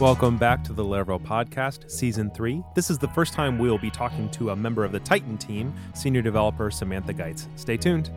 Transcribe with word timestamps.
Welcome 0.00 0.36
back 0.36 0.62
to 0.62 0.72
the 0.72 0.84
Laravel 0.84 1.20
Podcast, 1.20 1.90
Season 1.90 2.30
3. 2.30 2.62
This 2.76 2.88
is 2.88 2.98
the 2.98 3.08
first 3.08 3.32
time 3.32 3.58
we'll 3.58 3.78
be 3.78 3.90
talking 3.90 4.30
to 4.30 4.50
a 4.50 4.56
member 4.56 4.84
of 4.84 4.92
the 4.92 5.00
Tighten 5.00 5.36
team, 5.36 5.74
senior 5.92 6.22
developer 6.22 6.70
Samantha 6.70 7.12
Geitz. 7.12 7.48
Stay 7.56 7.76
tuned. 7.76 8.08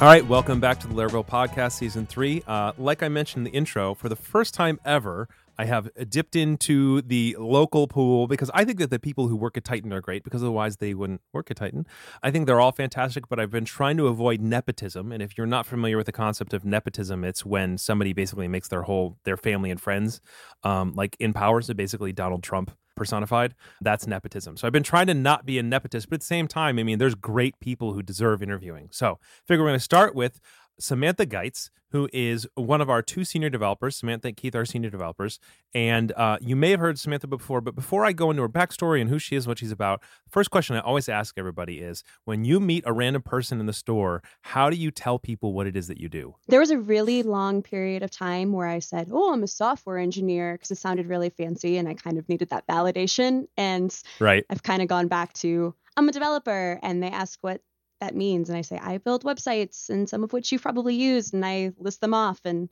All 0.00 0.08
right, 0.08 0.26
welcome 0.26 0.58
back 0.58 0.80
to 0.80 0.88
the 0.88 0.94
Laravel 0.94 1.26
Podcast, 1.26 1.72
Season 1.72 2.06
3. 2.06 2.44
Uh, 2.46 2.72
like 2.78 3.02
I 3.02 3.10
mentioned 3.10 3.46
in 3.46 3.52
the 3.52 3.58
intro, 3.58 3.94
for 3.94 4.08
the 4.08 4.16
first 4.16 4.54
time 4.54 4.80
ever, 4.86 5.28
I 5.58 5.64
have 5.64 5.90
dipped 6.08 6.36
into 6.36 7.02
the 7.02 7.36
local 7.38 7.88
pool 7.88 8.28
because 8.28 8.50
I 8.54 8.64
think 8.64 8.78
that 8.78 8.90
the 8.90 8.98
people 8.98 9.26
who 9.28 9.36
work 9.36 9.56
at 9.56 9.64
Tighten 9.64 9.92
are 9.92 10.00
great 10.00 10.22
because 10.22 10.42
otherwise 10.42 10.76
they 10.76 10.94
wouldn't 10.94 11.20
work 11.32 11.50
at 11.50 11.56
Tighten. 11.56 11.86
I 12.22 12.30
think 12.30 12.46
they're 12.46 12.60
all 12.60 12.72
fantastic, 12.72 13.28
but 13.28 13.40
I've 13.40 13.50
been 13.50 13.64
trying 13.64 13.96
to 13.96 14.06
avoid 14.06 14.40
nepotism. 14.40 15.10
And 15.10 15.22
if 15.22 15.36
you're 15.36 15.46
not 15.46 15.66
familiar 15.66 15.96
with 15.96 16.06
the 16.06 16.12
concept 16.12 16.54
of 16.54 16.64
nepotism, 16.64 17.24
it's 17.24 17.44
when 17.44 17.76
somebody 17.76 18.12
basically 18.12 18.46
makes 18.46 18.68
their 18.68 18.82
whole 18.82 19.18
their 19.24 19.36
family 19.36 19.70
and 19.70 19.80
friends 19.80 20.20
um, 20.62 20.92
like 20.94 21.16
in 21.18 21.32
power. 21.32 21.60
So 21.60 21.74
basically, 21.74 22.12
Donald 22.12 22.42
Trump 22.42 22.70
personified. 22.98 23.54
That's 23.80 24.06
nepotism. 24.06 24.56
So 24.56 24.66
I've 24.66 24.72
been 24.72 24.82
trying 24.82 25.06
to 25.06 25.14
not 25.14 25.46
be 25.46 25.58
a 25.58 25.62
nepotist, 25.62 26.08
but 26.10 26.14
at 26.14 26.20
the 26.20 26.26
same 26.26 26.48
time, 26.48 26.78
I 26.78 26.82
mean, 26.82 26.98
there's 26.98 27.14
great 27.14 27.58
people 27.60 27.94
who 27.94 28.02
deserve 28.02 28.42
interviewing. 28.42 28.88
So 28.90 29.12
I 29.12 29.42
figure 29.46 29.62
we're 29.62 29.70
going 29.70 29.78
to 29.78 29.84
start 29.84 30.14
with 30.14 30.40
Samantha 30.78 31.26
Geitz, 31.26 31.70
who 31.90 32.08
is 32.12 32.46
one 32.54 32.80
of 32.80 32.90
our 32.90 33.02
two 33.02 33.24
senior 33.24 33.48
developers, 33.48 33.96
Samantha 33.96 34.28
and 34.28 34.36
Keith, 34.36 34.54
our 34.54 34.64
senior 34.64 34.90
developers. 34.90 35.38
And 35.74 36.12
uh, 36.12 36.38
you 36.40 36.54
may 36.54 36.70
have 36.70 36.80
heard 36.80 36.98
Samantha 36.98 37.26
before, 37.26 37.60
but 37.60 37.74
before 37.74 38.04
I 38.04 38.12
go 38.12 38.30
into 38.30 38.42
her 38.42 38.48
backstory 38.48 39.00
and 39.00 39.08
who 39.08 39.18
she 39.18 39.36
is, 39.36 39.46
what 39.46 39.58
she's 39.58 39.72
about, 39.72 40.02
first 40.28 40.50
question 40.50 40.76
I 40.76 40.80
always 40.80 41.08
ask 41.08 41.38
everybody 41.38 41.78
is 41.78 42.04
when 42.24 42.44
you 42.44 42.60
meet 42.60 42.84
a 42.86 42.92
random 42.92 43.22
person 43.22 43.60
in 43.60 43.66
the 43.66 43.72
store, 43.72 44.22
how 44.42 44.70
do 44.70 44.76
you 44.76 44.90
tell 44.90 45.18
people 45.18 45.52
what 45.52 45.66
it 45.66 45.76
is 45.76 45.88
that 45.88 45.98
you 45.98 46.08
do? 46.08 46.34
There 46.48 46.60
was 46.60 46.70
a 46.70 46.78
really 46.78 47.22
long 47.22 47.62
period 47.62 48.02
of 48.02 48.10
time 48.10 48.52
where 48.52 48.68
I 48.68 48.78
said, 48.80 49.08
Oh, 49.10 49.32
I'm 49.32 49.42
a 49.42 49.48
software 49.48 49.98
engineer 49.98 50.54
because 50.54 50.70
it 50.70 50.78
sounded 50.78 51.06
really 51.06 51.30
fancy 51.30 51.78
and 51.78 51.88
I 51.88 51.94
kind 51.94 52.18
of 52.18 52.28
needed 52.28 52.50
that 52.50 52.66
validation. 52.66 53.46
And 53.56 53.94
right. 54.20 54.44
I've 54.50 54.62
kind 54.62 54.82
of 54.82 54.88
gone 54.88 55.08
back 55.08 55.32
to, 55.34 55.74
I'm 55.96 56.08
a 56.08 56.12
developer. 56.12 56.78
And 56.82 57.02
they 57.02 57.10
ask 57.10 57.38
what 57.40 57.62
that 58.00 58.14
means. 58.14 58.48
And 58.48 58.58
I 58.58 58.62
say, 58.62 58.78
I 58.82 58.98
build 58.98 59.24
websites 59.24 59.88
and 59.90 60.08
some 60.08 60.24
of 60.24 60.32
which 60.32 60.52
you've 60.52 60.62
probably 60.62 60.94
used, 60.94 61.34
and 61.34 61.44
I 61.44 61.72
list 61.78 62.00
them 62.00 62.14
off. 62.14 62.40
And 62.44 62.68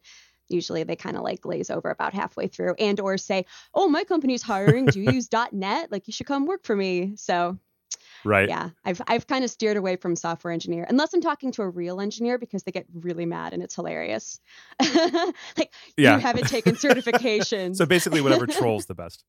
usually 0.48 0.84
they 0.84 0.96
kind 0.96 1.16
of 1.16 1.22
like 1.22 1.40
glaze 1.40 1.70
over 1.70 1.90
about 1.90 2.14
halfway 2.14 2.46
through 2.46 2.74
and 2.78 3.00
or 3.00 3.18
say, 3.18 3.44
Oh, 3.74 3.88
my 3.88 4.04
company's 4.04 4.42
hiring. 4.42 4.86
Do 4.86 5.00
you 5.00 5.10
use 5.12 5.28
.NET? 5.52 5.90
Like 5.90 6.06
you 6.06 6.12
should 6.12 6.26
come 6.26 6.46
work 6.46 6.64
for 6.64 6.76
me. 6.76 7.14
So 7.16 7.58
Right. 8.24 8.48
Yeah. 8.48 8.70
I've 8.84 9.00
I've 9.06 9.26
kind 9.28 9.44
of 9.44 9.50
steered 9.50 9.76
away 9.76 9.94
from 9.96 10.16
software 10.16 10.52
engineer 10.52 10.84
unless 10.88 11.14
I'm 11.14 11.20
talking 11.20 11.52
to 11.52 11.62
a 11.62 11.68
real 11.68 12.00
engineer 12.00 12.38
because 12.38 12.64
they 12.64 12.72
get 12.72 12.86
really 12.92 13.26
mad 13.26 13.52
and 13.52 13.62
it's 13.62 13.74
hilarious. 13.74 14.40
like 14.80 15.72
Yeah. 15.96 16.14
you 16.14 16.20
haven't 16.20 16.48
taken 16.48 16.76
certification. 16.86 17.74
So 17.74 17.86
basically, 17.86 18.20
whatever 18.20 18.46
trolls 18.46 18.86
the 18.86 18.94
best. 18.94 19.24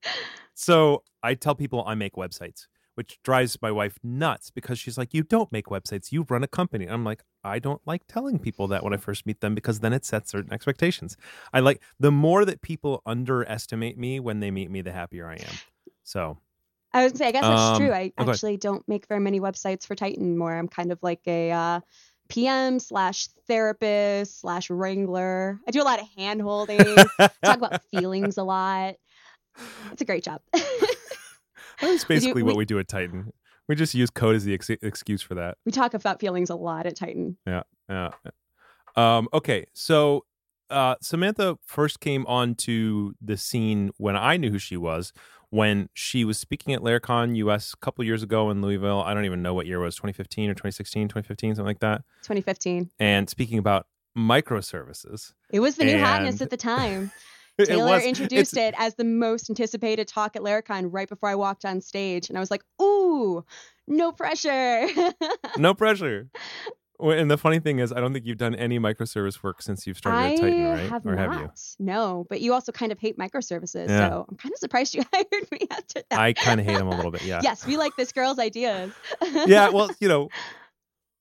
So 0.56 1.04
I 1.22 1.36
tell 1.36 1.54
people 1.54 1.84
I 1.86 1.94
make 1.96 2.14
websites, 2.16 2.68
which 2.98 3.20
drives 3.24 3.62
my 3.62 3.70
wife 3.72 4.00
nuts 4.04 4.50
because 4.50 4.80
she's 4.80 4.98
like, 4.98 5.14
"You 5.14 5.22
don't 5.22 5.52
make 5.52 5.68
websites. 5.68 6.12
You 6.12 6.26
run 6.28 6.44
a 6.44 6.48
company." 6.48 6.86
And 6.86 6.94
I'm 6.96 7.04
like, 7.04 7.24
I 7.44 7.60
don't 7.60 7.82
like 7.86 8.08
telling 8.08 8.40
people 8.40 8.68
that 8.70 8.84
when 8.84 8.92
I 8.92 8.98
first 8.98 9.28
meet 9.28 9.40
them 9.40 9.54
because 9.54 9.82
then 9.82 9.94
it 9.94 10.04
sets 10.04 10.32
certain 10.32 10.52
expectations. 10.52 11.16
I 11.54 11.60
like 11.60 11.82
the 12.00 12.12
more 12.12 12.44
that 12.44 12.62
people 12.64 13.04
underestimate 13.06 14.00
me 14.00 14.20
when 14.20 14.40
they 14.40 14.50
meet 14.50 14.72
me, 14.72 14.82
the 14.82 14.92
happier 14.92 15.30
I 15.30 15.36
am. 15.36 15.56
So 16.04 16.40
I 16.92 17.04
was 17.04 17.12
gonna 17.12 17.20
say, 17.20 17.28
I 17.28 17.32
guess 17.32 17.44
that's 17.44 17.62
Um, 17.62 17.78
true. 17.78 17.92
I 17.92 18.12
oh, 18.18 18.32
actually 18.32 18.58
don't 18.58 18.88
make 18.88 19.08
very 19.08 19.22
many 19.22 19.40
websites 19.40 19.86
for 19.86 19.94
Tighten 19.94 20.36
more. 20.36 20.56
I'm 20.56 20.68
kind 20.68 20.92
of 20.92 20.98
like 21.04 21.22
a 21.28 21.52
uh, 21.52 21.80
PM 22.30 22.80
slash 22.80 23.28
therapist 23.48 24.42
slash 24.42 24.72
wrangler. 24.72 25.60
I 25.68 25.72
do 25.72 25.82
a 25.82 25.84
lot 25.84 26.02
of 26.02 26.08
hand 26.18 26.42
holding, 26.42 26.96
talk 27.44 27.58
about 27.58 27.84
feelings 27.92 28.38
a 28.38 28.44
lot. 28.44 28.96
It's 29.92 30.02
a 30.02 30.06
great 30.06 30.24
job. 30.24 30.42
that's 31.82 32.04
basically 32.06 32.44
what 32.44 32.56
we- 32.56 32.60
we 32.62 32.66
do 32.66 32.80
at 32.80 32.88
Tighten. 32.88 33.32
We 33.68 33.76
just 33.76 33.94
use 33.94 34.10
code 34.10 34.36
as 34.36 34.46
the 34.46 34.54
ex- 34.54 34.70
excuse 34.70 35.22
for 35.22 35.36
that. 35.36 35.58
we 35.66 35.72
talk 35.74 35.94
about 35.94 36.22
feelings 36.22 36.50
a 36.50 36.56
lot 36.56 36.86
at 36.86 36.96
Tighten. 36.96 37.38
Yeah. 37.46 37.64
Um, 38.96 39.28
okay. 39.34 39.66
So 39.74 40.26
uh, 40.70 40.96
Samantha 41.02 41.58
first 41.66 42.00
came 42.00 42.26
onto 42.28 43.14
the 43.22 43.36
scene 43.38 43.92
when 43.98 44.16
I 44.16 44.38
knew 44.38 44.52
who 44.52 44.58
she 44.60 44.78
was, 44.78 45.12
when 45.50 45.90
she 45.94 46.24
was 46.26 46.38
speaking 46.40 46.74
at 46.74 46.82
Laracon 46.82 47.36
US 47.38 47.74
a 47.74 47.78
couple 47.78 48.04
years 48.06 48.24
ago 48.24 48.50
in 48.52 48.62
Louisville. 48.62 49.02
I 49.04 49.14
don't 49.14 49.26
even 49.26 49.42
know 49.42 49.54
what 49.54 49.66
year 49.66 49.82
it 49.82 49.86
was, 49.86 49.96
2015 49.96 50.50
or 50.50 50.54
2016, 50.54 51.08
2015, 51.10 51.56
something 51.56 51.66
like 51.66 51.80
that. 51.80 52.04
2015. 52.24 52.90
And 53.00 53.30
speaking 53.30 53.58
about 53.60 53.88
microservices. 54.18 55.34
It 55.52 55.60
was 55.60 55.76
the 55.76 55.86
new 55.86 56.00
hotness 56.00 56.42
at 56.42 56.50
the 56.50 56.58
time. 56.58 57.12
Taylor 57.66 57.92
was- 57.96 58.06
introduced 58.06 58.56
it 58.58 58.74
as 58.78 58.96
the 58.96 59.04
most 59.04 59.50
anticipated 59.50 60.08
talk 60.08 60.36
at 60.36 60.42
Laracon 60.42 60.90
right 60.92 61.10
before 61.10 61.30
I 61.30 61.36
walked 61.36 61.66
on 61.66 61.82
stage, 61.82 62.30
and 62.30 62.38
I 62.38 62.40
was 62.42 62.52
like, 62.52 62.64
"Ooh, 62.82 63.44
no 63.88 64.12
pressure." 64.12 64.88
No 65.58 65.74
pressure. 65.74 66.30
And 67.00 67.30
the 67.30 67.38
funny 67.38 67.60
thing 67.60 67.78
is, 67.80 67.92
I 67.94 68.00
don't 68.00 68.12
think 68.12 68.26
you've 68.26 68.38
done 68.40 68.56
any 68.56 68.80
microservice 68.80 69.44
work 69.44 69.62
since 69.62 69.86
you've 69.86 69.98
started 69.98 70.18
I 70.18 70.34
at 70.34 70.40
Tighten, 70.40 70.64
right? 70.68 70.90
have 70.90 71.06
or 71.06 71.16
not. 71.16 71.32
have 71.32 71.42
you? 71.42 71.52
No, 71.80 72.26
but 72.30 72.42
you 72.42 72.54
also 72.54 72.72
kind 72.72 72.92
of 72.92 72.98
hate 73.00 73.18
microservices, 73.20 73.88
Yeah. 73.88 74.10
so 74.10 74.26
I'm 74.30 74.36
kind 74.38 74.52
of 74.52 74.58
surprised 74.60 74.96
you 74.96 75.04
hired 75.14 75.52
me 75.52 75.68
after 75.70 76.02
that. 76.10 76.20
I 76.20 76.34
kind 76.34 76.60
of 76.60 76.66
hate 76.66 76.78
them 76.78 76.88
a 76.88 76.96
little 76.96 77.12
bit. 77.12 77.24
Yeah. 77.24 77.42
Yes, 77.44 77.66
we 77.68 77.78
like 77.78 77.96
this 77.98 78.12
girl's 78.12 78.40
ideas. 78.40 78.92
yeah, 79.46 79.70
well, 79.70 79.90
you 80.00 80.08
know, 80.08 80.30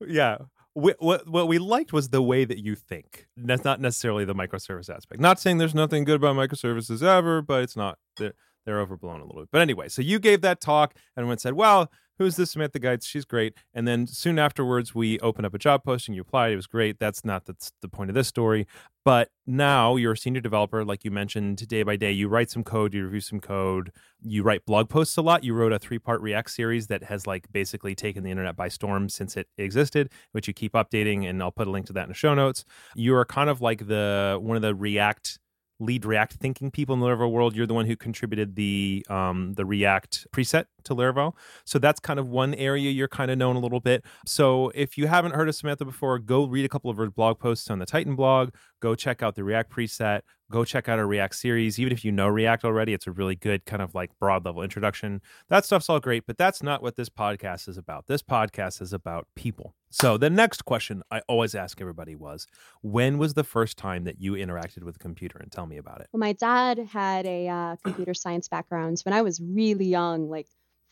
yeah. 0.07 0.39
What 0.79 1.27
what 1.27 1.49
we 1.49 1.59
liked 1.59 1.95
was 1.95 2.11
the 2.11 2.21
way 2.21 2.45
that 2.45 2.59
you 2.59 2.75
think. 2.75 3.29
That's 3.35 3.65
not 3.65 3.81
necessarily 3.81 4.27
the 4.27 4.35
microservice 4.35 4.95
aspect. 4.95 5.23
Not 5.23 5.41
saying 5.41 5.57
there's 5.57 5.75
nothing 5.75 6.05
good 6.05 6.17
about 6.17 6.37
microservices 6.37 7.03
ever, 7.03 7.41
but 7.41 7.63
it's 7.63 7.77
not. 7.77 7.97
They're, 8.19 8.35
they're 8.67 8.81
overblown 8.81 9.23
a 9.23 9.25
little 9.25 9.41
bit. 9.41 9.49
But 9.51 9.63
anyway, 9.63 9.89
so 9.89 10.03
you 10.03 10.19
gave 10.19 10.43
that 10.43 10.61
talk, 10.61 10.93
and 10.95 11.23
everyone 11.23 11.39
said, 11.39 11.55
"Well, 11.55 11.91
who's 12.19 12.37
this 12.37 12.53
Samantha 12.53 12.79
Geitz? 12.79 13.07
She's 13.07 13.25
great." 13.25 13.55
And 13.75 13.87
then 13.87 14.07
soon 14.07 14.39
afterwards, 14.39 14.95
we 14.95 15.19
open 15.21 15.45
up 15.45 15.55
a 15.55 15.59
job 15.59 15.85
posting. 15.85 16.15
You 16.15 16.23
applied. 16.23 16.53
It 16.53 16.57
was 16.57 16.67
great. 16.67 16.99
That's 16.99 17.25
not 17.25 17.47
that's 17.47 17.73
the 17.83 17.89
point 17.89 18.11
of 18.11 18.15
this 18.15 18.29
story. 18.29 18.67
But 19.05 19.31
now 19.47 19.95
you're 19.95 20.15
a 20.15 20.17
senior 20.17 20.41
developer, 20.41 20.85
like 20.85 21.05
you 21.05 21.13
mentioned, 21.13 21.69
day 21.69 21.85
by 21.85 21.95
day. 21.95 22.11
You 22.11 22.27
write 22.29 22.51
some 22.51 22.65
code, 22.65 22.93
you 22.93 23.05
review 23.05 23.21
some 23.21 23.39
code, 23.39 23.93
you 24.21 24.43
write 24.43 24.67
blog 24.67 24.89
posts 24.89 25.17
a 25.17 25.23
lot. 25.23 25.45
You 25.45 25.55
wrote 25.55 25.73
a 25.73 25.79
three 25.79 26.01
part 26.01 26.21
React 26.21 26.51
series 26.51 26.89
that 26.89 27.05
has 27.05 27.25
like 27.25 27.47
basically 27.53 27.95
taken 27.95 28.25
the 28.25 28.31
internet 28.31 28.57
by 28.57 28.69
storm 28.69 29.09
since 29.09 29.37
it 29.37 29.47
existed, 29.59 30.11
which 30.33 30.49
you 30.49 30.55
keep 30.55 30.73
updating, 30.73 31.25
and 31.25 31.41
I'll 31.41 31.53
put 31.53 31.69
a 31.69 31.71
link 31.71 31.87
to 31.87 31.93
that 31.93 32.03
in 32.03 32.09
the 32.09 32.15
show 32.15 32.35
notes. 32.35 32.65
You 32.97 33.15
are 33.15 33.25
kind 33.25 33.49
of 33.49 33.61
like 33.61 33.87
the 33.87 34.39
one 34.41 34.57
of 34.57 34.63
the 34.63 34.75
React 34.75 35.39
lead 35.79 36.05
React 36.05 36.35
thinking 36.35 36.71
people 36.71 36.95
in 36.95 37.01
the 37.01 37.07
Laravel 37.07 37.31
world. 37.31 37.55
You're 37.55 37.67
the 37.67 37.75
one 37.75 37.87
who 37.87 37.97
contributed 37.97 38.57
the 38.57 39.07
um, 39.09 39.55
the 39.55 39.65
React 39.65 40.27
preset 40.33 40.65
to 40.87 40.95
Laravel. 40.95 41.35
So 41.65 41.79
that's 41.79 42.01
kind 42.01 42.19
of 42.19 42.29
one 42.29 42.55
area 42.55 42.91
you're 42.91 43.09
kind 43.09 43.31
of 43.31 43.39
known 43.39 43.57
a 43.57 43.61
little 43.61 43.81
bit. 43.81 44.05
So 44.25 44.71
if 44.75 44.97
you 44.97 45.07
haven't 45.07 45.33
heard 45.33 45.49
of 45.49 45.55
Samantha 45.55 45.85
before, 45.85 46.19
go 46.19 46.47
read 46.47 46.65
a 46.65 46.69
couple 46.69 46.91
of 46.91 46.97
her 46.97 47.11
blog 47.11 47.39
posts 47.39 47.71
on 47.71 47.79
the 47.79 47.87
Tighten 47.87 48.17
blog. 48.17 48.51
Go 48.81 48.95
check 48.95 49.23
out 49.23 49.35
the 49.35 49.45
React 49.45 49.71
preset. 49.71 50.21
Go 50.51 50.65
check 50.65 50.89
out 50.89 50.99
our 50.99 51.07
React 51.07 51.35
series. 51.35 51.79
Even 51.81 51.93
if 51.93 52.05
you 52.05 52.13
know 52.13 52.29
React 52.29 52.67
already, 52.67 52.93
it's 52.93 53.07
a 53.09 53.11
really 53.11 53.35
good 53.35 53.65
kind 53.65 53.83
of 53.83 53.95
like 53.95 54.11
broad 54.21 54.45
level 54.45 54.63
introduction. 54.63 55.21
That 55.49 55.65
stuff's 55.65 55.89
all 55.89 55.99
great, 55.99 56.25
but 56.27 56.39
that's 56.39 56.63
not 56.63 56.83
what 56.83 56.95
this 56.95 57.09
podcast 57.09 57.69
is 57.69 57.77
about. 57.77 58.07
This 58.07 58.23
podcast 58.23 58.81
is 58.81 58.93
about 58.93 59.27
people. 59.35 59.75
So 59.91 60.17
the 60.19 60.31
next 60.31 60.65
question 60.65 61.03
I 61.11 61.23
always 61.27 61.55
ask 61.55 61.81
everybody 61.81 62.15
was, 62.15 62.47
when 62.83 63.19
was 63.19 63.35
the 63.35 63.45
first 63.45 63.77
time 63.77 64.05
that 64.05 64.21
you 64.21 64.33
interacted 64.33 64.85
with 64.85 64.97
a 64.97 65.01
computer? 65.01 65.39
And 65.39 65.51
tell 65.51 65.67
me 65.67 65.79
about 65.79 66.01
it. 66.01 66.09
Well, 66.13 66.21
my 66.21 66.33
dad 66.33 66.79
had 66.93 67.27
a 67.27 67.49
uh, 67.49 67.77
computer 67.83 68.15
science 68.15 68.49
background. 68.49 68.99
So 69.01 69.05
when 69.05 69.15
I 69.15 69.23
was 69.23 69.41
really 69.41 69.87
young, 69.87 70.29
like 70.29 70.47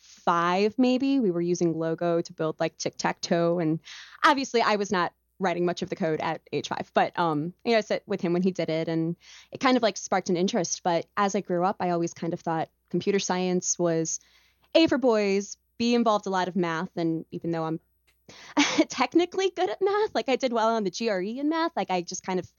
five 0.05 0.77
maybe, 0.77 1.19
we 1.19 1.31
were 1.31 1.41
using 1.41 1.77
Logo 1.77 2.21
to 2.21 2.33
build 2.33 2.59
like 2.59 2.77
tic 2.77 2.97
tac 2.97 3.21
toe, 3.21 3.59
and 3.59 3.79
obviously 4.23 4.61
I 4.61 4.75
was 4.75 4.91
not 4.91 5.13
writing 5.39 5.65
much 5.65 5.81
of 5.81 5.89
the 5.89 5.95
code 5.95 6.21
at 6.21 6.41
age 6.53 6.67
five, 6.67 6.89
but 6.93 7.17
um, 7.19 7.53
you 7.63 7.73
know, 7.73 7.79
I 7.79 7.81
sat 7.81 8.03
with 8.05 8.21
him 8.21 8.33
when 8.33 8.41
he 8.43 8.51
did 8.51 8.69
it, 8.69 8.87
and 8.87 9.15
it 9.51 9.59
kind 9.59 9.77
of 9.77 9.83
like 9.83 9.97
sparked 9.97 10.29
an 10.29 10.37
interest. 10.37 10.81
But 10.83 11.05
as 11.17 11.35
I 11.35 11.41
grew 11.41 11.63
up, 11.63 11.77
I 11.79 11.89
always 11.91 12.13
kind 12.13 12.33
of 12.33 12.39
thought 12.39 12.69
computer 12.89 13.19
science 13.19 13.77
was 13.77 14.19
a 14.73 14.87
for 14.87 14.97
boys, 14.97 15.57
b 15.77 15.95
involved 15.95 16.27
a 16.27 16.31
lot 16.31 16.47
of 16.47 16.55
math, 16.55 16.95
and 16.95 17.25
even 17.31 17.51
though 17.51 17.63
I'm 17.63 17.79
technically 18.89 19.51
good 19.55 19.69
at 19.69 19.81
math, 19.81 20.15
like 20.15 20.29
I 20.29 20.35
did 20.35 20.53
well 20.53 20.69
on 20.69 20.83
the 20.83 20.91
GRE 20.91 21.39
in 21.39 21.49
math, 21.49 21.71
like 21.75 21.91
I 21.91 22.01
just 22.01 22.23
kind 22.23 22.39
of 22.39 22.51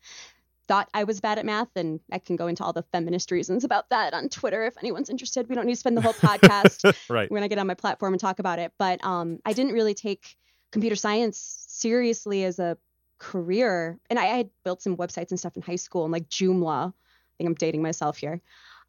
thought 0.69 0.89
I 0.95 1.05
was 1.05 1.21
bad 1.21 1.39
at 1.39 1.47
math, 1.47 1.69
and 1.77 2.01
I 2.11 2.19
can 2.19 2.37
go 2.37 2.47
into 2.47 2.65
all 2.65 2.73
the 2.73 2.85
feminist 2.93 3.31
reasons 3.31 3.65
about 3.65 3.91
that 3.91 4.15
on 4.15 4.29
Twitter 4.29 4.65
if 4.67 4.77
anyone's 4.79 5.11
interested. 5.11 5.49
We 5.49 5.55
don't 5.55 5.67
need 5.67 5.75
to 5.75 5.81
spend 5.81 5.97
the 5.97 6.03
whole 6.03 6.13
podcast 6.13 6.95
right. 7.09 7.31
when 7.31 7.43
I 7.43 7.49
get 7.49 7.59
on 7.59 7.67
my 7.67 7.75
platform 7.75 8.15
and 8.15 8.21
talk 8.21 8.39
about 8.39 8.59
it. 8.59 8.73
But 8.79 9.05
um, 9.05 9.39
I 9.45 9.53
didn't 9.53 9.73
really 9.73 9.95
take 9.95 10.37
computer 10.73 10.97
science 10.97 11.67
seriously 11.69 12.45
as 12.45 12.59
a 12.59 12.77
career, 13.19 13.99
and 14.11 14.19
I, 14.19 14.25
I 14.25 14.37
had 14.37 14.51
built 14.65 14.83
some 14.83 14.97
websites 14.97 15.31
and 15.31 15.39
stuff 15.39 15.57
in 15.57 15.63
high 15.63 15.77
school, 15.77 16.05
and 16.05 16.13
like 16.13 16.29
Joomla. 16.29 16.89
I 16.89 17.37
think 17.39 17.49
I'm 17.49 17.55
dating 17.55 17.83
myself 17.83 18.17
here. 18.17 18.41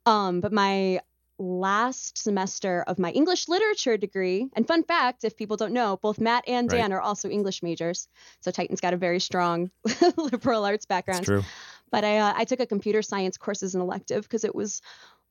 Um, 0.06 0.40
but 0.40 0.54
my 0.54 1.02
last 1.40 2.18
semester 2.18 2.84
of 2.88 3.00
my 3.00 3.12
English 3.12 3.48
literature 3.48 3.98
degree. 3.98 4.48
And 4.54 4.68
fun 4.68 4.84
fact 4.84 5.24
if 5.24 5.36
people 5.36 5.58
don't 5.58 5.74
know, 5.74 5.98
both 6.02 6.20
Matt 6.20 6.44
and 6.48 6.70
Dan 6.70 6.92
right. 6.92 6.98
are 6.98 7.02
also 7.02 7.30
English 7.30 7.62
majors. 7.64 8.08
So 8.42 8.52
Tighten's 8.52 8.82
got 8.82 8.94
a 8.94 8.98
very 8.98 9.20
strong 9.20 9.72
liberal 10.18 10.66
arts 10.66 10.86
background. 10.86 11.20
That's 11.20 11.28
true. 11.28 11.44
But 11.92 12.04
I, 12.04 12.18
uh, 12.18 12.34
I 12.36 12.46
took 12.46 12.60
a 12.60 12.66
computer 12.66 13.02
science 13.02 13.38
course 13.38 13.64
as 13.64 13.76
an 13.76 13.82
elective 13.82 14.24
because 14.24 14.44
it 14.44 14.56
was 14.56 14.82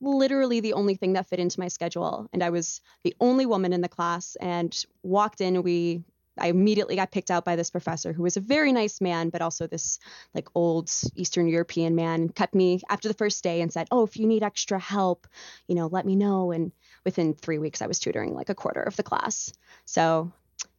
literally 0.00 0.61
the 0.61 0.75
only 0.75 0.94
thing 0.94 1.14
that 1.14 1.26
fit 1.26 1.38
into 1.38 1.61
my 1.61 1.69
schedule. 1.69 2.29
And 2.32 2.43
I 2.43 2.50
was 2.50 2.81
the 3.02 3.14
only 3.20 3.47
woman 3.47 3.73
in 3.73 3.81
the 3.81 3.88
class 3.88 4.37
and 4.41 4.75
walked 5.02 5.41
in. 5.41 5.62
We 5.62 6.02
I 6.38 6.49
immediately 6.49 6.97
got 6.97 7.11
picked 7.11 7.31
out 7.31 7.44
by 7.44 7.56
this 7.56 7.71
professor 7.71 8.12
who 8.12 8.23
was 8.23 8.37
a 8.37 8.41
very 8.41 8.73
nice 8.73 9.00
man, 9.00 9.31
but 9.31 9.43
also 9.43 9.67
this 9.67 9.99
like 10.35 10.49
old 10.55 10.91
Eastern 11.15 11.49
European 11.49 11.94
man, 11.94 12.29
kept 12.29 12.55
me 12.55 12.81
after 12.88 13.09
the 13.09 13.15
first 13.15 13.43
day 13.43 13.61
and 13.61 13.73
said, 13.73 13.88
Oh, 13.91 14.05
if 14.05 14.17
you 14.17 14.27
need 14.27 14.43
extra 14.43 14.79
help, 14.79 15.27
you 15.67 15.75
know, 15.75 15.87
let 15.87 16.06
me 16.06 16.17
know. 16.17 16.53
And 16.53 16.73
within 17.05 17.35
three 17.35 17.59
weeks, 17.59 17.83
I 17.83 17.87
was 17.87 17.99
tutoring 17.99 18.35
like 18.35 18.49
a 18.49 18.55
quarter 18.55 18.83
of 18.83 18.97
the 18.97 19.03
class. 19.03 19.53
So, 19.85 20.33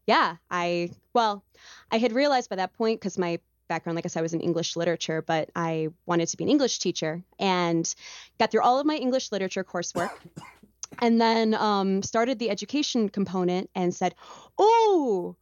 yeah, 0.05 0.37
I, 0.49 0.91
well, 1.13 1.43
I 1.91 1.97
had 1.97 2.13
realized 2.13 2.49
by 2.49 2.57
that 2.57 2.73
point, 2.73 2.99
because 2.99 3.17
my 3.17 3.39
background, 3.67 3.95
like 3.95 4.05
I 4.05 4.09
said, 4.09 4.21
was 4.21 4.33
in 4.33 4.41
English 4.41 4.75
literature, 4.75 5.21
but 5.21 5.49
I 5.55 5.89
wanted 6.05 6.27
to 6.27 6.37
be 6.37 6.43
an 6.43 6.49
English 6.49 6.79
teacher 6.79 7.23
and 7.39 7.93
got 8.39 8.51
through 8.51 8.61
all 8.61 8.79
of 8.79 8.85
my 8.85 8.95
English 8.95 9.31
literature 9.31 9.63
coursework. 9.63 10.11
and 10.99 11.19
then 11.19 11.53
um, 11.53 12.01
started 12.01 12.39
the 12.39 12.49
education 12.49 13.09
component 13.09 13.69
and 13.75 13.93
said, 13.93 14.15
Oh, 14.57 15.35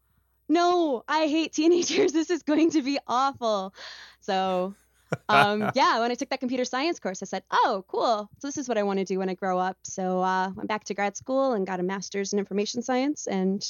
no, 0.48 1.04
I 1.08 1.28
hate 1.28 1.54
teenagers. 1.54 2.12
This 2.14 2.30
is 2.30 2.44
going 2.44 2.72
to 2.72 2.82
be 2.82 3.00
awful. 3.08 3.74
So, 4.22 4.76
um, 5.30 5.72
yeah, 5.76 6.00
when 6.00 6.12
I 6.12 6.16
took 6.16 6.30
that 6.30 6.40
computer 6.40 6.66
science 6.66 7.00
course, 7.00 7.22
I 7.22 7.26
said, 7.26 7.44
oh, 7.52 7.84
cool. 7.88 8.30
So, 8.40 8.48
this 8.48 8.58
is 8.58 8.68
what 8.68 8.78
I 8.78 8.84
want 8.84 9.00
to 9.00 9.06
do 9.06 9.20
when 9.20 9.30
I 9.30 9.34
grow 9.34 9.60
up. 9.60 9.78
So, 9.84 10.22
uh, 10.22 10.52
went 10.56 10.70
back 10.70 10.84
to 10.86 10.94
grad 10.94 11.18
school 11.18 11.54
and 11.54 11.66
got 11.66 11.80
a 11.80 11.84
master's 11.84 12.34
in 12.34 12.40
information 12.40 12.82
science. 12.82 13.28
And 13.28 13.66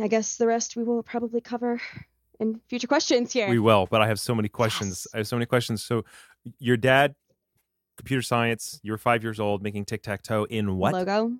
I 0.00 0.08
guess 0.08 0.36
the 0.36 0.46
rest 0.46 0.76
we 0.76 0.84
will 0.84 1.02
probably 1.02 1.40
cover 1.40 1.80
in 2.38 2.60
future 2.68 2.86
questions 2.86 3.32
here. 3.32 3.48
We 3.48 3.58
will, 3.58 3.86
but 3.90 4.00
I 4.00 4.06
have 4.06 4.20
so 4.20 4.34
many 4.34 4.48
questions. 4.48 5.06
Yes. 5.06 5.14
I 5.14 5.16
have 5.18 5.28
so 5.28 5.36
many 5.36 5.46
questions. 5.46 5.82
So, 5.84 6.04
your 6.58 6.76
dad, 6.76 7.14
computer 7.96 8.22
science, 8.22 8.80
you 8.82 8.92
were 8.92 8.98
five 8.98 9.22
years 9.22 9.38
old 9.38 9.62
making 9.62 9.84
tic 9.84 10.02
tac 10.02 10.22
toe 10.22 10.44
in 10.44 10.76
what? 10.76 10.94
Logo. 10.94 11.32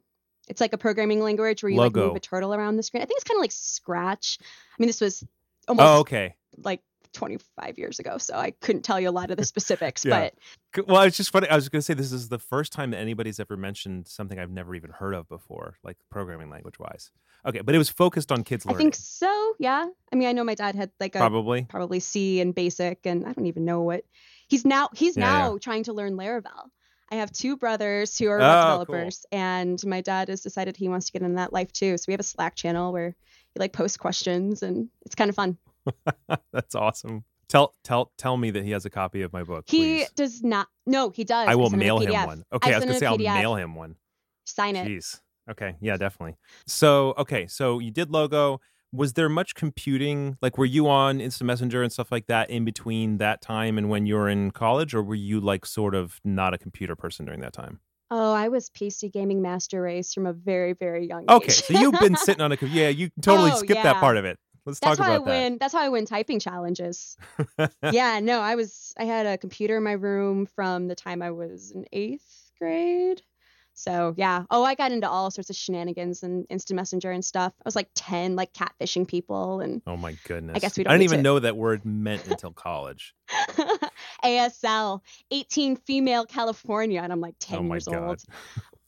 It's 0.51 0.61
like 0.61 0.73
a 0.73 0.79
programming 0.79 1.21
language 1.21 1.63
where 1.63 1.71
you 1.71 1.79
Logo. 1.79 2.01
like 2.01 2.09
move 2.09 2.17
a 2.17 2.21
turtle 2.21 2.53
around 2.53 2.77
the 2.77 2.83
screen. 2.83 3.03
I 3.03 3.07
think 3.07 3.19
it's 3.19 3.25
kind 3.29 3.39
of 3.39 3.43
like 3.43 3.53
Scratch. 3.53 4.39
I 4.43 4.77
mean, 4.79 4.89
this 4.89 5.01
was 5.01 5.23
oh, 5.69 5.71
almost 5.71 5.87
Oh, 5.87 5.99
okay. 6.01 6.35
like 6.59 6.83
25 7.13 7.79
years 7.79 7.99
ago, 7.99 8.19
so 8.19 8.35
I 8.35 8.51
couldn't 8.51 8.83
tell 8.83 9.01
you 9.01 9.09
a 9.09 9.13
lot 9.13 9.31
of 9.31 9.37
the 9.37 9.45
specifics. 9.55 10.05
Yeah. 10.05 10.31
But 10.75 10.87
Well, 10.89 11.03
it's 11.03 11.17
just 11.17 11.31
funny. 11.31 11.49
I 11.49 11.55
was 11.55 11.69
going 11.69 11.81
to 11.81 11.85
say 11.85 11.95
this 11.95 12.13
is 12.13 12.29
the 12.29 12.39
first 12.39 12.73
time 12.73 12.91
that 12.91 12.99
anybody's 12.99 13.39
ever 13.41 13.57
mentioned 13.57 14.09
something 14.09 14.39
I've 14.39 14.51
never 14.51 14.75
even 14.75 14.91
heard 14.91 15.15
of 15.15 15.29
before, 15.29 15.77
like 15.85 15.97
programming 16.11 16.51
language 16.51 16.79
wise. 16.79 17.11
Okay, 17.47 17.61
but 17.63 17.75
it 17.75 17.79
was 17.79 17.89
focused 17.89 18.31
on 18.33 18.45
kids 18.45 18.67
Learning. 18.67 18.77
I 18.77 18.79
think 18.79 18.95
so. 18.97 19.55
Yeah. 19.59 19.87
I 20.13 20.17
mean, 20.17 20.29
I 20.29 20.33
know 20.33 20.45
my 20.45 20.55
dad 20.55 20.75
had 20.75 20.91
like 21.01 21.15
a 21.15 21.19
Probably. 21.19 21.63
probably 21.63 22.01
C 22.01 22.41
and 22.41 22.55
basic, 22.55 23.07
and 23.07 23.25
I 23.27 23.33
don't 23.33 23.47
even 23.47 23.65
know 23.65 23.81
what 23.83 24.05
he's 24.49 24.65
now. 24.67 24.91
He's 24.95 25.17
Yeah, 25.17 25.25
now 25.25 25.59
trying 25.59 25.85
to 25.85 25.93
learn 25.93 26.15
Laravel. 26.17 26.69
I 27.11 27.17
have 27.17 27.33
two 27.33 27.57
brothers 27.57 28.17
who 28.17 28.29
are 28.29 28.39
web 28.39 28.47
Oh, 28.47 28.51
ah, 28.51 28.79
developers, 28.79 29.27
and 29.33 29.85
my 29.85 30.01
dad 30.01 30.29
has 30.29 30.43
decided 30.43 30.77
he 30.77 30.89
wants 30.89 31.07
to 31.07 31.13
get 31.13 31.23
in 31.23 31.35
that 31.35 31.53
life 31.53 31.73
too. 31.73 31.97
So 31.97 32.05
we 32.09 32.13
have 32.13 32.21
a 32.21 32.25
Slack 32.25 32.55
channel 32.55 32.93
where 32.93 33.17
he 33.53 33.59
like 33.59 33.73
posts 33.73 33.97
questions, 33.97 34.63
and 34.63 34.89
it's 35.05 35.15
kind 35.15 35.29
of 35.29 35.35
fun. 35.35 35.59
That's 36.53 36.75
awesome. 36.75 37.25
Tell 37.49 37.75
tell 37.83 38.13
tell 38.17 38.37
me 38.37 38.53
that 38.53 38.65
he 38.65 38.71
has 38.71 38.85
a 38.85 38.91
copy 38.91 39.23
of 39.23 39.33
my 39.33 39.43
book. 39.43 39.65
He 39.67 39.79
please. 39.79 40.11
does 40.11 40.43
not. 40.43 40.69
No, 40.87 41.11
he 41.11 41.25
does. 41.25 41.49
I 41.49 41.57
will 41.57 41.71
mail 41.71 41.99
him 41.99 42.13
PDF. 42.13 42.27
one. 42.27 42.45
Okay, 42.53 42.73
I, 42.73 42.77
was 42.77 42.85
gonna 42.85 42.99
say 42.99 43.07
I'll 43.07 43.19
mail 43.19 43.57
him 43.57 43.75
one. 43.75 43.97
Sign 44.45 44.77
it. 44.77 44.87
Jeez. 44.87 45.21
Okay, 45.51 45.75
yeah, 45.81 45.97
definitely. 45.97 46.37
So 46.69 47.15
okay, 47.19 47.49
so 47.49 47.81
you 47.81 47.91
did 47.91 48.11
logo. 48.11 48.61
Was 48.93 49.13
there 49.13 49.29
much 49.29 49.55
computing? 49.55 50.37
Like, 50.43 50.59
were 50.59 50.65
you 50.65 50.89
on 50.89 51.21
Instant 51.21 51.47
Messenger 51.47 51.83
and 51.83 51.93
stuff 51.93 52.11
like 52.11 52.27
that 52.27 52.51
in 52.51 52.65
between 52.65 53.19
that 53.19 53.41
time 53.41 53.79
and 53.79 53.89
when 53.89 54.07
you 54.07 54.15
were 54.17 54.29
in 54.29 54.51
college, 54.51 54.95
or 54.95 55.03
were 55.03 55.15
you 55.15 55.41
like 55.41 55.65
sort 55.65 55.95
of 55.95 56.21
not 56.25 56.55
a 56.55 56.59
computer 56.59 56.97
person 56.97 57.25
during 57.25 57.41
that 57.41 57.53
time? 57.53 57.81
Oh, 58.11 58.33
I 58.33 58.49
was 58.49 58.69
PC 58.71 59.13
gaming 59.13 59.41
master 59.41 59.81
race 59.81 60.13
from 60.13 60.27
a 60.27 60.33
very, 60.33 60.73
very 60.73 61.07
young 61.07 61.23
age. 61.23 61.31
Okay, 61.31 61.53
so 61.53 61.75
you've 61.75 62.01
been 62.01 62.17
sitting 62.17 62.43
on 62.43 62.51
a 62.51 62.57
computer. 62.57 62.83
Yeah, 62.83 62.89
you 62.89 63.11
totally 63.23 63.53
Oh, 63.53 63.57
skipped 63.57 63.85
that 63.85 64.01
part 64.01 64.17
of 64.17 64.25
it. 64.25 64.39
Let's 64.67 64.81
That's 64.81 64.99
talk 64.99 65.07
how 65.07 65.13
I 65.13 65.17
about 65.17 65.27
win. 65.27 65.59
That's 65.59 65.73
how 65.73 65.81
I 65.81 65.89
win 65.89 66.07
typing 66.07 66.41
challenges. 66.41 67.17
yeah, 67.93 68.21
no, 68.21 68.41
I 68.41 68.57
was. 68.57 68.93
I 68.99 69.05
had 69.05 69.27
a 69.27 69.39
computer 69.39 69.77
in 69.77 69.85
my 69.85 69.93
room 69.93 70.47
from 70.47 70.89
the 70.89 70.95
time 70.95 71.23
I 71.23 71.31
was 71.31 71.71
in 71.71 71.87
eighth 71.93 72.51
grade. 72.59 73.23
So 73.75 74.15
yeah. 74.17 74.45
Oh, 74.51 74.63
I 74.63 74.75
got 74.75 74.93
into 74.93 75.09
all 75.09 75.31
sorts 75.31 75.49
of 75.51 75.57
shenanigans 75.57 76.23
and 76.23 76.45
instant 76.51 76.77
messenger 76.77 77.11
and 77.11 77.25
stuff. 77.25 77.53
I 77.59 77.63
was 77.65 77.75
like 77.77 77.89
ten, 77.95 78.37
like 78.37 78.53
catfishing 78.53 79.09
people 79.09 79.61
and 79.61 79.81
Oh 79.87 79.97
my 79.97 80.17
goodness! 80.25 80.55
I 80.57 80.59
guess 80.59 80.77
we 80.77 80.85
don't 80.85 80.91
I 80.91 80.95
didn't 80.95 81.05
even 81.05 81.19
to- 81.19 81.23
know 81.23 81.39
that 81.39 81.57
word 81.57 81.85
meant 81.85 82.27
until 82.29 82.53
college. 82.53 83.15
ASL, 84.25 85.01
18 85.31 85.77
female 85.77 86.27
California, 86.27 87.01
and 87.03 87.13
I'm 87.13 87.21
like 87.21 87.35
10 87.41 87.59
Oh 87.59 87.63
my 87.63 87.75
years 87.77 87.87
God. 87.87 88.03
old. 88.09 88.25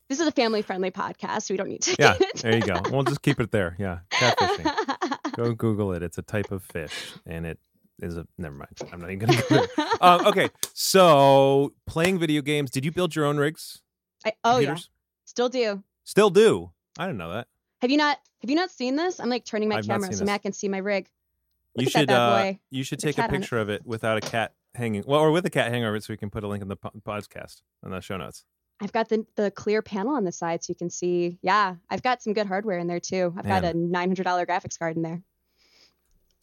This 0.08 0.20
is 0.20 0.26
a 0.26 0.32
family-friendly 0.32 0.90
podcast. 0.90 1.44
So 1.44 1.54
We 1.54 1.56
don't 1.56 1.70
need 1.70 1.80
to. 1.82 1.96
Yeah, 1.98 2.18
there 2.42 2.56
you 2.56 2.60
go. 2.60 2.82
We'll 2.90 3.02
just 3.04 3.22
keep 3.22 3.40
it 3.40 3.50
there. 3.50 3.74
Yeah, 3.78 4.00
catfishing. 4.10 5.32
Go 5.36 5.54
Google 5.54 5.94
it. 5.94 6.02
It's 6.02 6.18
a 6.18 6.22
type 6.22 6.52
of 6.52 6.62
fish, 6.64 7.14
and 7.24 7.46
it 7.46 7.58
is 8.02 8.18
a. 8.18 8.26
Never 8.36 8.54
mind. 8.56 8.78
I'm 8.92 9.00
not 9.00 9.10
even 9.10 9.26
gonna. 9.26 9.40
Go 9.48 9.66
there. 9.76 9.88
um, 10.02 10.26
okay, 10.26 10.50
so 10.74 11.72
playing 11.86 12.18
video 12.18 12.42
games. 12.42 12.70
Did 12.70 12.84
you 12.84 12.92
build 12.92 13.16
your 13.16 13.24
own 13.24 13.38
rigs? 13.38 13.80
I, 14.24 14.32
oh 14.44 14.58
yeah, 14.58 14.66
computers? 14.68 14.90
still 15.24 15.48
do. 15.48 15.82
Still 16.04 16.30
do. 16.30 16.70
I 16.98 17.06
didn't 17.06 17.18
know 17.18 17.32
that. 17.32 17.48
Have 17.80 17.90
you 17.90 17.96
not? 17.96 18.18
Have 18.42 18.50
you 18.50 18.56
not 18.56 18.70
seen 18.70 18.96
this? 18.96 19.20
I'm 19.20 19.28
like 19.28 19.44
turning 19.44 19.68
my 19.68 19.76
I've 19.76 19.86
camera 19.86 20.12
so 20.12 20.18
this. 20.18 20.22
Matt 20.22 20.42
can 20.42 20.52
see 20.52 20.68
my 20.68 20.78
rig. 20.78 21.08
you 21.76 21.84
Look 21.84 21.96
at 21.96 22.00
should. 22.00 22.10
uh, 22.10 22.52
you 22.70 22.82
should 22.84 22.98
a 22.98 23.02
take 23.02 23.18
a 23.18 23.22
cat 23.22 23.30
on 23.30 23.36
it. 23.36 23.38
picture 23.40 23.58
of 23.58 23.68
it 23.68 23.86
without 23.86 24.18
a 24.18 24.20
cat 24.20 24.52
hanging. 24.74 25.04
Well, 25.06 25.20
or 25.20 25.30
with 25.30 25.46
a 25.46 25.50
cat 25.50 25.70
hanging 25.70 25.84
over 25.84 25.96
it, 25.96 26.04
so 26.04 26.12
we 26.12 26.16
can 26.16 26.30
put 26.30 26.44
a 26.44 26.48
link 26.48 26.62
in 26.62 26.68
the 26.68 26.76
podcast 26.76 27.62
in 27.84 27.90
the 27.90 28.00
show 28.00 28.16
notes. 28.16 28.44
I've 28.80 28.92
got 28.92 29.08
the 29.08 29.24
the 29.36 29.50
clear 29.50 29.80
panel 29.80 30.14
on 30.14 30.24
the 30.24 30.32
side 30.32 30.64
so 30.64 30.70
you 30.70 30.74
can 30.74 30.90
see. 30.90 31.38
Yeah, 31.42 31.76
I've 31.88 32.02
got 32.02 32.22
some 32.22 32.32
good 32.32 32.46
hardware 32.46 32.78
in 32.78 32.88
there 32.88 33.00
too. 33.00 33.32
I've 33.36 33.46
got 33.46 33.64
a 33.64 33.72
$900 33.72 34.16
graphics 34.46 34.78
card 34.78 34.96
in 34.96 35.02
there. 35.02 35.22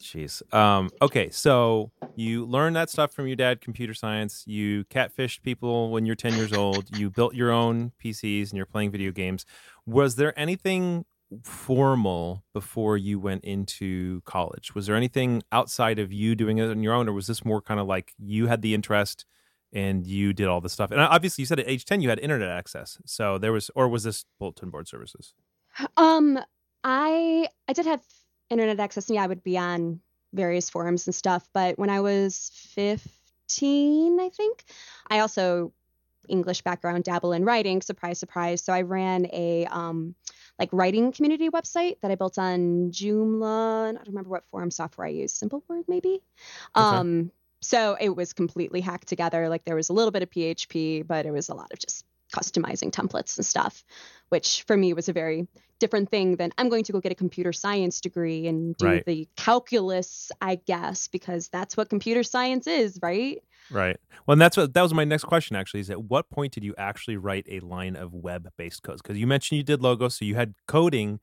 Jeez. 0.00 0.42
Um, 0.54 0.90
okay, 1.02 1.28
so 1.30 1.90
you 2.16 2.46
learned 2.46 2.74
that 2.76 2.88
stuff 2.88 3.12
from 3.12 3.26
your 3.26 3.36
dad, 3.36 3.60
computer 3.60 3.92
science. 3.92 4.44
You 4.46 4.84
catfished 4.84 5.42
people 5.42 5.90
when 5.90 6.06
you're 6.06 6.16
10 6.16 6.34
years 6.34 6.52
old. 6.52 6.96
You 6.96 7.10
built 7.10 7.34
your 7.34 7.50
own 7.50 7.92
PCs 8.02 8.50
and 8.50 8.54
you're 8.54 8.66
playing 8.66 8.92
video 8.92 9.12
games. 9.12 9.44
Was 9.84 10.16
there 10.16 10.38
anything 10.38 11.04
formal 11.44 12.44
before 12.54 12.96
you 12.96 13.18
went 13.18 13.44
into 13.44 14.22
college? 14.22 14.74
Was 14.74 14.86
there 14.86 14.96
anything 14.96 15.42
outside 15.52 15.98
of 15.98 16.12
you 16.12 16.34
doing 16.34 16.58
it 16.58 16.70
on 16.70 16.82
your 16.82 16.94
own, 16.94 17.08
or 17.08 17.12
was 17.12 17.26
this 17.26 17.44
more 17.44 17.60
kind 17.60 17.78
of 17.78 17.86
like 17.86 18.12
you 18.18 18.46
had 18.46 18.62
the 18.62 18.74
interest 18.74 19.26
and 19.72 20.06
you 20.06 20.32
did 20.32 20.48
all 20.48 20.60
the 20.60 20.68
stuff? 20.68 20.90
And 20.90 21.00
obviously, 21.00 21.42
you 21.42 21.46
said 21.46 21.60
at 21.60 21.68
age 21.68 21.84
10 21.84 22.00
you 22.00 22.08
had 22.08 22.18
internet 22.18 22.48
access. 22.48 22.98
So 23.04 23.36
there 23.38 23.52
was, 23.52 23.70
or 23.74 23.88
was 23.88 24.04
this 24.04 24.24
bulletin 24.38 24.70
board 24.70 24.88
services? 24.88 25.34
Um, 25.96 26.38
I 26.82 27.48
I 27.68 27.72
did 27.72 27.86
have 27.86 28.02
internet 28.50 28.80
access, 28.80 29.08
and 29.08 29.16
yeah, 29.16 29.24
I 29.24 29.26
would 29.26 29.42
be 29.42 29.56
on 29.56 30.00
various 30.32 30.70
forums 30.70 31.06
and 31.06 31.14
stuff. 31.14 31.48
But 31.52 31.78
when 31.78 31.90
I 31.90 32.00
was 32.00 32.50
15, 32.74 34.20
I 34.20 34.28
think, 34.28 34.64
I 35.08 35.20
also 35.20 35.72
English 36.28 36.62
background, 36.62 37.04
dabble 37.04 37.32
in 37.32 37.44
writing. 37.44 37.82
Surprise, 37.82 38.18
surprise. 38.18 38.62
So 38.62 38.72
I 38.72 38.82
ran 38.82 39.26
a 39.32 39.66
um 39.66 40.14
like 40.58 40.68
writing 40.72 41.10
community 41.12 41.48
website 41.48 41.96
that 42.02 42.10
I 42.10 42.14
built 42.14 42.38
on 42.38 42.90
Joomla. 42.90 43.88
and 43.88 43.98
I 43.98 44.02
don't 44.02 44.08
remember 44.08 44.30
what 44.30 44.44
forum 44.50 44.70
software 44.70 45.06
I 45.06 45.10
used. 45.10 45.42
Simpleword, 45.42 45.84
maybe. 45.88 46.22
Okay. 46.76 46.96
Um, 46.96 47.32
so 47.62 47.96
it 48.00 48.14
was 48.14 48.32
completely 48.32 48.80
hacked 48.80 49.08
together. 49.08 49.48
Like 49.48 49.64
there 49.64 49.76
was 49.76 49.88
a 49.88 49.92
little 49.92 50.10
bit 50.10 50.22
of 50.22 50.30
PHP, 50.30 51.06
but 51.06 51.26
it 51.26 51.30
was 51.30 51.48
a 51.48 51.54
lot 51.54 51.72
of 51.72 51.78
just 51.78 52.04
customizing 52.30 52.90
templates 52.90 53.36
and 53.36 53.44
stuff, 53.46 53.84
which 54.30 54.62
for 54.66 54.76
me 54.76 54.92
was 54.92 55.08
a 55.08 55.12
very 55.12 55.46
different 55.78 56.10
thing 56.10 56.36
than 56.36 56.52
I'm 56.58 56.68
going 56.68 56.84
to 56.84 56.92
go 56.92 57.00
get 57.00 57.12
a 57.12 57.14
computer 57.14 57.52
science 57.52 58.00
degree 58.00 58.46
and 58.46 58.76
do 58.76 58.86
Right. 58.86 59.04
the 59.06 59.28
calculus, 59.36 60.30
I 60.40 60.56
guess, 60.56 61.08
because 61.08 61.48
that's 61.48 61.76
what 61.76 61.88
computer 61.88 62.22
science 62.22 62.66
is, 62.66 62.98
right? 63.02 63.42
Right. 63.70 63.96
Well, 64.26 64.32
and 64.34 64.40
that's 64.42 64.56
what 64.56 64.74
that 64.74 64.82
was 64.82 64.92
my 64.92 65.04
next 65.04 65.24
question. 65.24 65.56
Actually, 65.56 65.80
is 65.80 65.90
at 65.90 66.02
what 66.04 66.28
point 66.30 66.52
did 66.52 66.64
you 66.64 66.74
actually 66.76 67.16
write 67.16 67.46
a 67.48 67.60
line 67.60 67.96
of 67.96 68.12
web-based 68.12 68.82
codes? 68.82 69.00
Because 69.00 69.16
you 69.16 69.26
mentioned 69.26 69.58
you 69.58 69.62
did 69.62 69.80
logos, 69.80 70.14
so 70.18 70.24
you 70.24 70.34
had 70.34 70.54
coding 70.66 71.20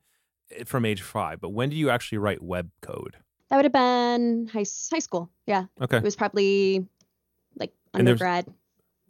eh, 0.50 0.64
from 0.64 0.84
age 0.84 1.02
five. 1.02 1.40
But 1.40 1.50
when 1.50 1.68
did 1.68 1.76
you 1.76 1.90
actually 1.90 2.18
write 2.18 2.42
web 2.42 2.70
code? 2.80 3.16
That 3.50 3.56
would 3.56 3.64
have 3.64 3.72
been 3.72 4.46
high 4.48 4.64
high 4.92 4.98
school. 4.98 5.30
Yeah, 5.46 5.66
Okay. 5.80 5.98
it 5.98 6.02
was 6.02 6.16
probably 6.16 6.86
like 7.56 7.72
And 7.94 8.06
there's- 8.06 8.20
undergrad. 8.20 8.46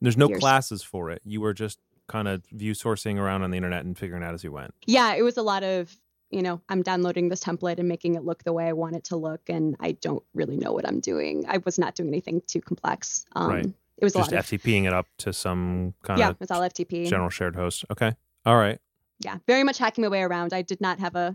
There's 0.01 0.17
no 0.17 0.29
years. 0.29 0.39
classes 0.41 0.83
for 0.83 1.11
it. 1.11 1.23
You 1.25 1.41
were 1.41 1.53
just 1.55 1.81
kind 2.09 2.27
of 2.29 2.45
view 2.53 2.73
sourcing 2.73 3.19
around 3.19 3.43
on 3.43 3.51
the 3.53 3.57
internet 3.57 3.85
and 3.85 3.97
figuring 3.97 4.23
out 4.25 4.35
as 4.35 4.43
you 4.43 4.51
went. 4.51 4.75
Yeah, 4.87 5.15
it 5.15 5.23
was 5.23 5.37
a 5.37 5.43
lot 5.43 5.63
of 5.63 5.95
you 6.31 6.43
know 6.43 6.61
I'm 6.69 6.83
downloading 6.83 7.29
this 7.29 7.41
template 7.43 7.79
and 7.79 7.89
making 7.89 8.15
it 8.17 8.25
look 8.25 8.43
the 8.45 8.53
way 8.53 8.67
I 8.67 8.73
want 8.73 8.97
it 8.97 9.05
to 9.05 9.17
look, 9.17 9.43
and 9.49 9.77
I 9.81 9.93
don't 9.93 10.25
really 10.35 10.57
know 10.57 10.73
what 10.73 10.87
I'm 10.89 11.01
doing. 11.01 11.45
I 11.49 11.59
was 11.65 11.79
not 11.79 11.95
doing 11.95 12.09
anything 12.09 12.43
too 12.47 12.61
complex. 12.61 13.25
Um, 13.37 13.49
Right. 13.51 13.67
it 13.99 14.05
was 14.05 14.15
a 14.17 14.19
Just 14.19 14.33
FTPing 14.33 14.85
it 14.87 14.93
up 14.93 15.07
to 15.19 15.33
some 15.33 15.95
kind 16.03 16.19
yeah, 16.19 16.31
of 16.31 16.37
it's 16.41 16.51
all 16.51 16.61
FTP. 16.63 17.09
general 17.09 17.31
shared 17.31 17.57
host. 17.57 17.85
Okay. 17.91 18.15
All 18.45 18.57
right. 18.57 18.79
yeah, 19.21 19.39
very 19.47 19.65
much 19.65 19.79
hacking 19.79 20.03
my 20.03 20.09
way 20.09 20.23
around. 20.23 20.53
I 20.53 20.63
did 20.63 20.81
not 20.81 21.01
have 21.01 21.15
a, 21.17 21.35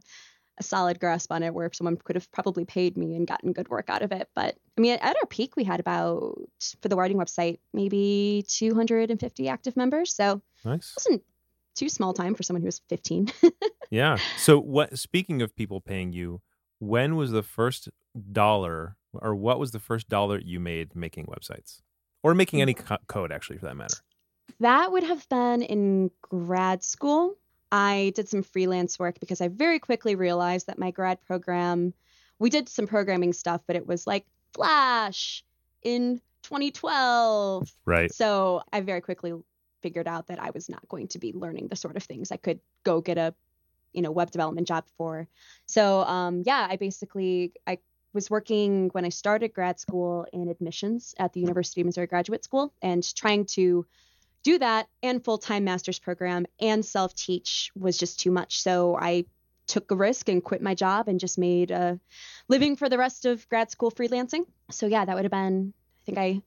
a 0.59 0.63
solid 0.63 0.99
grasp 0.99 1.31
on 1.31 1.43
it 1.43 1.53
where 1.53 1.69
someone 1.73 1.97
could 1.97 2.15
have 2.15 2.31
probably 2.31 2.65
paid 2.65 2.97
me 2.97 3.15
and 3.15 3.27
gotten 3.27 3.53
good 3.53 3.69
work 3.69 3.89
out 3.89 4.01
of 4.01 4.11
it. 4.11 4.29
But 4.35 4.55
I 4.77 4.81
mean, 4.81 4.97
at 5.01 5.15
our 5.15 5.25
peak, 5.29 5.55
we 5.55 5.63
had 5.63 5.79
about, 5.79 6.39
for 6.81 6.89
the 6.89 6.95
writing 6.95 7.17
website, 7.17 7.59
maybe 7.73 8.45
250 8.47 9.49
active 9.49 9.75
members. 9.75 10.13
So 10.13 10.41
it 10.63 10.67
Nice. 10.67 10.93
wasn't 10.97 11.23
too 11.75 11.89
small 11.89 12.13
time 12.13 12.35
for 12.35 12.43
someone 12.43 12.61
who 12.61 12.67
was 12.67 12.81
15. 12.89 13.31
Yeah. 13.89 14.17
So 14.37 14.59
what 14.59 14.97
speaking 14.97 15.43
of 15.43 15.55
people 15.55 15.79
paying 15.79 16.13
you, 16.13 16.41
when 16.79 17.15
was 17.15 17.29
the 17.29 17.43
first 17.43 17.89
dollar 18.31 18.97
or 19.13 19.35
what 19.35 19.59
was 19.59 19.69
the 19.69 19.79
first 19.79 20.09
dollar 20.09 20.39
you 20.39 20.59
made 20.59 20.95
making 20.95 21.27
websites? 21.27 21.81
Or 22.23 22.33
making 22.33 22.59
any 22.59 22.73
mm. 22.73 22.83
co- 22.83 22.97
code 23.05 23.31
actually 23.31 23.59
for 23.59 23.65
that 23.67 23.75
matter? 23.75 23.97
that 24.59 24.91
would 24.91 25.03
have 25.03 25.27
been 25.29 25.61
in 25.61 26.09
grad 26.21 26.83
school. 26.83 27.35
I 27.73 28.11
did 28.13 28.29
some 28.29 28.43
freelance 28.43 28.99
work 28.99 29.19
because 29.19 29.41
I 29.41 29.47
very 29.47 29.79
quickly 29.79 30.13
realized 30.13 30.67
that 30.67 30.77
my 30.77 30.91
grad 30.91 31.19
program, 31.21 31.95
we 32.37 32.51
did 32.51 32.69
some 32.69 32.85
programming 32.85 33.33
stuff, 33.33 33.61
but 33.65 33.75
it 33.75 33.87
was 33.87 34.05
like 34.05 34.27
Flash 34.53 35.43
in 35.81 36.21
2012. 36.43 37.73
Right. 37.83 38.13
So 38.13 38.61
I 38.71 38.81
very 38.81 39.01
quickly 39.01 39.33
figured 39.81 40.07
out 40.07 40.27
that 40.27 40.39
I 40.39 40.51
was 40.51 40.69
not 40.69 40.87
going 40.87 41.07
to 41.09 41.19
be 41.19 41.33
learning 41.33 41.67
the 41.67 41.75
sort 41.75 41.97
of 41.97 42.03
things 42.03 42.31
I 42.31 42.37
could 42.37 42.59
go 42.83 43.01
get 43.01 43.17
a, 43.17 43.33
you 43.91 44.03
know, 44.03 44.11
web 44.11 44.29
development 44.29 44.67
job 44.67 44.85
for. 44.95 45.27
So 45.65 46.03
um, 46.03 46.43
yeah, 46.45 46.67
I 46.69 46.75
basically 46.75 47.53
I 47.65 47.79
was 48.13 48.29
working 48.29 48.89
when 48.89 49.03
I 49.03 49.09
started 49.09 49.51
grad 49.51 49.79
school 49.79 50.27
in 50.31 50.47
admissions 50.47 51.15
at 51.17 51.33
the 51.33 51.39
University 51.39 51.81
of 51.81 51.87
Missouri 51.87 52.05
Graduate 52.05 52.43
School 52.43 52.71
and 52.83 53.03
trying 53.15 53.45
to 53.45 53.87
do 54.43 54.59
that 54.59 54.87
and 55.01 55.23
full-time 55.23 55.63
master's 55.63 55.99
program 55.99 56.45
and 56.59 56.85
self-teach 56.85 57.71
was 57.75 57.97
just 57.97 58.19
too 58.19 58.31
much. 58.31 58.61
So 58.61 58.97
I 58.99 59.25
took 59.67 59.89
a 59.91 59.95
risk 59.95 60.29
and 60.29 60.43
quit 60.43 60.61
my 60.61 60.75
job 60.75 61.07
and 61.07 61.19
just 61.19 61.37
made 61.37 61.71
a 61.71 61.99
living 62.49 62.75
for 62.75 62.89
the 62.89 62.97
rest 62.97 63.25
of 63.25 63.47
grad 63.49 63.71
school 63.71 63.91
freelancing. 63.91 64.45
So 64.69 64.87
yeah, 64.87 65.05
that 65.05 65.15
would 65.15 65.23
have 65.23 65.31
been 65.31 65.73
I 65.75 66.05
think 66.05 66.17
I 66.17 66.41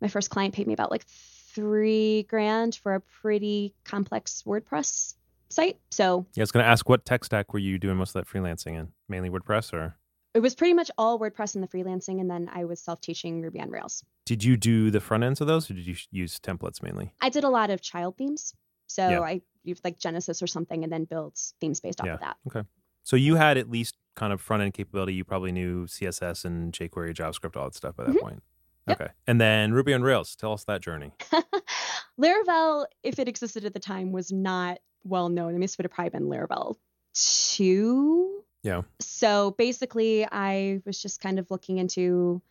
my 0.00 0.08
first 0.08 0.30
client 0.30 0.54
paid 0.54 0.66
me 0.66 0.74
about 0.74 0.90
like 0.90 1.04
three 1.06 2.22
grand 2.24 2.76
for 2.76 2.94
a 2.94 3.00
pretty 3.00 3.74
complex 3.84 4.44
WordPress 4.46 5.14
site. 5.48 5.78
So 5.90 6.26
Yeah, 6.34 6.42
I 6.42 6.44
was 6.44 6.52
going 6.52 6.64
to 6.64 6.70
ask 6.70 6.88
what 6.88 7.04
tech 7.04 7.24
stack 7.24 7.52
were 7.52 7.58
you 7.58 7.78
doing 7.78 7.96
most 7.96 8.14
of 8.14 8.24
that 8.24 8.32
freelancing 8.32 8.78
in? 8.78 8.88
Mainly 9.08 9.30
WordPress 9.30 9.72
or 9.72 9.96
it 10.38 10.40
was 10.40 10.54
pretty 10.54 10.72
much 10.72 10.88
all 10.96 11.18
WordPress 11.18 11.56
and 11.56 11.64
the 11.64 11.68
freelancing, 11.68 12.20
and 12.20 12.30
then 12.30 12.48
I 12.52 12.64
was 12.64 12.80
self-teaching 12.80 13.42
Ruby 13.42 13.58
on 13.60 13.70
Rails. 13.70 14.04
did 14.24 14.44
you 14.44 14.56
do 14.56 14.90
the 14.90 15.00
front 15.00 15.24
ends 15.24 15.40
of 15.40 15.46
those 15.48 15.68
or 15.68 15.74
did 15.74 15.84
you 15.86 15.96
use 16.12 16.38
templates 16.38 16.80
mainly? 16.80 17.12
I 17.20 17.28
did 17.28 17.42
a 17.42 17.48
lot 17.48 17.70
of 17.70 17.80
child 17.82 18.16
themes, 18.16 18.54
so 18.86 19.08
Yeah. 19.08 19.20
I 19.20 19.42
used 19.64 19.84
like 19.84 19.98
Genesis 19.98 20.40
or 20.40 20.46
something, 20.46 20.84
and 20.84 20.92
then 20.92 21.04
built 21.04 21.40
themes 21.60 21.80
based 21.80 22.00
off 22.00 22.06
Yeah. 22.06 22.14
of 22.14 22.20
that. 22.20 22.36
Okay, 22.46 22.62
so 23.02 23.16
you 23.16 23.34
had 23.34 23.58
at 23.58 23.68
least 23.68 23.96
kind 24.14 24.32
of 24.32 24.40
front 24.40 24.62
end 24.62 24.74
capability. 24.74 25.14
You 25.14 25.24
probably 25.24 25.50
knew 25.52 25.86
CSS 25.88 26.44
and 26.44 26.72
jQuery, 26.72 27.14
JavaScript, 27.14 27.56
all 27.56 27.64
that 27.64 27.74
stuff 27.74 27.96
by 27.96 28.04
that 28.04 28.14
Mhm. 28.14 28.20
point. 28.20 28.42
Yep. 28.86 29.00
Okay. 29.00 29.12
And 29.26 29.40
then 29.40 29.72
Ruby 29.72 29.92
on 29.94 30.02
Rails. 30.02 30.34
Tell 30.36 30.52
us 30.52 30.64
that 30.64 30.80
journey. 30.82 31.12
Laravel, 32.20 32.86
if 33.02 33.18
it 33.18 33.28
existed 33.28 33.64
at 33.64 33.74
the 33.74 33.80
time, 33.80 34.12
was 34.12 34.32
not 34.32 34.78
well 35.04 35.28
known. 35.28 35.48
I 35.50 35.52
mean, 35.52 35.60
this 35.62 35.78
would 35.78 35.84
have 35.84 35.92
probably 35.92 36.10
been 36.10 36.28
Laravel 36.28 36.76
two. 37.14 38.37
Yeah. 38.68 38.82
So 39.00 39.52
basically, 39.52 40.26
I 40.30 40.82
was 40.84 41.00
just 41.00 41.20
kind 41.20 41.38
of 41.38 41.50
looking 41.50 41.78
into, 41.78 42.42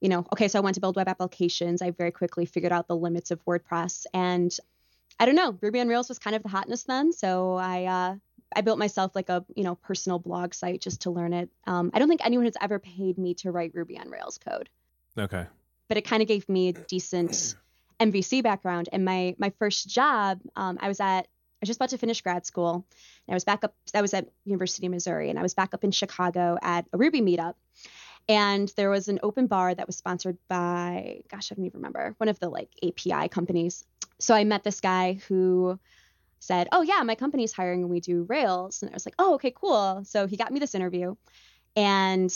you 0.00 0.08
know, 0.08 0.20
okay, 0.32 0.46
so 0.48 0.58
I 0.58 0.62
want 0.62 0.74
to 0.76 0.80
build 0.80 0.94
web 0.96 1.08
applications. 1.08 1.82
I 1.82 1.90
very 1.90 2.12
quickly 2.12 2.46
figured 2.46 2.72
out 2.72 2.86
the 2.86 2.96
limits 2.96 3.30
of 3.32 3.44
WordPress, 3.44 4.06
and 4.14 4.56
I 5.18 5.26
don't 5.26 5.34
know, 5.34 5.58
Ruby 5.60 5.80
on 5.80 5.88
Rails 5.88 6.08
was 6.08 6.18
kind 6.18 6.36
of 6.36 6.42
the 6.42 6.48
hotness 6.48 6.84
then. 6.84 7.12
So 7.12 7.54
I 7.54 7.84
uh, 7.84 8.14
I 8.54 8.60
built 8.60 8.78
myself 8.78 9.16
like 9.16 9.28
a 9.28 9.44
you 9.56 9.64
know 9.64 9.74
personal 9.74 10.18
blog 10.20 10.54
site 10.54 10.80
just 10.80 11.02
to 11.02 11.10
learn 11.10 11.32
it. 11.32 11.48
Um, 11.66 11.90
I 11.92 11.98
don't 11.98 12.08
think 12.08 12.24
anyone 12.24 12.46
has 12.46 12.56
ever 12.60 12.78
paid 12.78 13.18
me 13.18 13.34
to 13.34 13.50
write 13.50 13.72
Ruby 13.74 13.98
on 13.98 14.08
Rails 14.08 14.38
code 14.38 14.68
Okay. 15.18 15.46
but 15.88 15.96
it 15.96 16.02
kind 16.02 16.22
of 16.22 16.28
gave 16.28 16.48
me 16.48 16.68
a 16.68 16.72
decent 16.72 17.56
MVC 18.00 18.42
background. 18.42 18.88
And 18.92 19.04
my 19.04 19.34
my 19.38 19.50
first 19.58 19.88
job, 19.88 20.40
um, 20.54 20.78
I 20.80 20.88
was 20.88 21.00
at 21.00 21.26
I 21.56 21.62
was 21.62 21.68
just 21.68 21.78
about 21.78 21.88
to 21.90 21.98
finish 21.98 22.20
grad 22.20 22.44
school. 22.44 22.86
And 23.26 23.32
I 23.32 23.34
was 23.34 23.44
back 23.44 23.64
up. 23.64 23.74
I 23.94 24.02
was 24.02 24.12
at 24.12 24.28
University 24.44 24.86
of 24.86 24.92
Missouri, 24.92 25.30
and 25.30 25.38
I 25.38 25.42
was 25.42 25.54
back 25.54 25.72
up 25.72 25.84
in 25.84 25.90
Chicago 25.90 26.58
at 26.60 26.86
a 26.92 26.98
Ruby 26.98 27.22
meetup. 27.22 27.54
And 28.28 28.72
there 28.76 28.90
was 28.90 29.08
an 29.08 29.20
open 29.22 29.46
bar 29.46 29.74
that 29.74 29.86
was 29.86 29.96
sponsored 29.96 30.36
by, 30.48 31.22
gosh, 31.30 31.50
I 31.50 31.54
don't 31.54 31.64
even 31.64 31.78
remember, 31.78 32.14
one 32.18 32.28
of 32.28 32.38
the 32.40 32.48
like 32.48 32.70
API 32.82 33.28
companies. 33.28 33.84
So 34.18 34.34
I 34.34 34.44
met 34.44 34.64
this 34.64 34.80
guy 34.80 35.20
who 35.28 35.78
said, 36.40 36.68
"Oh 36.72 36.82
yeah, 36.82 37.02
my 37.02 37.14
company's 37.14 37.52
hiring, 37.52 37.82
and 37.82 37.90
we 37.90 38.00
do 38.00 38.24
Rails." 38.28 38.82
And 38.82 38.90
I 38.90 38.94
was 38.94 39.06
like, 39.06 39.14
"Oh, 39.18 39.34
okay, 39.34 39.52
cool." 39.54 40.02
So 40.04 40.26
he 40.26 40.36
got 40.36 40.52
me 40.52 40.58
this 40.58 40.74
interview, 40.74 41.14
and 41.74 42.32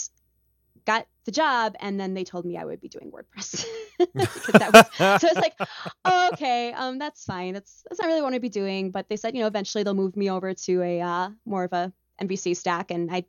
got 0.85 1.07
the 1.25 1.31
job 1.31 1.75
and 1.79 1.99
then 1.99 2.13
they 2.13 2.23
told 2.23 2.45
me 2.45 2.57
I 2.57 2.65
would 2.65 2.81
be 2.81 2.87
doing 2.89 3.11
WordPress. 3.11 3.65
was, 4.13 5.21
so 5.21 5.27
it's 5.27 5.35
like, 5.35 5.55
oh, 6.05 6.29
okay, 6.33 6.73
um, 6.73 6.97
that's 6.97 7.23
fine. 7.25 7.53
That's 7.53 7.83
that's 7.87 7.99
not 7.99 8.07
really 8.07 8.21
what 8.21 8.27
I 8.27 8.31
want 8.31 8.35
to 8.35 8.41
be 8.41 8.49
doing. 8.49 8.91
But 8.91 9.07
they 9.09 9.17
said, 9.17 9.35
you 9.35 9.41
know, 9.41 9.47
eventually 9.47 9.83
they'll 9.83 9.93
move 9.93 10.15
me 10.15 10.29
over 10.29 10.53
to 10.53 10.81
a 10.81 11.01
uh, 11.01 11.29
more 11.45 11.63
of 11.63 11.73
a 11.73 11.93
MVC 12.21 12.55
stack, 12.57 12.91
and 12.91 13.09
I 13.11 13.25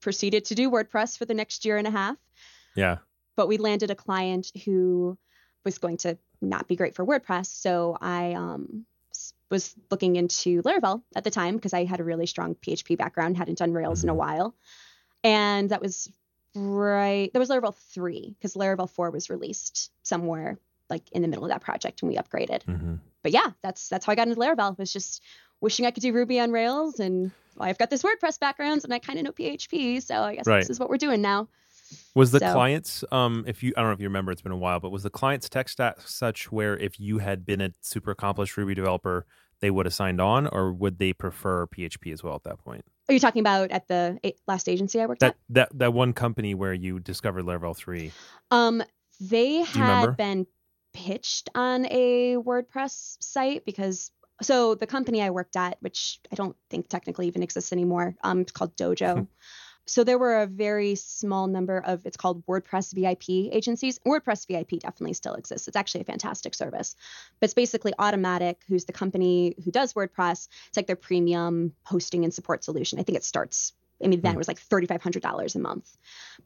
proceeded 0.00 0.46
to 0.46 0.54
do 0.54 0.70
WordPress 0.70 1.18
for 1.18 1.24
the 1.24 1.34
next 1.34 1.64
year 1.64 1.76
and 1.76 1.86
a 1.86 1.90
half. 1.90 2.16
Yeah. 2.74 2.98
But 3.36 3.48
we 3.48 3.58
landed 3.58 3.90
a 3.90 3.94
client 3.94 4.50
who 4.64 5.18
was 5.64 5.78
going 5.78 5.98
to 5.98 6.16
not 6.40 6.68
be 6.68 6.76
great 6.76 6.94
for 6.94 7.04
WordPress, 7.04 7.46
so 7.46 7.96
I 8.00 8.32
um 8.34 8.86
was 9.50 9.74
looking 9.90 10.16
into 10.16 10.62
Laravel 10.62 11.02
at 11.14 11.24
the 11.24 11.30
time 11.30 11.54
because 11.56 11.72
I 11.72 11.84
had 11.84 12.00
a 12.00 12.04
really 12.04 12.26
strong 12.26 12.54
PHP 12.56 12.98
background, 12.98 13.36
hadn't 13.36 13.58
done 13.58 13.72
Rails 13.72 14.02
in 14.02 14.10
a 14.10 14.14
Mhm. 14.14 14.16
while, 14.16 14.54
and 15.22 15.70
that 15.70 15.80
was 15.80 16.10
right. 16.56 17.30
There 17.32 17.40
was 17.40 17.48
Laravel 17.50 17.74
three 17.92 18.34
because 18.38 18.54
Laravel 18.54 18.88
four 18.90 19.10
was 19.10 19.30
released 19.30 19.90
somewhere 20.02 20.58
like 20.90 21.02
in 21.12 21.22
the 21.22 21.28
middle 21.28 21.44
of 21.44 21.50
that 21.50 21.60
project 21.60 22.02
and 22.02 22.10
we 22.10 22.16
upgraded. 22.16 22.62
hmm 22.64 22.94
But 23.22 23.32
yeah, 23.32 23.50
that's 23.62 23.88
that's 23.88 24.06
how 24.06 24.12
I 24.12 24.14
got 24.16 24.28
into 24.28 24.40
Laravel. 24.40 24.78
Was 24.78 24.92
just 24.92 25.22
wishing 25.60 25.86
I 25.86 25.90
could 25.90 26.02
do 26.02 26.12
Ruby 26.12 26.40
on 26.40 26.50
Rails, 26.52 26.98
and 27.00 27.30
well, 27.56 27.68
I've 27.68 27.78
got 27.78 27.90
this 27.90 28.02
WordPress 28.02 28.38
background 28.40 28.82
and 28.84 28.92
I 28.92 28.98
kind 28.98 29.18
of 29.18 29.24
know 29.24 29.32
PHP, 29.32 30.02
so 30.02 30.14
I 30.22 30.36
guess 30.36 30.46
Right. 30.46 30.58
this 30.60 30.70
is 30.70 30.78
what 30.80 30.88
we're 30.90 30.96
doing 30.98 31.22
now. 31.22 31.48
Was 32.16 32.32
the 32.32 32.40
So- 32.40 32.52
client's 32.52 33.04
um 33.12 33.44
if 33.46 33.62
you 33.62 33.72
I 33.76 33.80
don't 33.80 33.90
know 33.90 33.94
if 33.94 34.00
you 34.00 34.06
remember 34.08 34.32
it's 34.32 34.42
been 34.42 34.52
a 34.52 34.56
while, 34.56 34.80
but 34.80 34.90
was 34.90 35.02
the 35.02 35.10
client's 35.10 35.48
tech 35.48 35.68
stack 35.68 36.00
such 36.02 36.50
where 36.50 36.76
if 36.76 36.98
you 36.98 37.18
had 37.18 37.44
been 37.44 37.60
a 37.60 37.70
super 37.80 38.10
accomplished 38.10 38.56
Ruby 38.56 38.74
developer, 38.74 39.24
they 39.60 39.70
would 39.70 39.86
have 39.86 39.94
signed 39.94 40.20
on, 40.20 40.46
or 40.46 40.72
would 40.72 40.98
they 40.98 41.12
prefer 41.12 41.66
PHP 41.66 42.12
as 42.12 42.22
well 42.22 42.34
at 42.34 42.44
that 42.44 42.58
point? 42.58 42.84
Are 43.08 43.12
you 43.14 43.20
talking 43.20 43.40
about 43.40 43.70
at 43.70 43.88
the 43.88 44.18
last 44.46 44.68
agency 44.68 45.00
I 45.00 45.06
worked 45.06 45.20
That 45.20 45.28
at? 45.28 45.36
that 45.50 45.78
that 45.78 45.94
one 45.94 46.12
company 46.12 46.54
where 46.54 46.74
you 46.74 46.98
discovered 46.98 47.44
Laravel 47.44 47.76
three. 47.76 48.12
Um, 48.50 48.82
they 49.20 49.62
had 49.62 50.16
been 50.16 50.46
pitched 50.92 51.48
on 51.54 51.86
a 51.86 52.36
WordPress 52.36 53.16
site 53.20 53.64
because 53.64 54.10
so 54.42 54.74
the 54.74 54.86
company 54.86 55.22
I 55.22 55.30
worked 55.30 55.56
at, 55.56 55.76
which 55.80 56.20
I 56.30 56.34
don't 56.34 56.56
think 56.68 56.88
technically 56.88 57.26
even 57.26 57.42
exists 57.42 57.72
anymore, 57.72 58.16
um, 58.22 58.40
it's 58.40 58.52
called 58.52 58.76
Doejo. 58.76 59.26
so 59.86 60.04
there 60.04 60.18
were 60.18 60.40
a 60.42 60.46
very 60.46 60.94
small 60.96 61.46
number 61.46 61.78
of 61.78 62.04
it's 62.04 62.16
called 62.16 62.44
WordPress 62.46 62.92
VIP 62.92 63.52
agencies. 63.54 63.98
WordPress 64.00 64.46
VIP 64.46 64.80
definitely 64.80 65.14
still 65.14 65.34
exists. 65.34 65.68
It's 65.68 65.76
actually 65.76 66.02
a 66.02 66.04
fantastic 66.04 66.54
service, 66.54 66.96
but 67.40 67.46
it's 67.46 67.54
basically 67.54 67.92
Automattic, 67.98 68.56
who's 68.68 68.84
the 68.84 68.92
company 68.92 69.54
who 69.64 69.70
does 69.70 69.94
WordPress. 69.94 70.48
It's 70.68 70.76
like 70.76 70.86
their 70.86 70.96
premium 70.96 71.72
hosting 71.84 72.24
and 72.24 72.34
support 72.34 72.64
solution. 72.64 72.98
I 72.98 73.02
think 73.02 73.16
it 73.16 73.24
starts. 73.24 73.72
I 74.04 74.08
mean, 74.08 74.20
then 74.20 74.32
Hmm. 74.32 74.36
it 74.36 74.38
was 74.38 74.48
like 74.48 74.58
thirty-five 74.58 75.00
hundred 75.00 75.22
dollars 75.22 75.54
a 75.54 75.58
month, 75.58 75.96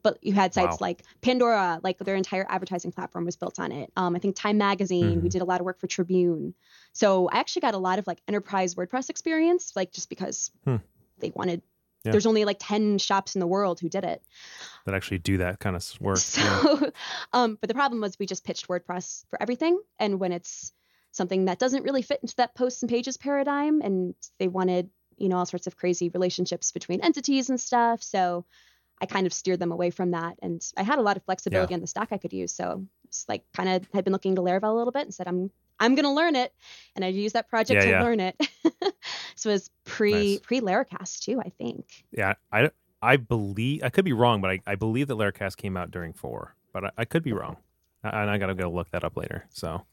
but 0.03 0.17
you 0.23 0.31
had 0.31 0.53
sites 0.53 0.75
Wow. 0.79 0.87
like 0.87 1.03
Pandora, 1.21 1.81
like 1.83 1.97
their 1.97 2.15
entire 2.15 2.45
advertising 2.47 2.93
platform 2.93 3.25
was 3.25 3.35
built 3.35 3.59
on 3.59 3.73
it. 3.73 3.91
Um, 3.97 4.15
I 4.15 4.19
think 4.19 4.37
Time 4.37 4.57
Magazine, 4.57 5.21
we 5.21 5.27
Mhm. 5.27 5.31
did 5.31 5.41
a 5.41 5.45
lot 5.45 5.59
of 5.59 5.65
work 5.65 5.79
for 5.79 5.87
Tribune. 5.87 6.53
So 6.93 7.27
I 7.27 7.39
actually 7.39 7.63
got 7.63 7.73
a 7.73 7.77
lot 7.77 7.99
of 7.99 8.07
like 8.07 8.21
enterprise 8.27 8.75
WordPress 8.75 9.09
experience, 9.09 9.73
like 9.75 9.91
just 9.91 10.07
because 10.09 10.51
Hmm. 10.63 10.77
they 11.19 11.31
wanted. 11.31 11.61
Yeah. 12.03 12.11
There's 12.11 12.25
only 12.25 12.45
like 12.45 12.57
ten 12.59 12.97
shops 12.97 13.35
in 13.35 13.39
the 13.39 13.47
world 13.47 13.79
who 13.79 13.89
did 13.89 14.03
it. 14.03 14.21
that 14.85 14.95
actually 14.95 15.19
do 15.19 15.37
that 15.37 15.59
kind 15.59 15.75
of 15.75 15.85
work. 16.01 16.17
So, 16.19 16.41
yeah. 16.41 16.89
um, 17.33 17.57
but 17.61 17.67
the 17.67 17.73
problem 17.75 18.01
was 18.01 18.17
we 18.17 18.25
just 18.25 18.43
pitched 18.43 18.67
WordPress 18.67 19.25
for 19.29 19.41
everything, 19.41 19.79
and 19.99 20.19
when 20.19 20.31
it's 20.31 20.73
something 21.11 21.45
that 21.45 21.59
doesn't 21.59 21.83
really 21.83 22.01
fit 22.01 22.19
into 22.21 22.35
that 22.37 22.55
posts 22.55 22.81
and 22.81 22.89
pages 22.89 23.17
paradigm, 23.17 23.81
and 23.81 24.15
they 24.39 24.47
wanted 24.47 24.89
you 25.17 25.29
know 25.29 25.37
all 25.37 25.45
sorts 25.45 25.67
of 25.67 25.75
crazy 25.77 26.09
relationships 26.09 26.71
between 26.71 27.01
entities 27.01 27.49
and 27.49 27.59
stuff, 27.59 28.01
so 28.01 28.45
I 28.99 29.05
kind 29.05 29.27
of 29.27 29.33
steered 29.33 29.59
them 29.59 29.71
away 29.71 29.89
from 29.91 30.11
that, 30.11 30.37
and 30.41 30.61
I 30.77 30.83
had 30.83 30.97
a 30.99 31.03
lot 31.03 31.17
of 31.17 31.23
flexibility 31.25 31.73
Yeah. 31.73 31.77
on 31.77 31.81
the 31.81 31.87
stack 31.87 32.09
I 32.11 32.17
could 32.17 32.33
use, 32.33 32.53
so 32.53 32.85
it's 33.03 33.25
like 33.29 33.43
kind 33.53 33.69
of 33.69 33.87
had 33.93 34.03
been 34.05 34.13
looking 34.13 34.35
to 34.35 34.41
Laravel 34.41 34.71
a 34.71 34.77
little 34.77 34.91
bit 34.91 35.03
and 35.03 35.13
said 35.13 35.27
I'm 35.27 35.51
I'm 35.81 35.95
gonna 35.95 36.13
learn 36.13 36.35
it, 36.37 36.53
and 36.95 37.03
I 37.03 37.09
used 37.09 37.35
that 37.35 37.49
project 37.49 37.79
Yeah, 37.79 37.85
to 37.85 37.89
yeah. 37.89 38.03
learn 38.03 38.19
it. 38.21 38.35
so 39.35 39.49
it 39.49 39.53
was 39.53 39.69
pre 39.83 40.11
Nice. 40.35 40.39
pre 40.39 40.61
Laracast 40.61 41.19
too, 41.19 41.41
I 41.43 41.49
think. 41.49 41.85
yeah, 42.11 42.35
I 42.51 42.69
I 43.01 43.17
believe 43.17 43.83
I 43.83 43.89
could 43.89 44.05
be 44.05 44.13
wrong, 44.13 44.39
but 44.41 44.51
I, 44.51 44.59
I 44.67 44.75
believe 44.75 45.07
that 45.07 45.15
Laracast 45.15 45.57
came 45.57 45.75
out 45.75 45.91
during 45.91 46.13
four, 46.13 46.55
but 46.71 46.85
I, 46.85 46.91
I 46.99 47.05
could 47.05 47.23
be 47.23 47.33
wrong. 47.33 47.57
and 48.03 48.29
I 48.29 48.37
gotta 48.37 48.55
go 48.55 48.69
look 48.69 48.89
that 48.91 49.03
up 49.03 49.17
later. 49.17 49.45
So, 49.49 49.85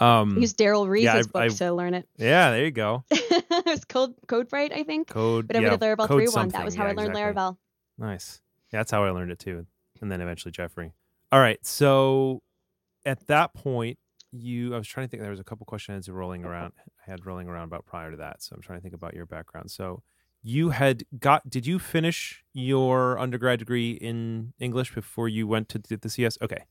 um, 0.00 0.38
Use 0.40 0.54
Dayle 0.54 0.88
Rees's 0.88 1.04
yeah, 1.04 1.22
book 1.22 1.42
I- 1.42 1.48
to 1.48 1.72
learn 1.72 1.94
it. 1.94 2.08
yeah, 2.16 2.50
there 2.50 2.64
you 2.64 2.70
go. 2.70 3.04
it 3.10 3.66
was 3.66 3.84
Code 3.84 4.48
bright, 4.48 4.72
I 4.72 4.82
think. 4.82 5.08
Code, 5.08 5.48
Whatever 5.48 5.66
yeah, 5.66 5.76
the 5.76 5.86
Laravel 5.86 6.06
3 6.08 6.28
one. 6.28 6.48
That 6.48 6.64
was 6.64 6.74
how 6.74 6.84
Yeah, 6.84 6.90
I 6.90 6.92
learned 6.94 7.10
exactly. 7.10 7.42
Laravel. 7.42 7.56
Nice. 7.98 8.40
Yeah, 8.72 8.80
that's 8.80 8.90
how 8.90 9.04
I 9.04 9.10
learned 9.10 9.30
it 9.30 9.38
too. 9.38 9.66
And 10.00 10.10
then 10.10 10.20
eventually 10.20 10.52
Jeffrey. 10.52 10.92
All 11.30 11.38
right. 11.40 11.64
So 11.64 12.42
at 13.04 13.26
that 13.28 13.52
point, 13.54 13.98
you 14.32 14.74
I 14.74 14.78
was 14.78 14.88
trying 14.88 15.06
to 15.06 15.10
think 15.10 15.20
there 15.22 15.30
was 15.30 15.40
a 15.40 15.44
couple 15.44 15.64
questions 15.66 16.08
rolling 16.08 16.44
around 16.44 16.72
I 17.06 17.10
had 17.10 17.24
rolling 17.26 17.48
around 17.48 17.64
about 17.64 17.84
prior 17.86 18.10
to 18.10 18.16
that. 18.16 18.42
So 18.42 18.54
I'm 18.56 18.62
trying 18.62 18.78
to 18.78 18.82
think 18.82 18.94
about 18.94 19.14
your 19.14 19.26
background. 19.26 19.70
So 19.70 20.02
you 20.42 20.70
had 20.70 21.04
got 21.20 21.48
did 21.48 21.66
you 21.66 21.78
finish 21.78 22.42
your 22.52 23.18
undergrad 23.18 23.58
degree 23.60 23.92
in 23.92 24.52
English 24.58 24.94
before 24.94 25.28
you 25.28 25.46
went 25.46 25.68
to 25.70 25.78
the 25.78 25.96
the 25.96 26.08
CS? 26.08 26.38
Okay. 26.42 26.64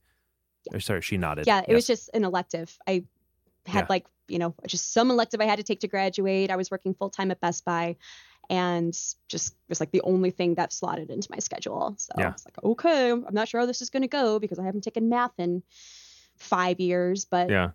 Or 0.72 0.80
Sorry, 0.80 1.02
she 1.02 1.16
nodded. 1.16 1.46
Yeah, 1.46 1.62
it 1.66 1.74
was 1.74 1.86
just 1.86 2.10
an 2.14 2.24
elective. 2.24 2.76
I 2.86 3.04
had 3.66 3.82
Yeah. 3.82 3.86
like, 3.88 4.06
you 4.28 4.38
know, 4.38 4.54
just 4.66 4.92
some 4.92 5.10
elective 5.10 5.40
I 5.40 5.44
had 5.46 5.56
to 5.58 5.62
take 5.64 5.80
to 5.80 5.88
graduate. 5.88 6.50
I 6.50 6.56
was 6.56 6.70
working 6.70 6.94
full 6.94 7.10
time 7.10 7.30
at 7.30 7.40
Best 7.40 7.64
Buy 7.64 7.96
and 8.50 8.92
just 9.28 9.54
was 9.68 9.80
like 9.80 9.92
the 9.92 10.02
only 10.02 10.30
thing 10.30 10.54
that 10.56 10.72
slotted 10.72 11.10
into 11.10 11.28
my 11.30 11.38
schedule. 11.38 11.94
So 11.96 12.12
Yeah. 12.18 12.30
it's 12.32 12.44
like, 12.44 12.62
okay, 12.62 13.10
I'm 13.10 13.24
not 13.32 13.48
sure 13.48 13.60
how 13.60 13.66
this 13.66 13.80
is 13.82 13.88
going 13.90 14.02
to 14.02 14.08
go 14.08 14.38
because 14.38 14.58
I 14.58 14.64
haven't 14.64 14.82
taken 14.82 15.08
math 15.08 15.32
in 15.38 15.62
five 16.42 16.80
years, 16.80 17.24
but 17.24 17.48
Yeah. 17.50 17.70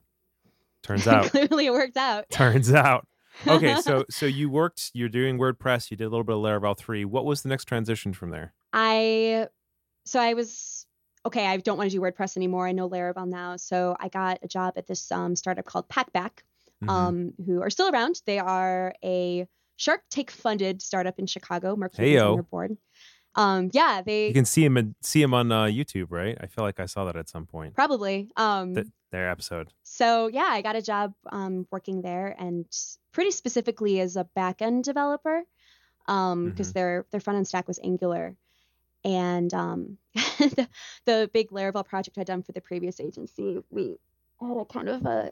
Turns 0.83 1.07
out. 1.07 1.25
clearly 1.31 1.65
it 1.67 1.71
worked 1.71 1.97
out. 1.97 2.29
turns 2.29 2.71
out. 2.74 3.07
Okay, 3.45 3.75
so 3.81 4.05
so 4.09 4.25
you 4.25 4.50
worked, 4.50 4.91
you're 4.93 5.09
doing 5.09 5.38
WordPress, 5.38 5.91
you 5.91 5.97
did 5.97 6.05
a 6.05 6.09
little 6.09 6.24
bit 6.24 6.36
of 6.36 6.41
Laravel 6.41 6.77
3. 6.77 7.05
What 7.05 7.25
was 7.25 7.41
the 7.43 7.50
next 7.50 7.65
transition 7.65 8.13
from 8.13 8.29
there? 8.31 8.53
I 8.74 9.47
so 10.05 10.19
I 10.19 10.33
was 10.33 10.86
okay. 11.25 11.45
I 11.47 11.57
don't 11.57 11.77
want 11.77 11.89
to 11.91 11.95
do 11.97 12.01
WordPress 12.01 12.38
anymore. 12.38 12.67
I 12.67 12.71
know 12.71 12.89
Laravel 12.89 13.27
now, 13.27 13.57
so 13.57 13.95
I 14.00 14.07
got 14.07 14.39
a 14.43 14.47
job 14.47 14.74
at 14.77 14.88
this 14.88 15.12
um, 15.12 15.36
startup 15.36 15.65
called 15.65 15.88
Packback, 15.89 16.39
Mhm. 16.83 16.89
um, 16.89 17.33
who 17.45 17.62
are 17.62 17.69
still 17.69 17.89
around. 17.89 18.21
They 18.25 18.39
are 18.39 18.93
a 19.03 19.47
Shark 19.75 20.01
Tank 20.09 20.31
funded 20.31 20.81
startup 20.81 21.19
in 21.19 21.25
Chicago. 21.27 21.75
Mark. 21.75 21.93
Cuban's 21.93 22.21
on 22.21 22.33
their 22.36 22.43
board. 22.43 22.77
Um, 23.38 23.70
yeah, 23.72 24.01
they 24.01 24.27
You 24.29 24.34
can 24.34 24.46
see 24.46 24.65
him 24.65 24.96
see 25.01 25.22
him 25.22 25.34
on 25.34 25.51
uh, 25.51 25.65
YouTube, 25.65 26.08
right? 26.10 26.38
I 26.41 26.48
feel 26.48 26.63
like 26.65 26.79
I 26.79 26.86
saw 26.88 27.06
that 27.06 27.15
at 27.15 27.29
some 27.29 27.46
point. 27.46 27.75
probably. 27.75 28.29
Um, 28.36 28.74
Th- 28.75 28.88
their 29.12 29.29
episode. 29.29 29.72
so 29.84 30.27
yeah, 30.27 30.50
I 30.50 30.62
got 30.62 30.75
a 30.75 30.82
job 30.82 31.13
um, 31.32 31.65
working 31.72 32.01
there, 32.01 32.36
and 32.38 32.65
pretty 33.13 33.32
specifically 33.32 34.01
as 34.01 34.17
a 34.17 34.25
back 34.25 34.62
end 34.62 34.84
developer, 34.84 35.44
because 36.06 36.72
Mhm. 36.72 36.74
their 36.74 37.06
their 37.12 37.20
front 37.22 37.38
end 37.38 37.48
stack 37.48 37.67
was 37.67 37.79
Angular, 37.82 38.36
and 39.06 39.53
um, 39.53 39.98
the, 40.15 40.67
the 41.06 41.29
big 41.34 41.51
Laravel 41.51 41.86
project 41.86 42.17
I'd 42.17 42.27
done 42.27 42.44
for 42.44 42.51
the 42.51 42.60
previous 42.62 43.00
agency, 43.00 43.60
we 43.70 43.98
had 44.41 44.58
a 44.58 44.65
kind 44.65 44.89
of 44.89 45.06
a 45.06 45.32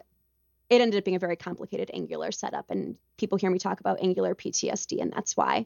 it 0.69 0.81
ended 0.81 0.97
up 0.97 1.03
being 1.05 1.15
a 1.15 1.19
very 1.19 1.35
complicated 1.35 1.91
Angular 1.93 2.31
setup, 2.31 2.71
and 2.71 2.97
people 3.17 3.37
hear 3.37 3.49
me 3.51 3.59
talk 3.59 3.79
about 3.81 4.01
Angular 4.01 4.35
PTSD, 4.35 5.01
and 5.01 5.11
that's 5.11 5.35
why 5.35 5.65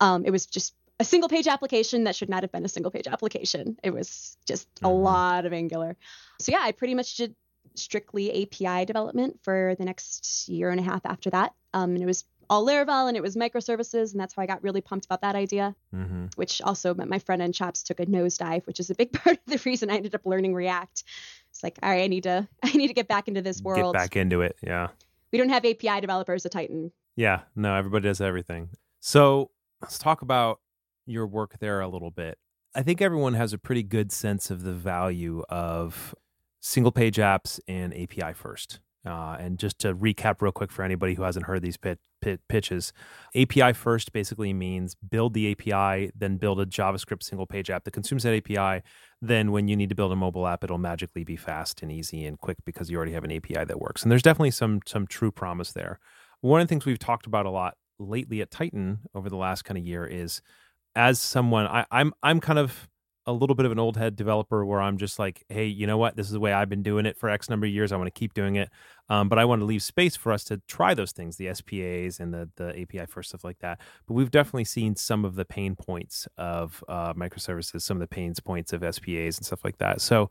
um, 0.00 0.24
it 0.26 0.30
was 0.30 0.46
just 0.46 0.74
a 1.00 1.04
single 1.04 1.28
page 1.28 1.48
application 1.48 2.04
that 2.04 2.14
should 2.14 2.28
not 2.28 2.42
have 2.44 2.52
been 2.52 2.64
a 2.64 2.68
single 2.68 2.92
page 2.92 3.08
application. 3.08 3.76
It 3.82 3.90
was 3.92 4.36
just 4.46 4.68
a 4.82 4.86
Mhm. 4.86 5.02
lot 5.02 5.46
of 5.46 5.52
Angular. 5.52 5.96
So 6.38 6.52
yeah, 6.52 6.60
I 6.62 6.70
pretty 6.72 6.94
much 6.94 7.16
did 7.16 7.34
strictly 7.74 8.42
API 8.42 8.84
development 8.84 9.40
for 9.42 9.74
the 9.78 9.84
next 9.84 10.48
year 10.48 10.70
and 10.70 10.78
a 10.78 10.82
half 10.82 11.04
after 11.04 11.30
that. 11.30 11.54
Um, 11.72 11.94
and 11.94 12.02
it 12.02 12.06
was 12.06 12.24
all 12.48 12.66
Laravel 12.66 13.06
and 13.08 13.16
it 13.16 13.22
was 13.22 13.36
microservices, 13.36 14.10
and 14.12 14.20
that's 14.20 14.34
how 14.34 14.42
I 14.42 14.46
got 14.46 14.62
really 14.62 14.80
pumped 14.80 15.06
about 15.06 15.20
that 15.22 15.36
idea. 15.36 15.74
Mm-hmm. 15.94 16.26
Which 16.36 16.60
also 16.62 16.94
meant 16.94 17.08
my 17.08 17.18
front 17.20 17.42
end 17.42 17.54
chops 17.54 17.82
took 17.82 18.00
a 18.00 18.06
nosedive, 18.06 18.66
which 18.66 18.80
is 18.80 18.90
a 18.90 18.94
big 18.94 19.12
part 19.24 19.38
of 19.38 19.44
the 19.46 19.60
reason 19.64 19.88
I 19.90 19.96
ended 19.96 20.14
up 20.14 20.26
learning 20.26 20.54
React. 20.54 21.04
It's 21.50 21.62
like, 21.62 21.78
all 21.82 21.90
right, 21.90 22.02
I 22.02 22.06
need 22.08 22.24
to 22.24 22.46
I 22.62 22.72
need 22.72 22.88
to 22.88 22.94
get 22.94 23.08
back 23.08 23.28
into 23.28 23.40
this 23.42 23.62
world. 23.62 23.94
Get 23.94 24.00
back 24.00 24.16
into 24.16 24.42
it. 24.42 24.56
Yeah. 24.62 24.88
We 25.32 25.38
don't 25.38 25.48
have 25.50 25.64
API 25.64 26.00
developers 26.00 26.44
at 26.44 26.52
Tighten. 26.52 26.90
Yeah. 27.14 27.42
No, 27.54 27.74
everybody 27.76 28.02
does 28.08 28.20
everything. 28.20 28.70
So 28.98 29.50
let's 29.80 29.98
talk 29.98 30.22
about 30.22 30.60
your 31.10 31.26
work 31.26 31.58
there 31.58 31.80
a 31.80 31.88
little 31.88 32.10
bit. 32.10 32.38
I 32.74 32.82
think 32.82 33.02
everyone 33.02 33.34
has 33.34 33.52
a 33.52 33.58
pretty 33.58 33.82
good 33.82 34.12
sense 34.12 34.50
of 34.50 34.62
the 34.62 34.72
value 34.72 35.42
of 35.48 36.14
single 36.60 36.92
page 36.92 37.16
apps 37.16 37.58
and 37.66 37.92
API 37.92 38.32
first. 38.32 38.80
Uh, 39.04 39.36
and 39.40 39.58
just 39.58 39.78
to 39.78 39.94
recap 39.94 40.42
real 40.42 40.52
quick 40.52 40.70
for 40.70 40.82
anybody 40.82 41.14
who 41.14 41.22
hasn't 41.22 41.46
heard 41.46 41.62
these 41.62 41.78
pit, 41.78 41.98
pit, 42.20 42.40
pitches, 42.48 42.92
API 43.34 43.72
first 43.72 44.12
basically 44.12 44.52
means 44.52 44.94
build 44.94 45.32
the 45.32 45.50
API, 45.50 46.10
then 46.14 46.36
build 46.36 46.60
a 46.60 46.66
JavaScript 46.66 47.22
single 47.22 47.46
page 47.46 47.70
app 47.70 47.84
that 47.84 47.92
consumes 47.92 48.24
that 48.24 48.34
API. 48.36 48.82
Then 49.22 49.52
when 49.52 49.68
you 49.68 49.76
need 49.76 49.88
to 49.88 49.94
build 49.94 50.12
a 50.12 50.16
mobile 50.16 50.46
app, 50.46 50.62
it'll 50.62 50.76
magically 50.76 51.24
be 51.24 51.36
fast 51.36 51.82
and 51.82 51.90
easy 51.90 52.26
and 52.26 52.38
quick 52.38 52.58
because 52.66 52.90
you 52.90 52.96
already 52.98 53.12
have 53.12 53.24
an 53.24 53.32
API 53.32 53.64
that 53.64 53.80
works. 53.80 54.02
And 54.02 54.12
there's 54.12 54.22
definitely 54.22 54.50
some 54.50 54.80
some 54.84 55.06
true 55.06 55.30
promise 55.30 55.72
there. 55.72 55.98
One 56.42 56.60
of 56.60 56.68
the 56.68 56.72
things 56.72 56.84
we've 56.84 56.98
talked 56.98 57.26
about 57.26 57.46
a 57.46 57.50
lot 57.50 57.76
lately 57.98 58.42
at 58.42 58.50
Tighten 58.50 59.00
over 59.14 59.30
the 59.30 59.36
last 59.36 59.62
kind 59.62 59.78
of 59.78 59.86
year 59.86 60.06
is 60.06 60.42
as 60.96 61.20
someone 61.20 61.66
I, 61.66 61.86
I'm 61.90 62.12
I'm 62.22 62.40
kind 62.40 62.58
of 62.58 62.88
a 63.26 63.32
little 63.32 63.54
bit 63.54 63.66
of 63.66 63.72
an 63.72 63.78
old 63.78 63.96
head 63.96 64.16
developer 64.16 64.64
where 64.64 64.80
I'm 64.80 64.96
just 64.96 65.18
like, 65.18 65.44
hey, 65.48 65.66
you 65.66 65.86
know 65.86 65.98
what? 65.98 66.16
This 66.16 66.26
is 66.26 66.32
the 66.32 66.40
way 66.40 66.52
I've 66.52 66.70
been 66.70 66.82
doing 66.82 67.06
it 67.06 67.16
for 67.16 67.28
X 67.28 67.48
number 67.50 67.66
of 67.66 67.72
years. 67.72 67.92
I 67.92 67.96
want 67.96 68.12
to 68.12 68.18
keep 68.18 68.34
doing 68.34 68.56
it, 68.56 68.70
um, 69.08 69.28
but 69.28 69.38
I 69.38 69.44
want 69.44 69.60
to 69.60 69.66
leave 69.66 69.82
space 69.82 70.16
for 70.16 70.32
us 70.32 70.42
to 70.44 70.60
try 70.68 70.94
those 70.94 71.12
things, 71.12 71.36
the 71.36 71.52
SPAs 71.54 72.18
and 72.18 72.32
the 72.32 72.48
the 72.56 72.80
API 72.80 73.06
first 73.06 73.28
stuff 73.30 73.44
like 73.44 73.58
that. 73.60 73.80
But 74.06 74.14
we've 74.14 74.30
definitely 74.30 74.64
seen 74.64 74.96
some 74.96 75.24
of 75.24 75.34
the 75.36 75.44
pain 75.44 75.76
points 75.76 76.26
of 76.38 76.82
uh, 76.88 77.14
microservices, 77.14 77.82
some 77.82 77.98
of 77.98 78.00
the 78.00 78.08
pain 78.14 78.34
points 78.44 78.72
of 78.72 78.82
SPAs 78.82 79.36
and 79.38 79.46
stuff 79.46 79.64
like 79.64 79.78
that. 79.78 80.00
So 80.00 80.30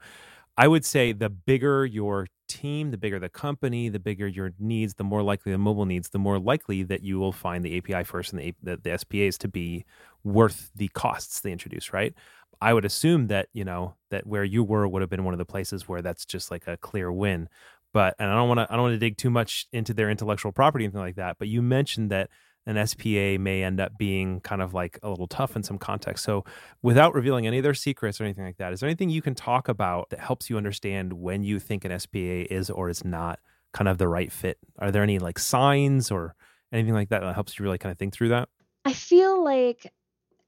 I 0.60 0.68
would 0.68 0.84
say 0.84 1.14
the 1.14 1.30
bigger 1.30 1.86
your 1.86 2.28
team, 2.50 2.92
the 2.92 2.98
bigger 2.98 3.18
the 3.18 3.30
company, 3.30 3.88
the 3.88 3.98
bigger 3.98 4.28
your 4.28 4.52
needs, 4.60 4.96
the 4.96 5.06
more 5.06 5.24
likely 5.24 5.54
the 5.54 5.58
mobile 5.58 5.86
needs, 5.86 6.10
the 6.10 6.20
more 6.20 6.38
likely 6.38 6.84
that 6.84 7.02
you 7.02 7.18
will 7.18 7.32
find 7.32 7.64
the 7.64 7.78
API 7.78 8.04
first 8.04 8.34
and 8.34 8.42
the, 8.42 8.54
the, 8.62 8.76
the 8.76 8.98
SPAs 8.98 9.38
to 9.38 9.48
be 9.48 9.86
worth 10.26 10.70
the 10.76 10.90
costs 10.90 11.40
they 11.40 11.54
introduce, 11.54 11.94
right? 11.94 12.14
I 12.60 12.74
would 12.74 12.84
assume 12.84 13.28
that, 13.28 13.48
you 13.54 13.64
know, 13.64 13.96
that 14.12 14.28
where 14.28 14.44
you 14.44 14.62
were 14.66 14.86
would 14.86 15.02
have 15.02 15.10
been 15.10 15.24
one 15.24 15.34
of 15.34 15.38
the 15.38 15.46
places 15.46 15.88
where 15.88 16.02
that's 16.02 16.26
just 16.26 16.52
like 16.52 16.68
a 16.68 16.76
clear 16.76 17.10
win. 17.10 17.48
But 17.94 18.16
and 18.20 18.30
I 18.30 18.36
don't 18.36 18.50
want 18.50 18.60
to 18.60 18.68
I 18.70 18.76
don't 18.76 18.84
want 18.84 18.96
to 18.96 19.00
dig 19.00 19.16
too 19.16 19.30
much 19.30 19.66
into 19.72 19.94
their 19.94 20.10
intellectual 20.10 20.52
property 20.52 20.84
and 20.84 20.94
anything 20.94 21.08
like 21.08 21.16
that. 21.16 21.38
But 21.40 21.48
you 21.48 21.62
mentioned 21.62 22.12
that 22.12 22.30
an 22.70 22.86
SPA 22.86 23.42
may 23.42 23.64
end 23.64 23.80
up 23.80 23.98
being 23.98 24.40
kind 24.42 24.62
of 24.62 24.76
like 24.76 25.00
a 25.02 25.10
little 25.10 25.28
tough 25.28 25.56
in 25.56 25.64
some 25.64 25.80
context. 25.80 26.24
So 26.24 26.46
without 26.84 27.16
revealing 27.16 27.48
any 27.48 27.58
of 27.58 27.64
their 27.64 27.74
secrets 27.74 28.22
or 28.22 28.26
anything 28.26 28.46
like 28.46 28.58
that, 28.58 28.72
is 28.74 28.80
there 28.80 28.88
anything 28.88 29.10
you 29.10 29.24
can 29.24 29.34
talk 29.34 29.68
about 29.68 30.12
that 30.12 30.20
helps 30.20 30.52
you 30.52 30.58
understand 30.58 31.14
when 31.14 31.44
you 31.44 31.60
think 31.60 31.84
an 31.84 32.00
SPA 32.00 32.46
is 32.52 32.70
or 32.70 32.90
is 32.90 33.04
not 33.04 33.40
kind 33.74 33.88
of 33.88 33.98
the 33.98 34.08
right 34.08 34.32
fit? 34.32 34.60
Are 34.78 34.92
there 34.92 35.02
any 35.02 35.18
like 35.18 35.40
signs 35.40 36.12
or 36.12 36.36
anything 36.72 36.94
like 36.94 37.10
that 37.10 37.22
that 37.22 37.34
helps 37.34 37.58
you 37.58 37.64
really 37.64 37.80
kind 37.80 37.92
of 37.92 37.98
think 37.98 38.14
through 38.14 38.30
that? 38.30 38.50
I 38.86 38.94
feel 38.94 39.44
like 39.44 39.92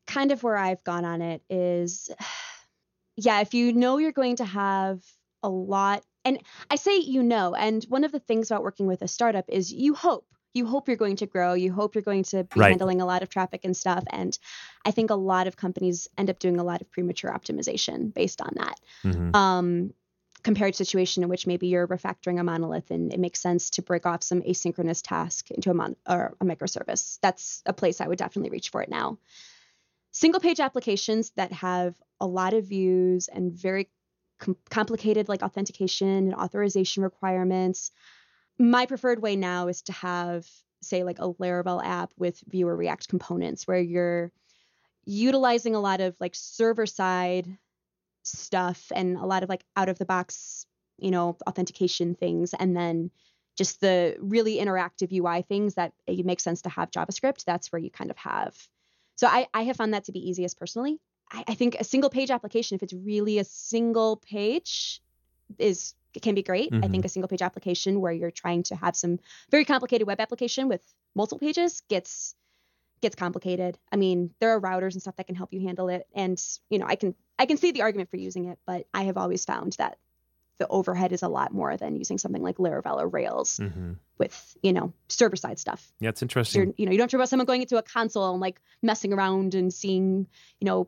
kind 0.06 0.32
of 0.32 0.44
where 0.44 0.58
I've 0.58 0.84
gone 0.84 1.06
on 1.06 1.24
it 1.24 1.42
is 1.50 2.12
yeah, 3.18 3.42
if 3.42 3.56
you 3.56 3.74
know 3.74 3.98
you're 3.98 4.12
going 4.12 4.36
to 4.38 4.46
have 4.46 5.04
a 5.42 5.50
lot 5.50 6.04
and 6.24 6.38
I 6.70 6.76
say 6.76 7.00
you 7.00 7.24
know, 7.24 7.56
and 7.56 7.84
one 7.86 8.04
of 8.04 8.12
the 8.12 8.20
things 8.20 8.52
about 8.52 8.62
working 8.62 8.86
with 8.86 9.02
a 9.02 9.08
startup 9.08 9.46
is 9.50 9.74
you 9.74 9.96
hope. 9.96 10.28
You 10.54 10.66
hope 10.66 10.88
you're 10.88 10.98
going 10.98 11.16
to 11.18 11.26
grow. 11.26 11.54
You 11.54 11.72
hope 11.72 11.96
you're 11.96 12.02
going 12.02 12.24
to 12.26 12.44
be 12.44 12.60
Right. 12.60 12.70
handling 12.72 13.02
a 13.02 13.06
lot 13.06 13.24
of 13.24 13.30
traffic 13.30 13.62
and 13.64 13.76
stuff. 13.76 14.04
And 14.10 14.38
I 14.86 14.92
think 14.92 15.10
a 15.10 15.16
lot 15.16 15.48
of 15.48 15.56
companies 15.56 16.08
end 16.18 16.30
up 16.30 16.40
doing 16.40 16.58
a 16.60 16.64
lot 16.64 16.82
of 16.82 16.92
premature 16.92 17.32
optimization 17.32 18.14
based 18.14 18.42
on 18.42 18.54
that. 18.56 18.80
Mm-hmm. 19.04 19.36
Um, 19.36 19.94
compared 20.44 20.74
to 20.74 20.84
situation 20.84 21.22
in 21.22 21.30
which 21.30 21.46
maybe 21.46 21.68
you're 21.68 21.88
refactoring 21.88 22.40
a 22.40 22.44
monolith 22.44 22.90
and 22.90 23.14
it 23.14 23.20
makes 23.20 23.40
sense 23.40 23.70
to 23.70 23.84
break 23.84 24.08
off 24.08 24.24
some 24.24 24.42
asynchronous 24.42 25.02
task 25.04 25.52
into 25.52 25.70
a 25.70 25.74
mon- 25.76 25.96
or 26.10 26.36
a 26.42 26.46
microservice. 26.46 27.20
That's 27.22 27.62
a 27.68 27.74
place 27.74 28.02
I 28.02 28.08
would 28.08 28.18
definitely 28.18 28.50
reach 28.50 28.70
for 28.70 28.82
it 28.82 28.90
now. 28.90 29.20
Single 30.12 30.42
page 30.42 30.60
applications 30.60 31.30
that 31.38 31.52
have 31.54 31.96
a 32.20 32.26
lot 32.26 32.54
of 32.56 32.66
views 32.66 33.28
and 33.28 33.54
very 33.54 33.90
com- 34.40 34.58
complicated 34.70 35.30
like 35.30 35.44
authentication 35.44 36.08
and 36.08 36.34
authorization 36.34 37.04
requirements. 37.04 37.92
My 38.62 38.86
preferred 38.86 39.24
way 39.24 39.36
now 39.36 39.70
is 39.70 39.82
to 39.84 39.92
have 39.92 40.48
say 40.84 41.04
like 41.04 41.18
a 41.18 41.34
Laravel 41.34 41.84
app 41.84 42.12
with 42.18 42.40
Vue 42.48 42.68
or 42.68 42.76
React 42.76 43.08
components 43.08 43.68
where 43.68 43.80
you're 43.80 44.32
utilizing 45.04 45.74
a 45.74 45.80
lot 45.80 46.00
of 46.00 46.16
like 46.20 46.36
server 46.36 46.86
side 46.86 47.58
stuff 48.22 48.92
and 48.94 49.18
a 49.18 49.26
lot 49.26 49.42
of 49.42 49.50
like 49.50 49.64
out 49.76 49.90
of 49.90 49.98
the 49.98 50.06
box, 50.06 50.68
you 50.98 51.10
know, 51.10 51.38
authentication 51.48 52.14
things 52.14 52.54
and 52.54 52.78
then 52.78 53.10
just 53.58 53.82
the 53.82 54.16
really 54.20 54.58
interactive 54.58 55.12
UI 55.12 55.42
things 55.42 55.74
that 55.74 55.94
it 56.06 56.24
makes 56.24 56.44
sense 56.44 56.62
to 56.62 56.70
have 56.70 56.92
JavaScript. 56.92 57.44
That's 57.46 57.72
where 57.72 57.82
you 57.82 57.90
kind 57.90 58.12
of 58.12 58.18
have. 58.18 58.56
So 59.16 59.26
I, 59.26 59.48
I 59.56 59.64
have 59.64 59.78
found 59.78 59.96
that 59.96 60.04
to 60.04 60.12
be 60.12 60.30
easiest 60.30 60.60
personally. 60.60 61.00
I, 61.32 61.46
I 61.48 61.54
think 61.56 61.78
a 61.80 61.84
single 61.84 62.12
page 62.12 62.30
application, 62.30 62.76
if 62.76 62.84
it's 62.84 62.94
really 62.94 63.40
a 63.40 63.44
single 63.44 64.18
page, 64.18 65.02
is 65.58 65.96
can 66.20 66.36
be 66.36 66.44
great. 66.44 66.74
I 66.74 66.78
Mhm. 66.88 66.92
think 66.92 67.06
a 67.06 67.10
single 67.10 67.28
page 67.30 67.42
application 67.42 68.02
where 68.02 68.12
you're 68.12 68.32
trying 68.32 68.64
to 68.64 68.76
have 68.76 68.96
some 68.96 69.20
very 69.50 69.66
complicated 69.66 70.08
web 70.08 70.20
application 70.20 70.68
with 70.68 70.82
multiple 71.16 71.40
pages 71.40 71.82
gets 71.90 72.36
gets 73.02 73.16
complicated. 73.16 73.80
I 73.92 73.96
mean, 73.96 74.32
there 74.40 74.52
are 74.52 74.62
routers 74.62 74.94
and 74.94 75.02
stuff 75.02 75.16
that 75.16 75.26
can 75.26 75.36
help 75.36 75.54
you 75.54 75.62
handle 75.62 75.90
it, 75.90 76.08
and 76.14 76.42
you 76.70 76.80
know, 76.80 76.86
I 76.86 76.96
can 76.96 77.16
I 77.40 77.46
can 77.46 77.58
see 77.58 77.72
the 77.72 77.82
argument 77.82 78.10
for 78.12 78.18
using 78.18 78.46
it, 78.46 78.60
but 78.66 78.88
I 78.94 79.04
have 79.04 79.18
always 79.18 79.46
found 79.46 79.74
that 79.74 79.98
the 80.60 80.68
overhead 80.68 81.12
is 81.12 81.24
a 81.24 81.28
lot 81.28 81.54
more 81.54 81.76
than 81.78 81.96
using 81.96 82.18
something 82.20 82.44
like 82.44 82.58
Laravel 82.58 83.02
or 83.02 83.08
Rails 83.08 83.58
hmm 83.58 83.94
with 84.18 84.56
you 84.62 84.72
know 84.74 84.94
server 85.10 85.36
side 85.36 85.58
stuff. 85.58 85.92
Yeah, 86.00 86.10
it's 86.10 86.22
interesting. 86.22 86.62
you're, 86.62 86.74
you 86.78 86.86
know 86.86 86.92
you 86.92 86.98
don't 86.98 87.06
have 87.06 87.10
to 87.12 87.18
worry 87.18 87.22
about 87.22 87.30
someone 87.30 87.48
going 87.48 87.62
into 87.62 87.78
a 87.78 87.82
console 87.82 88.32
and 88.32 88.40
like 88.42 88.62
messing 88.84 89.14
around 89.14 89.56
and 89.56 89.74
seeing 89.74 90.28
you 90.60 90.66
know 90.66 90.88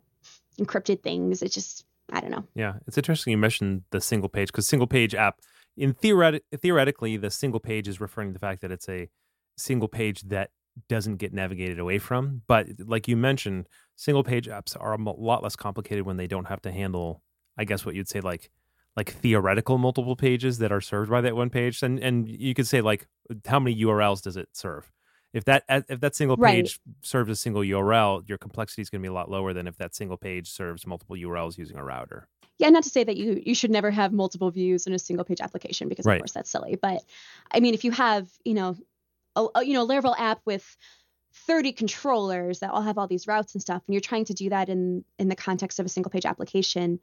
encrypted 0.59 1.01
things. 1.01 1.41
It's 1.41 1.55
just 1.55 1.85
I 2.13 2.21
don't 2.21 2.31
know. 2.31 2.47
Yeah, 2.55 2.73
it's 2.87 2.97
interesting 2.97 3.31
you 3.31 3.37
mentioned 3.37 3.83
the 3.89 3.99
single 3.99 4.29
page 4.29 4.49
because 4.49 4.67
single 4.67 4.87
page 4.87 5.15
app, 5.15 5.39
in 5.75 5.93
theoretic, 5.93 6.43
theoretically, 6.55 7.17
the 7.17 7.31
single 7.31 7.59
page 7.59 7.87
is 7.87 7.99
referring 7.99 8.29
to 8.29 8.33
the 8.33 8.39
fact 8.39 8.61
that 8.61 8.71
it's 8.71 8.87
a 8.87 9.09
single 9.57 9.87
page 9.87 10.21
that 10.23 10.51
doesn't 10.87 11.17
get 11.17 11.33
navigated 11.33 11.79
away 11.79 11.97
from. 11.97 12.43
But 12.47 12.67
like 12.79 13.07
you 13.07 13.17
mentioned, 13.17 13.67
single 13.95 14.23
page 14.23 14.47
apps 14.47 14.77
are 14.79 14.93
a 14.93 15.11
lot 15.11 15.43
less 15.43 15.55
complicated 15.55 16.05
when 16.05 16.17
they 16.17 16.27
don't 16.27 16.45
have 16.45 16.61
to 16.61 16.71
handle, 16.71 17.23
I 17.57 17.65
guess, 17.65 17.85
what 17.85 17.95
you'd 17.95 18.09
say 18.09 18.21
like 18.21 18.51
like 18.95 19.11
theoretical 19.11 19.79
multiple 19.79 20.15
pages 20.15 20.59
that 20.59 20.71
are 20.71 20.81
served 20.81 21.09
by 21.09 21.21
that 21.21 21.35
one 21.35 21.49
page. 21.49 21.81
And 21.81 21.99
and 21.99 22.29
you 22.29 22.53
could 22.53 22.67
say 22.67 22.81
like 22.81 23.07
how 23.47 23.59
many 23.59 23.75
URLs 23.81 24.21
does 24.21 24.37
it 24.37 24.49
serve? 24.53 24.91
If 25.33 25.45
that 25.45 25.63
if 25.67 25.99
that 25.99 26.15
single 26.15 26.37
Right. 26.37 26.63
page 26.63 26.79
serves 27.01 27.29
a 27.31 27.35
single 27.35 27.63
URL, 27.63 28.27
your 28.29 28.37
complexity 28.37 28.81
is 28.83 28.89
going 28.89 29.01
to 29.01 29.03
be 29.03 29.09
a 29.09 29.13
lot 29.13 29.29
lower 29.31 29.53
than 29.53 29.67
if 29.67 29.77
that 29.77 29.95
single 29.95 30.17
page 30.17 30.49
serves 30.49 30.85
multiple 30.85 31.15
URLs 31.15 31.57
using 31.57 31.77
a 31.77 31.83
router. 31.83 32.27
Yeah, 32.59 32.69
not 32.69 32.83
to 32.83 32.89
say 32.89 33.03
that 33.03 33.17
you 33.17 33.41
you 33.43 33.55
should 33.55 33.71
never 33.71 33.89
have 33.89 34.13
multiple 34.13 34.51
views 34.51 34.85
in 34.85 34.93
a 34.93 34.99
single 34.99 35.25
page 35.25 35.41
application 35.41 35.89
because 35.89 36.05
Right. 36.05 36.15
of 36.15 36.21
course 36.21 36.33
that's 36.33 36.51
silly. 36.51 36.77
But 36.79 37.03
I 37.51 37.59
mean, 37.59 37.73
if 37.73 37.83
you 37.83 37.91
have 37.91 38.29
you 38.45 38.53
know 38.53 38.75
a, 39.35 39.47
a 39.55 39.63
you 39.65 39.73
know 39.73 39.87
Laravel 39.87 40.15
app 40.17 40.39
with 40.45 40.77
30 41.47 41.73
controllers 41.73 42.59
that 42.59 42.69
all 42.69 42.83
have 42.83 42.99
all 42.99 43.07
these 43.07 43.25
routes 43.27 43.55
and 43.55 43.61
stuff, 43.61 43.81
and 43.87 43.93
you're 43.95 44.01
trying 44.01 44.25
to 44.25 44.35
do 44.35 44.49
that 44.49 44.69
in 44.69 45.03
in 45.17 45.29
the 45.29 45.35
context 45.35 45.79
of 45.79 45.85
a 45.87 45.89
single 45.89 46.11
page 46.11 46.25
application, 46.27 46.99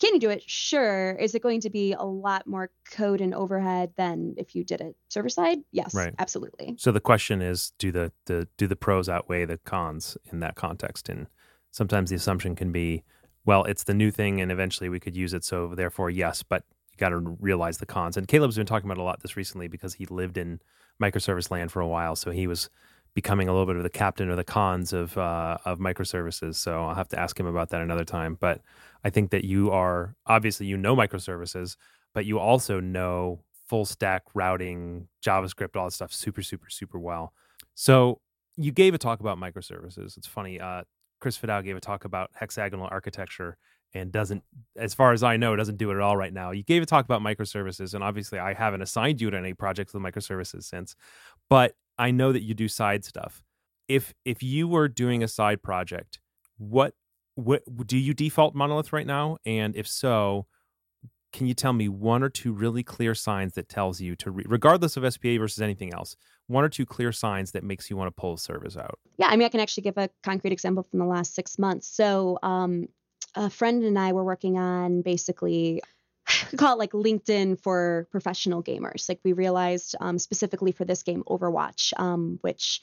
can 0.00 0.14
you 0.14 0.20
do 0.20 0.30
it? 0.30 0.42
Sure. 0.46 1.12
Is 1.12 1.34
it 1.34 1.42
going 1.42 1.60
to 1.60 1.70
be 1.70 1.92
a 1.92 2.02
lot 2.02 2.46
more 2.46 2.70
code 2.90 3.20
and 3.20 3.34
overhead 3.34 3.92
than 3.96 4.34
if 4.38 4.54
you 4.54 4.64
did 4.64 4.80
it 4.80 4.96
server 5.08 5.28
side? 5.28 5.58
Yes, 5.72 5.94
Right. 5.94 6.14
absolutely. 6.18 6.74
So 6.78 6.90
the 6.92 7.00
question 7.00 7.42
is, 7.42 7.72
do 7.78 7.92
the, 7.92 8.12
the 8.26 8.48
do 8.56 8.66
the 8.66 8.76
pros 8.76 9.08
outweigh 9.08 9.44
the 9.44 9.58
cons 9.58 10.16
in 10.32 10.40
that 10.40 10.54
context? 10.56 11.08
And 11.08 11.26
sometimes 11.70 12.10
the 12.10 12.16
assumption 12.16 12.56
can 12.56 12.72
be, 12.72 13.04
well, 13.44 13.64
it's 13.64 13.84
the 13.84 13.94
new 13.94 14.10
thing, 14.10 14.40
and 14.40 14.50
eventually 14.50 14.88
we 14.88 15.00
could 15.00 15.16
use 15.16 15.34
it, 15.34 15.44
so 15.44 15.74
therefore 15.74 16.10
yes. 16.10 16.42
But 16.42 16.64
you 16.92 16.96
got 16.98 17.10
to 17.10 17.18
realize 17.18 17.78
the 17.78 17.86
cons. 17.86 18.16
And 18.16 18.26
Caleb's 18.26 18.56
been 18.56 18.66
talking 18.66 18.90
about 18.90 19.00
a 19.00 19.04
lot 19.04 19.20
this 19.22 19.36
recently 19.36 19.68
because 19.68 19.94
he 19.94 20.06
lived 20.06 20.36
in 20.36 20.60
microservice 21.02 21.50
land 21.50 21.70
for 21.72 21.80
a 21.80 21.88
while, 21.88 22.16
so 22.16 22.30
he 22.30 22.46
was 22.46 22.68
becoming 23.14 23.48
a 23.48 23.52
little 23.52 23.66
bit 23.66 23.76
of 23.76 23.82
the 23.82 23.90
captain 23.90 24.30
of 24.30 24.36
the 24.36 24.44
cons 24.44 24.92
of 24.92 25.16
uh, 25.18 25.58
of 25.64 25.78
microservices. 25.78 26.56
So 26.56 26.84
I'll 26.84 26.94
have 26.94 27.08
to 27.08 27.18
ask 27.18 27.38
him 27.38 27.46
about 27.46 27.70
that 27.70 27.80
another 27.80 28.04
time. 28.04 28.36
But 28.40 28.60
I 29.04 29.10
think 29.10 29.30
that 29.30 29.44
you 29.44 29.70
are 29.70 30.14
obviously 30.26 30.66
you 30.66 30.76
know 30.76 30.94
microservices, 30.96 31.76
but 32.14 32.24
you 32.24 32.38
also 32.38 32.80
know 32.80 33.40
full 33.68 33.84
stack 33.84 34.24
routing, 34.34 35.08
JavaScript, 35.24 35.76
all 35.76 35.86
that 35.86 35.92
stuff 35.92 36.12
super, 36.12 36.42
super, 36.42 36.68
super 36.68 36.98
well. 36.98 37.32
So 37.74 38.20
you 38.56 38.72
gave 38.72 38.94
a 38.94 38.98
talk 38.98 39.20
about 39.20 39.38
microservices. 39.38 40.16
It's 40.16 40.26
funny. 40.26 40.60
Uh, 40.60 40.82
Chris 41.20 41.38
Fidao 41.38 41.62
gave 41.62 41.76
a 41.76 41.80
talk 41.80 42.04
about 42.04 42.30
hexagonal 42.34 42.88
architecture 42.90 43.56
and 43.94 44.10
doesn't, 44.12 44.42
as 44.76 44.94
far 44.94 45.12
as 45.12 45.22
I 45.22 45.36
know, 45.36 45.54
doesn't 45.56 45.76
do 45.76 45.90
it 45.90 45.94
at 45.94 46.00
all 46.00 46.16
right 46.16 46.32
now. 46.32 46.50
You 46.50 46.62
gave 46.62 46.82
a 46.82 46.86
talk 46.86 47.04
about 47.04 47.22
microservices, 47.22 47.94
and 47.94 48.02
obviously 48.04 48.38
I 48.38 48.54
haven't 48.54 48.82
assigned 48.82 49.20
you 49.20 49.30
to 49.30 49.36
any 49.36 49.54
projects 49.54 49.92
with 49.92 50.02
microservices 50.02 50.64
since, 50.64 50.96
but 51.48 51.74
I 52.00 52.10
know 52.10 52.32
that 52.32 52.42
you 52.42 52.54
do 52.54 52.66
side 52.66 53.04
stuff. 53.04 53.42
If 53.86 54.14
if 54.24 54.42
you 54.42 54.66
were 54.66 54.88
doing 54.88 55.22
a 55.22 55.28
side 55.28 55.62
project, 55.62 56.18
what 56.56 56.94
what 57.34 57.62
do 57.86 57.98
you 57.98 58.14
default 58.14 58.54
monolith 58.54 58.92
right 58.92 59.06
now? 59.06 59.36
And 59.44 59.76
if 59.76 59.86
so, 59.86 60.46
can 61.32 61.46
you 61.46 61.54
tell 61.54 61.72
me 61.72 61.88
one 61.88 62.22
or 62.22 62.28
two 62.28 62.52
really 62.52 62.82
clear 62.82 63.14
signs 63.14 63.54
that 63.54 63.68
tells 63.68 64.00
you 64.00 64.16
to, 64.16 64.30
re- 64.30 64.44
regardless 64.48 64.96
of 64.96 65.10
SPA 65.12 65.36
versus 65.38 65.62
anything 65.62 65.92
else, 65.94 66.16
one 66.48 66.64
or 66.64 66.68
two 66.68 66.84
clear 66.84 67.12
signs 67.12 67.52
that 67.52 67.62
makes 67.62 67.88
you 67.88 67.96
want 67.96 68.08
to 68.08 68.20
pull 68.20 68.34
a 68.34 68.38
service 68.38 68.76
out? 68.76 68.98
Yeah, 69.16 69.28
I 69.28 69.36
mean, 69.36 69.46
I 69.46 69.48
can 69.48 69.60
actually 69.60 69.84
give 69.84 69.96
a 69.96 70.10
concrete 70.22 70.52
example 70.52 70.82
from 70.82 70.98
the 70.98 71.04
last 71.04 71.34
six 71.34 71.58
months. 71.58 71.88
So, 71.88 72.38
um, 72.42 72.88
a 73.36 73.48
friend 73.48 73.84
and 73.84 73.96
I 73.98 74.12
were 74.12 74.24
working 74.24 74.58
on 74.58 75.02
basically, 75.02 75.82
we 76.50 76.58
call 76.58 76.74
it 76.74 76.78
like 76.78 76.92
LinkedIn 76.92 77.60
for 77.60 78.08
professional 78.10 78.62
gamers. 78.62 79.08
Like, 79.08 79.20
we 79.24 79.32
realized 79.32 79.96
um, 80.00 80.18
specifically 80.18 80.72
for 80.72 80.84
this 80.84 81.02
game, 81.02 81.22
Overwatch, 81.26 81.92
um, 81.98 82.38
which 82.42 82.80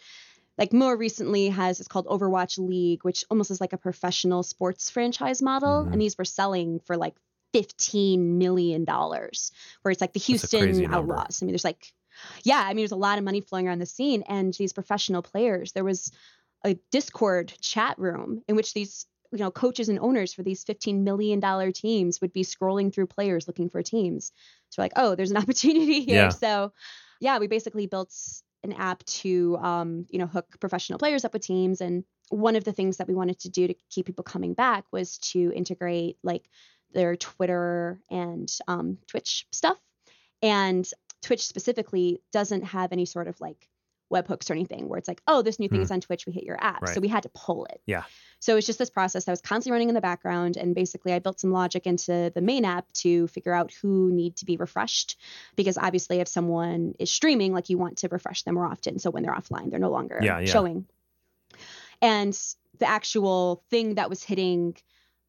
like 0.57 0.73
more 0.73 0.97
recently 0.97 1.49
has 1.49 1.79
it's 1.79 1.87
called 1.87 2.07
Overwatch 2.07 2.57
League, 2.57 3.03
which 3.03 3.23
almost 3.29 3.51
is 3.51 3.61
like 3.61 3.73
a 3.73 3.77
professional 3.77 4.43
sports 4.43 4.89
franchise 4.89 5.41
model. 5.41 5.85
Mhm. 5.85 5.93
And 5.93 6.01
these 6.01 6.17
were 6.17 6.25
selling 6.25 6.79
for 6.79 6.97
like 6.97 7.15
fifteen 7.53 8.37
million 8.37 8.83
dollars, 8.83 9.51
where 9.81 9.91
it's 9.91 10.01
like 10.01 10.13
the 10.13 10.19
Houston. 10.19 10.93
Outlaws. 10.93 11.41
I 11.41 11.45
mean, 11.45 11.53
there's 11.53 11.63
like, 11.63 11.93
yeah, 12.43 12.59
I 12.59 12.69
mean, 12.69 12.77
there's 12.77 12.91
a 12.91 12.95
lot 12.95 13.17
of 13.17 13.23
money 13.23 13.41
flowing 13.41 13.67
around 13.67 13.79
the 13.79 13.85
scene, 13.85 14.23
and 14.27 14.53
these 14.53 14.73
professional 14.73 15.21
players. 15.21 15.73
There 15.73 15.83
was 15.83 16.11
a 16.65 16.73
Discord 16.91 17.53
chat 17.61 17.99
room 17.99 18.43
in 18.47 18.55
which 18.55 18.73
these 18.73 19.05
you 19.31 19.39
know 19.39 19.51
coaches 19.51 19.89
and 19.89 19.99
owners 19.99 20.33
for 20.33 20.43
these 20.43 20.63
15 20.63 21.03
million 21.03 21.39
dollar 21.39 21.71
teams 21.71 22.21
would 22.21 22.33
be 22.33 22.43
scrolling 22.43 22.93
through 22.93 23.07
players 23.07 23.47
looking 23.47 23.69
for 23.69 23.81
teams. 23.81 24.31
So 24.69 24.81
we're 24.81 24.85
like, 24.85 24.93
oh, 24.95 25.15
there's 25.15 25.31
an 25.31 25.37
opportunity 25.43 26.01
here. 26.01 26.23
Yeah. 26.23 26.29
So 26.29 26.73
yeah, 27.19 27.39
we 27.39 27.47
basically 27.47 27.87
built 27.87 28.13
an 28.63 28.73
app 28.73 29.03
to 29.05 29.57
um, 29.57 30.05
you 30.09 30.19
know 30.19 30.27
hook 30.27 30.45
professional 30.59 30.99
players 30.99 31.25
up 31.25 31.33
with 31.33 31.43
teams 31.43 31.81
and 31.81 32.03
one 32.29 32.55
of 32.55 32.63
the 32.63 32.73
things 32.73 32.97
that 32.97 33.07
we 33.07 33.15
wanted 33.15 33.39
to 33.39 33.49
do 33.49 33.67
to 33.67 33.75
keep 33.89 34.05
people 34.05 34.23
coming 34.23 34.53
back 34.53 34.83
was 34.91 35.17
to 35.17 35.51
integrate 35.55 36.17
like 36.23 36.49
their 36.93 37.15
twitter 37.15 37.99
and 38.09 38.51
um, 38.67 38.97
twitch 39.07 39.45
stuff 39.51 39.77
and 40.41 40.89
twitch 41.21 41.45
specifically 41.45 42.21
doesn't 42.31 42.63
have 42.63 42.91
any 42.91 43.05
sort 43.05 43.27
of 43.27 43.39
like 43.39 43.69
webhooks 44.11 44.49
or 44.49 44.53
anything 44.53 44.87
where 44.87 44.97
it's 44.97 45.07
like 45.07 45.21
oh 45.27 45.41
this 45.41 45.59
new 45.59 45.67
thing 45.67 45.79
Hmm. 45.79 45.83
is 45.83 45.91
on 45.91 46.01
twitch 46.01 46.25
we 46.25 46.33
hit 46.33 46.43
your 46.43 46.57
app 46.63 46.81
Right. 46.81 46.93
so 46.95 47.01
we 47.01 47.07
had 47.07 47.23
to 47.23 47.29
pull 47.29 47.65
it 47.65 47.81
Yeah. 47.85 48.03
so 48.39 48.55
it's 48.57 48.65
just 48.65 48.79
this 48.79 48.89
process 48.89 49.25
that 49.25 49.31
was 49.31 49.41
constantly 49.41 49.73
running 49.73 49.89
in 49.89 49.95
the 49.95 50.01
background 50.01 50.55
and 50.57 50.73
basically 50.73 51.11
i 51.13 51.19
built 51.19 51.39
some 51.39 51.51
logic 51.51 51.85
into 51.85 52.31
the 52.33 52.41
main 52.41 52.63
app 52.65 52.85
to 53.03 53.27
figure 53.27 53.53
out 53.53 53.73
who 53.81 54.11
need 54.13 54.37
to 54.37 54.45
be 54.45 54.55
refreshed 54.57 55.17
because 55.55 55.77
obviously 55.77 56.19
if 56.19 56.27
someone 56.27 56.93
is 56.99 57.11
streaming 57.11 57.53
like 57.53 57.69
you 57.69 57.77
want 57.77 57.97
to 57.97 58.07
refresh 58.09 58.43
them 58.43 58.55
more 58.55 58.65
often 58.65 58.97
so 58.99 59.11
when 59.11 59.23
they're 59.23 59.33
offline 59.35 59.69
they're 59.71 59.79
no 59.79 59.91
longer 59.91 60.19
Yeah, 60.21 60.39
yeah. 60.39 60.45
showing 60.51 60.85
and 62.01 62.37
the 62.79 62.87
actual 62.87 63.63
thing 63.69 63.95
that 63.95 64.09
was 64.09 64.23
hitting 64.23 64.75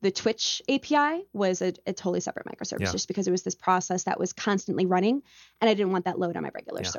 the 0.02 0.10
twitch 0.12 0.62
api 0.68 1.26
was 1.32 1.60
a, 1.62 1.72
a 1.86 1.92
totally 1.92 2.20
separate 2.20 2.46
microservice 2.46 2.80
Yeah. 2.80 2.92
just 2.92 3.08
because 3.08 3.26
it 3.26 3.30
was 3.32 3.42
this 3.42 3.54
process 3.56 4.04
that 4.04 4.20
was 4.20 4.32
constantly 4.32 4.86
running 4.86 5.22
and 5.60 5.68
i 5.68 5.74
didn't 5.74 5.92
want 5.92 6.04
that 6.04 6.18
load 6.18 6.36
on 6.36 6.42
my 6.42 6.50
regular 6.54 6.82
Yeah. 6.82 6.90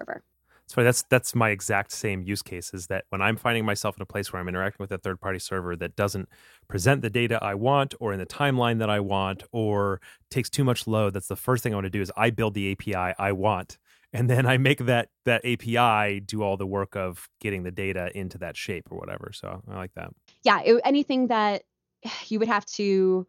That's 0.76 1.04
that's 1.10 1.34
my 1.34 1.50
exact 1.50 1.92
same 1.92 2.22
use 2.22 2.44
case 2.44 2.74
is 2.74 2.88
that 2.88 3.06
when 3.10 3.22
I'm 3.22 3.38
finding 3.38 3.66
myself 3.66 3.98
in 3.98 4.04
a 4.04 4.06
place 4.06 4.32
where 4.32 4.40
I'm 4.40 4.48
interacting 4.48 4.84
with 4.84 4.92
a 4.92 5.00
third 5.00 5.20
party 5.20 5.40
server 5.40 5.76
that 5.76 5.96
doesn't 5.96 6.30
present 6.68 7.02
the 7.02 7.10
data 7.10 7.40
I 7.42 7.56
want 7.56 7.96
or 8.00 8.14
in 8.14 8.20
the 8.20 8.26
timeline 8.26 8.78
that 8.80 8.90
I 8.90 9.00
want 9.00 9.44
or 9.52 10.00
takes 10.30 10.50
too 10.50 10.64
much 10.64 10.86
load, 10.86 11.14
that's 11.14 11.28
the 11.28 11.36
first 11.36 11.64
thing 11.64 11.74
I 11.74 11.76
want 11.76 11.86
to 11.86 11.90
do 11.90 12.02
is 12.02 12.12
I 12.16 12.30
build 12.30 12.54
the 12.54 12.72
API 12.72 13.16
I 13.18 13.32
want. 13.32 13.78
And 14.12 14.28
then 14.28 14.48
I 14.48 14.58
make 14.58 14.80
that 14.88 15.10
that 15.26 15.46
API 15.46 16.20
do 16.20 16.42
all 16.42 16.58
the 16.58 16.66
work 16.66 16.96
of 16.96 17.30
getting 17.40 17.62
the 17.62 17.70
data 17.70 18.10
into 18.16 18.40
that 18.40 18.58
shape 18.58 18.88
or 18.90 18.98
whatever. 18.98 19.30
So 19.32 19.62
I 19.70 19.76
like 19.76 19.94
that. 19.94 20.10
yeah, 20.42 20.62
it, 20.66 20.82
anything 20.84 21.28
that 21.28 21.62
you 22.28 22.40
would 22.40 22.48
have 22.48 22.66
to 22.78 23.28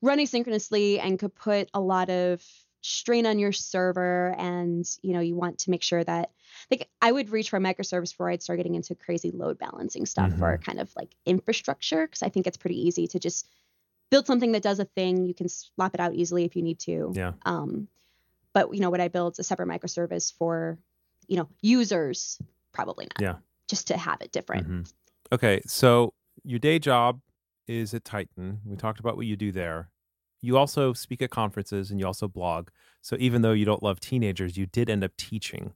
run 0.00 0.18
asynchronously 0.18 0.98
and 1.02 1.18
could 1.18 1.34
put 1.34 1.68
a 1.74 1.80
lot 1.80 2.08
of 2.08 2.42
strain 2.82 3.26
on 3.26 3.38
your 3.38 3.52
server 3.52 4.34
and 4.38 4.84
you 5.02 5.12
know 5.12 5.20
you 5.20 5.36
want 5.36 5.58
to 5.58 5.70
make 5.70 5.82
sure 5.82 6.02
that 6.02 6.30
like 6.72 6.88
i 7.00 7.12
would 7.12 7.30
reach 7.30 7.50
for 7.50 7.56
a 7.56 7.60
microservice 7.60 8.10
before 8.10 8.30
i'd 8.30 8.42
start 8.42 8.56
getting 8.58 8.74
into 8.74 8.94
crazy 8.94 9.30
load 9.30 9.58
balancing 9.58 10.06
stuff 10.06 10.32
for 10.38 10.58
kind 10.58 10.80
of 10.80 10.90
like 10.96 11.14
infrastructure 11.26 12.06
because 12.06 12.22
i 12.22 12.28
think 12.28 12.46
it's 12.46 12.56
pretty 12.56 12.80
easy 12.88 13.06
to 13.06 13.18
just 13.20 13.46
build 14.10 14.26
something 14.26 14.52
that 14.52 14.62
does 14.62 14.80
a 14.80 14.84
thing 14.84 15.26
you 15.26 15.34
can 15.34 15.48
swap 15.48 15.94
it 15.94 16.00
out 16.00 16.14
easily 16.14 16.44
if 16.44 16.56
you 16.56 16.62
need 16.62 16.80
to 16.80 17.12
Yeah. 17.14 17.32
um 17.44 17.86
but 18.52 18.74
you 18.74 18.80
know 18.80 18.90
what 18.90 19.00
i 19.00 19.08
build 19.08 19.38
a 19.38 19.44
separate 19.44 19.68
microservice 19.68 20.32
for 20.36 20.78
you 21.28 21.36
know 21.36 21.48
users 21.60 22.38
probably 22.72 23.04
not 23.04 23.20
Yeah. 23.22 23.36
just 23.68 23.86
to 23.88 23.96
have 23.96 24.20
it 24.20 24.32
different 24.32 24.66
Mhm. 24.66 24.92
Okay, 25.32 25.62
so 25.66 26.12
your 26.44 26.58
day 26.58 26.78
job 26.78 27.20
is 27.66 27.94
at 27.94 28.04
Tighten. 28.04 28.60
We 28.66 28.76
talked 28.76 29.00
about 29.00 29.16
what 29.16 29.24
you 29.26 29.36
do 29.36 29.50
there. 29.52 29.90
You 30.42 30.58
also 30.58 30.92
speak 30.92 31.22
at 31.22 31.30
conferences 31.30 31.90
and 31.90 31.98
you 31.98 32.06
also 32.06 32.28
blog. 32.28 32.68
So 33.00 33.16
even 33.18 33.40
though 33.40 33.52
you 33.52 33.64
don't 33.64 33.82
love 33.82 33.98
teenagers, 34.00 34.58
you 34.58 34.66
did 34.66 34.90
end 34.90 35.04
up 35.04 35.16
teaching. 35.16 35.72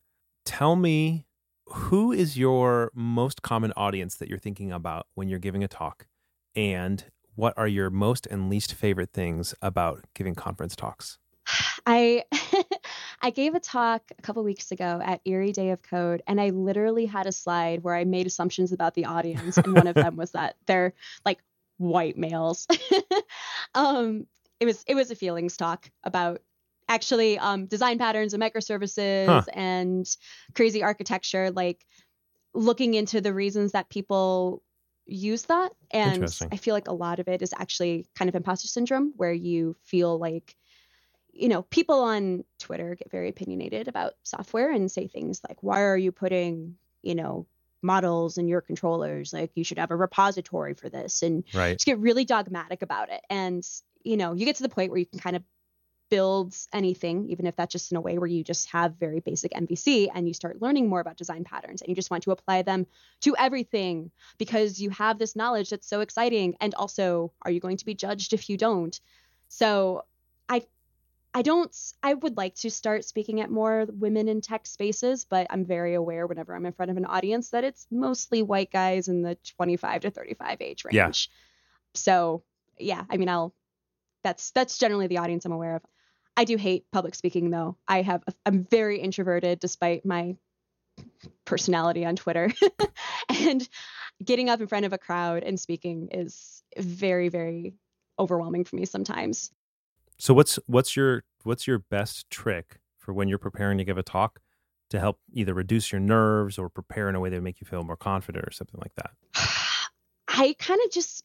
Tell 0.46 0.76
me 0.76 1.26
who 1.66 2.12
is 2.12 2.38
your 2.38 2.92
most 2.94 3.42
common 3.42 3.72
audience 3.76 4.14
that 4.14 4.28
you're 4.28 4.38
thinking 4.38 4.72
about 4.72 5.08
when 5.14 5.28
you're 5.28 5.40
giving 5.40 5.64
a 5.64 5.68
talk? 5.68 6.06
And 6.54 7.04
what 7.34 7.52
are 7.56 7.66
your 7.66 7.90
most 7.90 8.26
and 8.26 8.48
least 8.48 8.72
favorite 8.72 9.12
things 9.12 9.54
about 9.60 10.04
giving 10.14 10.36
conference 10.36 10.76
talks? 10.76 11.18
I 11.84 12.24
I 13.22 13.30
gave 13.30 13.54
a 13.54 13.60
talk 13.60 14.02
a 14.16 14.22
couple 14.22 14.44
weeks 14.44 14.70
ago 14.70 15.00
at 15.04 15.20
Erie 15.24 15.52
Day 15.52 15.70
of 15.70 15.82
Code, 15.82 16.22
and 16.28 16.40
I 16.40 16.50
literally 16.50 17.06
had 17.06 17.26
a 17.26 17.32
slide 17.32 17.82
where 17.82 17.96
I 17.96 18.04
made 18.04 18.26
assumptions 18.26 18.72
about 18.72 18.94
the 18.94 19.04
audience, 19.04 19.58
and 19.58 19.74
one 19.74 19.88
of 19.88 19.96
them 19.96 20.16
was 20.16 20.30
that 20.30 20.56
they're 20.66 20.94
like 21.24 21.40
white 21.78 22.16
males. 22.16 22.68
um, 23.74 24.26
it 24.60 24.64
was 24.64 24.84
it 24.86 24.94
was 24.94 25.10
a 25.10 25.16
feelings 25.16 25.56
talk 25.56 25.90
about 26.04 26.40
actually 26.88 27.38
um, 27.38 27.66
design 27.66 27.98
patterns 27.98 28.34
and 28.34 28.42
microservices 28.42 29.26
Huh. 29.26 29.42
and 29.52 30.06
crazy 30.54 30.82
architecture, 30.82 31.50
like 31.50 31.86
looking 32.54 32.94
into 32.94 33.20
the 33.20 33.34
reasons 33.34 33.72
that 33.72 33.88
people 33.90 34.62
use 35.06 35.42
that. 35.44 35.70
And 35.90 36.28
I 36.50 36.56
feel 36.56 36.74
like 36.74 36.88
a 36.88 36.94
lot 36.94 37.18
of 37.18 37.28
it 37.28 37.42
is 37.42 37.52
actually 37.56 38.06
kind 38.16 38.28
of 38.28 38.34
imposter 38.34 38.68
syndrome, 38.68 39.12
where 39.16 39.32
you 39.32 39.76
feel 39.84 40.18
like, 40.18 40.56
you 41.32 41.48
know, 41.48 41.62
people 41.62 42.00
on 42.00 42.44
Twitter 42.58 42.94
get 42.94 43.10
very 43.10 43.28
opinionated 43.28 43.88
about 43.88 44.14
software 44.22 44.70
and 44.72 44.90
say 44.90 45.06
things 45.06 45.40
like, 45.48 45.62
why 45.62 45.82
are 45.82 45.96
you 45.96 46.12
putting, 46.12 46.76
you 47.02 47.14
know, 47.14 47.46
models 47.82 48.38
in 48.38 48.48
your 48.48 48.60
controllers? 48.60 49.32
Like, 49.32 49.52
you 49.54 49.64
should 49.64 49.78
have 49.78 49.90
a 49.90 49.96
repository 49.96 50.74
for 50.74 50.88
this. 50.88 51.22
And 51.22 51.44
Right. 51.52 51.76
just 51.76 51.86
get 51.86 51.98
really 51.98 52.24
dogmatic 52.24 52.82
about 52.82 53.10
it. 53.10 53.20
And, 53.28 53.64
you 54.02 54.16
know, 54.16 54.32
you 54.32 54.44
get 54.46 54.56
to 54.56 54.62
the 54.62 54.68
point 54.68 54.90
where 54.90 54.98
you 54.98 55.06
can 55.06 55.18
kind 55.18 55.36
of 55.36 55.42
build 56.08 56.54
anything, 56.72 57.28
even 57.30 57.46
if 57.46 57.56
that's 57.56 57.72
just 57.72 57.90
in 57.90 57.96
a 57.96 58.00
way 58.00 58.18
where 58.18 58.28
you 58.28 58.44
just 58.44 58.68
have 58.70 58.96
very 58.96 59.20
basic 59.20 59.52
MVC 59.52 60.08
and 60.14 60.26
you 60.26 60.34
start 60.34 60.62
learning 60.62 60.88
more 60.88 61.00
about 61.00 61.16
design 61.16 61.44
patterns 61.44 61.82
and 61.82 61.88
you 61.88 61.94
just 61.94 62.10
want 62.10 62.22
to 62.24 62.30
apply 62.30 62.62
them 62.62 62.86
to 63.20 63.36
everything 63.36 64.10
because 64.38 64.80
you 64.80 64.90
have 64.90 65.18
this 65.18 65.36
knowledge 65.36 65.70
that's 65.70 65.88
so 65.88 66.00
exciting. 66.00 66.56
And 66.60 66.74
also, 66.74 67.32
are 67.42 67.50
you 67.50 67.60
going 67.60 67.76
to 67.78 67.84
be 67.84 67.94
judged 67.94 68.32
if 68.32 68.48
you 68.48 68.56
don't? 68.56 68.98
So 69.48 70.04
I 70.48 70.62
I 71.34 71.42
don't 71.42 71.74
I 72.02 72.14
would 72.14 72.36
like 72.36 72.54
to 72.56 72.70
start 72.70 73.04
speaking 73.04 73.40
at 73.40 73.50
more 73.50 73.86
women 73.92 74.28
in 74.28 74.40
tech 74.40 74.66
spaces, 74.66 75.24
but 75.24 75.46
I'm 75.50 75.64
very 75.64 75.94
aware 75.94 76.26
whenever 76.26 76.54
I'm 76.54 76.66
in 76.66 76.72
front 76.72 76.90
of 76.90 76.96
an 76.96 77.04
audience 77.04 77.50
that 77.50 77.64
it's 77.64 77.86
mostly 77.90 78.42
white 78.42 78.72
guys 78.72 79.08
in 79.08 79.22
the 79.22 79.36
25 79.56 80.02
to 80.02 80.10
35 80.10 80.60
age 80.60 80.84
range. 80.84 80.94
Yeah. 80.94 81.10
So, 81.94 82.42
yeah, 82.78 83.04
I 83.10 83.16
mean, 83.16 83.28
I'll 83.28 83.54
that's 84.22 84.50
that's 84.50 84.78
generally 84.78 85.06
the 85.06 85.18
audience 85.18 85.44
I'm 85.44 85.52
aware 85.52 85.76
of. 85.76 85.82
I 86.36 86.44
do 86.44 86.56
hate 86.56 86.84
public 86.92 87.14
speaking 87.14 87.50
though. 87.50 87.76
I 87.88 88.02
have 88.02 88.22
I'm 88.44 88.64
very 88.64 89.00
introverted 89.00 89.58
despite 89.58 90.04
my 90.04 90.36
personality 91.44 92.04
on 92.04 92.16
Twitter. 92.16 92.52
and 93.28 93.68
getting 94.24 94.48
up 94.48 94.60
in 94.60 94.66
front 94.66 94.86
of 94.86 94.92
a 94.92 94.98
crowd 94.98 95.42
and 95.42 95.58
speaking 95.58 96.08
is 96.10 96.62
very 96.78 97.28
very 97.28 97.74
overwhelming 98.18 98.64
for 98.64 98.76
me 98.76 98.84
sometimes. 98.84 99.50
So 100.18 100.34
what's 100.34 100.58
what's 100.66 100.96
your 100.96 101.24
what's 101.44 101.66
your 101.66 101.78
best 101.78 102.28
trick 102.30 102.78
for 102.98 103.12
when 103.12 103.28
you're 103.28 103.38
preparing 103.38 103.78
to 103.78 103.84
give 103.84 103.98
a 103.98 104.02
talk 104.02 104.40
to 104.90 105.00
help 105.00 105.18
either 105.32 105.52
reduce 105.54 105.90
your 105.90 106.00
nerves 106.00 106.58
or 106.58 106.68
prepare 106.68 107.08
in 107.08 107.14
a 107.14 107.20
way 107.20 107.28
that 107.28 107.42
make 107.42 107.60
you 107.60 107.66
feel 107.66 107.82
more 107.82 107.96
confident 107.96 108.44
or 108.46 108.52
something 108.52 108.80
like 108.80 108.94
that? 108.96 109.10
I 110.28 110.54
kind 110.58 110.80
of 110.84 110.90
just 110.90 111.24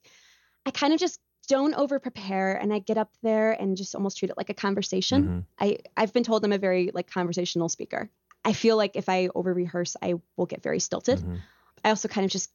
I 0.66 0.72
kind 0.72 0.94
of 0.94 1.00
just 1.00 1.20
don't 1.48 1.74
over 1.76 2.00
prepare 2.00 2.56
and 2.56 2.74
I 2.74 2.80
get 2.80 2.98
up 2.98 3.12
there 3.22 3.52
and 3.52 3.76
just 3.76 3.96
almost 3.96 4.18
treat 4.18 4.30
it 4.30 4.38
like 4.38 4.50
a 4.50 4.54
conversation. 4.54 5.28
Mhm. 5.28 5.46
I 5.60 5.78
I've 5.98 6.14
been 6.14 6.24
told 6.24 6.46
I'm 6.46 6.54
a 6.54 6.58
very 6.58 6.92
like 6.94 7.10
conversational 7.10 7.70
speaker. 7.70 8.10
I 8.46 8.54
feel 8.54 8.78
like 8.78 8.96
if 8.96 9.10
I 9.10 9.30
over 9.36 9.54
rehearse 9.54 9.96
I 10.02 10.16
will 10.38 10.46
get 10.46 10.64
very 10.64 10.80
stilted. 10.80 11.20
Mhm. 11.20 11.40
I 11.84 11.90
also 11.90 12.08
kind 12.08 12.26
of 12.26 12.32
just 12.32 12.52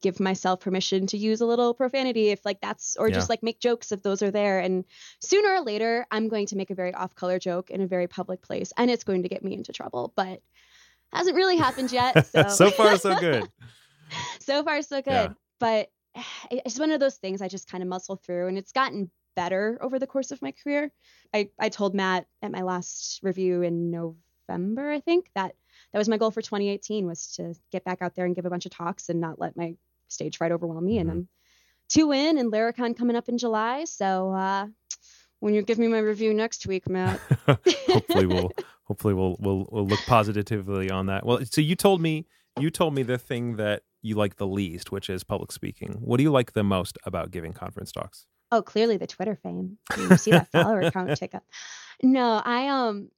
give 0.00 0.20
myself 0.20 0.60
permission 0.60 1.08
to 1.08 1.18
use 1.18 1.40
a 1.40 1.46
little 1.46 1.74
profanity 1.74 2.28
if 2.28 2.44
like 2.44 2.60
that's 2.60 2.94
or 2.96 3.10
just 3.10 3.28
like 3.28 3.42
make 3.42 3.58
jokes 3.58 3.90
if 3.90 4.00
those 4.02 4.22
are 4.22 4.30
there 4.30 4.60
and 4.60 4.84
sooner 5.20 5.54
or 5.54 5.60
later 5.60 6.06
I'm 6.12 6.28
going 6.28 6.46
to 6.46 6.56
make 6.56 6.70
a 6.70 6.74
very 6.76 6.94
off 6.94 7.16
color 7.16 7.40
joke 7.40 7.70
in 7.70 7.80
a 7.80 7.86
very 7.88 8.06
public 8.06 8.40
place 8.40 8.72
and 8.76 8.90
it's 8.92 9.02
going 9.02 9.24
to 9.24 9.28
get 9.28 9.42
me 9.42 9.54
into 9.54 9.72
trouble 9.72 10.12
but 10.14 10.40
hasn't 11.12 11.34
really 11.34 11.56
happened 11.56 11.90
yet 11.90 12.26
so 12.32 12.48
so 12.48 12.70
far 12.70 12.96
so 12.96 13.14
good. 13.20 13.50
so 14.38 14.62
far 14.62 14.82
so 14.82 15.02
good 15.02 15.10
Yeah. 15.10 15.32
but 15.58 15.90
it's 16.50 16.78
one 16.78 16.90
of 16.92 17.00
those 17.00 17.16
things 17.16 17.42
i 17.42 17.48
just 17.48 17.70
kind 17.70 17.82
of 17.82 17.88
muscle 17.88 18.16
through 18.16 18.48
and 18.48 18.58
it's 18.58 18.72
gotten 18.72 19.10
better 19.36 19.78
over 19.80 19.98
the 19.98 20.06
course 20.06 20.30
of 20.30 20.42
my 20.42 20.52
career 20.52 20.90
i 21.32 21.48
i 21.58 21.68
told 21.68 21.94
matt 21.94 22.26
at 22.42 22.50
my 22.50 22.62
last 22.62 23.20
review 23.22 23.62
in 23.62 23.90
november 23.90 24.90
i 24.90 25.00
think 25.00 25.30
that 25.34 25.54
that 25.92 25.98
was 25.98 26.08
my 26.08 26.16
goal 26.16 26.30
for 26.30 26.42
2018 26.42 27.06
was 27.06 27.28
to 27.36 27.54
get 27.70 27.84
back 27.84 28.02
out 28.02 28.14
there 28.14 28.24
and 28.26 28.34
give 28.34 28.46
a 28.46 28.50
bunch 28.50 28.66
of 28.66 28.72
talks 28.72 29.08
and 29.08 29.20
not 29.20 29.38
let 29.40 29.56
my 29.56 29.74
stage 30.08 30.36
fright 30.38 30.52
overwhelm 30.52 30.84
me 30.84 30.96
Mhm. 30.96 31.00
and 31.02 31.10
i'm 31.10 31.28
two 31.88 32.12
in 32.12 32.36
and 32.38 32.52
laracon 32.52 32.96
coming 32.96 33.16
up 33.16 33.28
in 33.28 33.38
july 33.38 33.84
so 33.84 34.32
uh 34.32 34.66
when 35.40 35.54
you 35.54 35.62
give 35.62 35.78
me 35.78 35.86
my 35.86 35.98
review 35.98 36.34
next 36.34 36.66
week 36.66 36.88
matt 36.88 37.20
hopefully 37.86 38.26
we'll 38.32 38.50
hopefully 38.84 39.14
we'll, 39.14 39.36
we'll 39.38 39.68
we'll 39.70 39.86
look 39.86 40.00
positively 40.06 40.90
on 40.90 41.06
that. 41.06 41.24
Well, 41.24 41.40
so 41.44 41.60
you 41.60 41.76
told 41.76 42.00
me 42.00 42.26
you 42.58 42.70
told 42.70 42.94
me 42.94 43.02
the 43.04 43.18
thing 43.18 43.56
that 43.56 43.82
you 44.02 44.14
like 44.14 44.36
the 44.36 44.46
least, 44.46 44.92
which 44.92 45.10
is 45.10 45.24
public 45.24 45.52
speaking. 45.52 45.98
What 46.00 46.16
do 46.18 46.22
you 46.22 46.30
like 46.30 46.52
the 46.52 46.62
most 46.64 46.98
about 47.04 47.30
giving 47.30 47.52
conference 47.52 47.92
talks? 47.92 48.26
Oh, 48.50 48.62
clearly 48.62 48.96
the 48.96 49.06
Twitter 49.06 49.36
fame. 49.42 49.78
You 49.96 50.16
see 50.16 50.30
that 50.30 50.48
follower 50.52 50.90
count 50.90 51.16
tick 51.18 51.34
up. 51.34 51.44
No, 52.02 52.40
I 52.44 52.68
um 52.68 53.10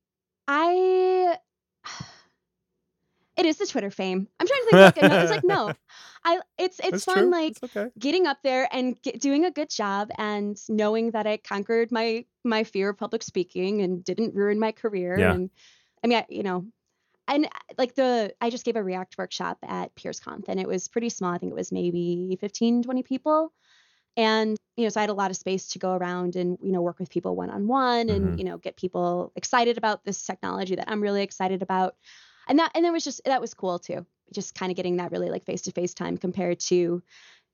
I 0.48 1.36
it 3.36 3.46
is 3.46 3.56
the 3.58 3.66
Twitter 3.66 3.90
fame. 3.90 4.28
I'm 4.38 4.46
trying 4.46 4.60
to 4.60 4.64
think 4.70 4.72
like 4.82 4.96
another- 5.02 5.22
it's 5.22 5.30
like 5.30 5.44
no. 5.44 5.72
I 6.24 6.40
it's 6.58 6.78
it's 6.80 6.90
That's 6.90 7.04
fun 7.04 7.16
true. 7.18 7.30
like 7.30 7.58
It's 7.62 7.74
okay. 7.76 7.90
getting 7.98 8.26
up 8.26 8.38
there 8.44 8.68
and 8.72 9.00
get, 9.00 9.20
doing 9.20 9.46
a 9.46 9.50
good 9.50 9.70
job 9.70 10.10
and 10.18 10.58
knowing 10.68 11.12
that 11.12 11.26
I 11.26 11.38
conquered 11.38 11.90
my 11.90 12.26
my 12.44 12.64
fear 12.64 12.90
of 12.90 12.98
public 12.98 13.22
speaking 13.22 13.80
and 13.80 14.04
didn't 14.04 14.34
ruin 14.34 14.58
my 14.58 14.72
career 14.72 15.18
Yeah. 15.18 15.32
and 15.32 15.50
I 16.04 16.08
mean 16.08 16.18
I, 16.18 16.26
you 16.28 16.42
know 16.42 16.66
and 17.30 17.48
like 17.78 17.94
the 17.94 18.34
I 18.40 18.50
just 18.50 18.64
gave 18.64 18.76
a 18.76 18.82
React 18.84 19.16
workshop 19.18 19.58
at 19.62 19.94
PeersConf 19.96 20.44
and 20.48 20.60
it 20.60 20.68
was 20.68 20.88
pretty 20.88 21.08
small 21.08 21.32
I 21.32 21.38
think 21.38 21.52
it 21.52 21.56
was 21.56 21.72
maybe 21.72 22.36
15 22.40 22.82
20 22.82 23.02
people 23.02 23.52
and 24.16 24.56
you 24.76 24.84
know 24.84 24.90
so 24.90 25.00
I 25.00 25.02
had 25.02 25.10
a 25.10 25.14
lot 25.14 25.30
of 25.30 25.36
space 25.36 25.68
to 25.68 25.78
go 25.78 25.94
around 25.94 26.36
and 26.36 26.58
you 26.62 26.72
know 26.72 26.82
work 26.82 26.98
with 26.98 27.10
people 27.10 27.36
one 27.36 27.50
on 27.50 27.68
one 27.68 28.10
and 28.10 28.32
Mhm. 28.32 28.38
you 28.38 28.44
know 28.44 28.58
get 28.58 28.76
people 28.76 29.32
excited 29.36 29.78
about 29.78 30.04
this 30.04 30.24
technology 30.24 30.76
that 30.76 30.90
I'm 30.90 31.02
really 31.02 31.22
excited 31.22 31.62
about 31.62 31.96
and 32.48 32.58
that 32.58 32.72
and 32.74 32.86
it 32.86 32.92
was 32.92 33.04
just 33.04 33.22
that 33.24 33.40
was 33.40 33.54
cool 33.54 33.78
too 33.78 34.06
just 34.32 34.54
kind 34.54 34.70
of 34.72 34.76
getting 34.76 34.96
that 34.98 35.12
really 35.12 35.30
like 35.30 35.44
face 35.46 35.62
to 35.62 35.72
face 35.72 35.94
time 35.94 36.18
compared 36.18 36.60
to 36.60 37.02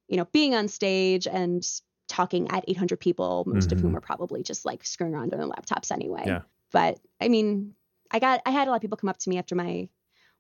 you 0.09 0.17
know 0.17 0.27
being 0.27 0.55
on 0.55 0.69
stage 0.69 1.27
and 1.27 1.65
talking 2.09 2.51
at 2.51 2.65
800 2.69 3.01
people 3.01 3.45
most 3.47 3.73
of 3.73 3.81
whom 3.81 3.93
Mhm. 3.93 3.97
are 3.97 4.01
probably 4.01 4.43
just 4.43 4.65
like 4.65 4.85
screwing 4.85 5.15
around 5.15 5.33
on 5.35 5.41
their 5.41 5.49
laptops 5.49 5.91
anyway 5.91 6.27
Yeah. 6.27 6.43
but 6.73 7.01
i 7.21 7.29
mean 7.29 7.75
i 8.11 8.19
got 8.19 8.41
i 8.47 8.51
had 8.51 8.69
a 8.69 8.71
lot 8.71 8.77
of 8.77 8.83
people 8.83 8.97
come 8.97 9.09
up 9.09 9.19
to 9.19 9.31
me 9.31 9.39
after 9.39 9.55
my 9.55 9.89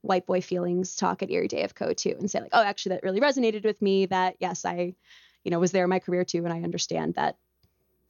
white 0.02 0.26
boy 0.26 0.40
feelings 0.40 0.96
talk 0.96 1.22
at 1.22 1.30
erie 1.30 1.48
day 1.48 1.62
of 1.62 1.74
code 1.74 1.96
too 1.96 2.14
and 2.18 2.30
say 2.30 2.40
like 2.40 2.50
oh 2.52 2.62
actually 2.62 2.90
that 2.90 3.02
really 3.02 3.20
resonated 3.20 3.64
with 3.64 3.80
me 3.82 4.06
that 4.06 4.36
yes 4.40 4.64
i 4.64 4.94
you 5.44 5.50
know 5.50 5.58
was 5.58 5.72
there 5.72 5.84
in 5.84 5.90
my 5.90 5.98
career 5.98 6.24
too 6.24 6.44
and 6.44 6.52
i 6.52 6.62
understand 6.62 7.14
that 7.14 7.36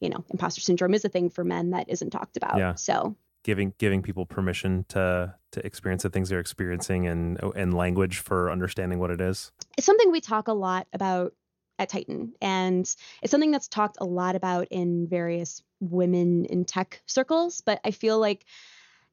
you 0.01 0.09
know 0.09 0.25
imposter 0.31 0.61
syndrome 0.61 0.95
is 0.95 1.05
a 1.05 1.09
thing 1.09 1.31
for 1.31 1.45
men 1.45 1.71
that 1.71 1.89
isn't 1.89 2.11
talked 2.11 2.37
about 2.37 2.59
Yeah. 2.59 2.75
so 2.75 3.17
Giving 3.45 3.73
giving 3.79 4.03
people 4.03 4.27
permission 4.27 4.85
to 4.89 5.33
to 5.53 5.65
experience 5.65 6.03
the 6.03 6.11
things 6.11 6.29
they're 6.29 6.41
experiencing 6.41 7.07
and 7.07 7.41
and 7.55 7.73
language 7.73 8.19
for 8.19 8.51
understanding 8.51 8.99
what 8.99 9.13
it 9.13 9.21
is. 9.21 9.53
it's 9.79 9.87
something 9.87 10.11
we 10.11 10.21
talk 10.21 10.49
a 10.49 10.53
lot 10.53 10.89
about 10.93 11.33
at 11.79 11.89
Tighten, 11.89 12.33
and 12.41 12.93
it's 13.23 13.31
something 13.31 13.53
that's 13.53 13.69
talked 13.69 13.99
a 14.01 14.05
lot 14.05 14.35
about 14.35 14.67
in 14.71 15.07
various 15.07 15.63
women 15.79 16.47
in 16.47 16.65
tech 16.65 17.03
circles. 17.07 17.61
But 17.61 17.81
I 17.85 17.93
feel 17.93 18.19
like 18.19 18.47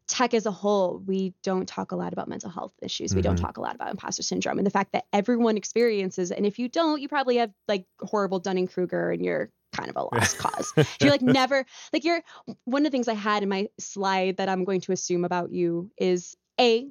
tech 0.07 0.33
as 0.33 0.45
a 0.45 0.51
whole, 0.51 1.01
we 1.05 1.33
don't 1.43 1.67
talk 1.67 1.91
a 1.91 1.95
lot 1.95 2.13
about 2.13 2.27
mental 2.27 2.49
health 2.49 2.73
issues. 2.81 3.15
We 3.15 3.21
don't 3.21 3.37
Mhm. 3.37 3.41
talk 3.41 3.57
a 3.57 3.61
lot 3.61 3.75
about 3.75 3.89
imposter 3.91 4.23
syndrome 4.23 4.57
and 4.57 4.65
the 4.67 4.71
fact 4.71 4.91
that 4.93 5.05
everyone 5.13 5.57
experiences. 5.57 6.31
And 6.31 6.45
if 6.45 6.59
you 6.59 6.67
don't, 6.69 7.01
you 7.01 7.07
probably 7.07 7.37
have 7.37 7.51
like 7.67 7.85
horrible 8.01 8.39
Dunning 8.39 8.67
Kruger 8.67 9.11
and 9.11 9.23
you're 9.23 9.49
kind 9.71 9.89
of 9.89 9.95
a 9.95 10.03
lost 10.15 10.37
cause. 10.37 10.71
You're 11.01 11.09
like 11.09 11.21
never 11.21 11.65
like 11.93 12.03
you're 12.03 12.21
one 12.65 12.85
of 12.85 12.91
the 12.91 12.95
things 12.95 13.07
I 13.07 13.13
had 13.15 13.43
in 13.43 13.49
my 13.49 13.69
slide 13.79 14.37
that 14.37 14.49
I'm 14.49 14.65
going 14.65 14.81
to 14.81 14.91
assume 14.91 15.25
about 15.25 15.51
you 15.51 15.89
is 15.97 16.35
a 16.59 16.87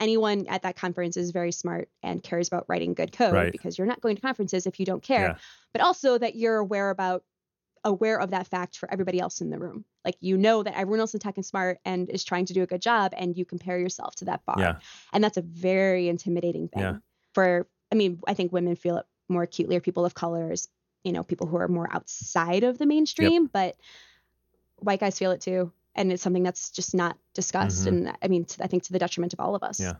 anyone 0.00 0.46
at 0.48 0.62
that 0.62 0.76
conference 0.76 1.16
is 1.16 1.30
very 1.30 1.52
smart 1.52 1.88
and 2.02 2.22
cares 2.22 2.48
about 2.48 2.66
writing 2.68 2.92
good 2.94 3.12
code 3.12 3.32
Right. 3.32 3.52
because 3.52 3.78
you're 3.78 3.86
not 3.86 4.00
going 4.00 4.16
to 4.16 4.22
conferences 4.22 4.66
if 4.66 4.78
you 4.78 4.84
don't 4.84 5.02
care. 5.02 5.20
Yeah. 5.28 5.36
But 5.72 5.80
also 5.82 6.18
that 6.18 6.34
you're 6.36 6.56
aware 6.58 6.90
about 6.90 7.22
aware 7.86 8.20
of 8.20 8.32
that 8.32 8.48
fact 8.48 8.76
for 8.76 8.90
everybody 8.92 9.20
else 9.20 9.40
in 9.40 9.48
the 9.48 9.58
room. 9.58 9.84
Like 10.04 10.16
you 10.20 10.36
know 10.36 10.62
that 10.62 10.76
everyone 10.76 11.00
else 11.00 11.14
in 11.14 11.20
tech 11.20 11.38
is 11.38 11.46
smart 11.46 11.78
and 11.84 12.10
is 12.10 12.24
trying 12.24 12.44
to 12.46 12.52
do 12.52 12.62
a 12.62 12.66
good 12.66 12.82
job 12.82 13.14
and 13.16 13.36
you 13.36 13.46
compare 13.46 13.78
yourself 13.78 14.16
to 14.16 14.26
that 14.26 14.44
bar. 14.44 14.56
Yeah. 14.58 14.76
And 15.12 15.24
that's 15.24 15.36
a 15.38 15.42
very 15.42 16.08
intimidating 16.08 16.68
thing. 16.68 16.82
Yeah. 16.82 16.96
For 17.32 17.66
I 17.90 17.94
mean, 17.94 18.20
I 18.26 18.34
think 18.34 18.52
women 18.52 18.76
feel 18.76 18.98
it 18.98 19.06
more 19.28 19.44
acutely 19.44 19.76
or 19.76 19.80
people 19.80 20.04
of 20.04 20.14
colors, 20.14 20.68
you 21.04 21.12
know, 21.12 21.22
people 21.22 21.46
who 21.46 21.56
are 21.56 21.68
more 21.68 21.88
outside 21.90 22.64
of 22.64 22.78
the 22.78 22.86
mainstream, 22.86 23.46
but 23.46 23.76
white 24.76 25.00
guys 25.00 25.18
feel 25.18 25.30
it 25.30 25.40
too. 25.40 25.72
And 25.94 26.12
it's 26.12 26.22
something 26.22 26.42
that's 26.42 26.70
just 26.70 26.94
not 26.94 27.16
discussed. 27.32 27.84
Mhm. 27.84 27.88
And 27.88 28.16
I 28.20 28.28
mean, 28.28 28.44
to, 28.44 28.64
I 28.64 28.66
think 28.66 28.82
to 28.84 28.92
the 28.92 28.98
detriment 28.98 29.32
of 29.32 29.40
all 29.40 29.54
of 29.54 29.62
us. 29.62 29.80
Yeah. 29.80 29.94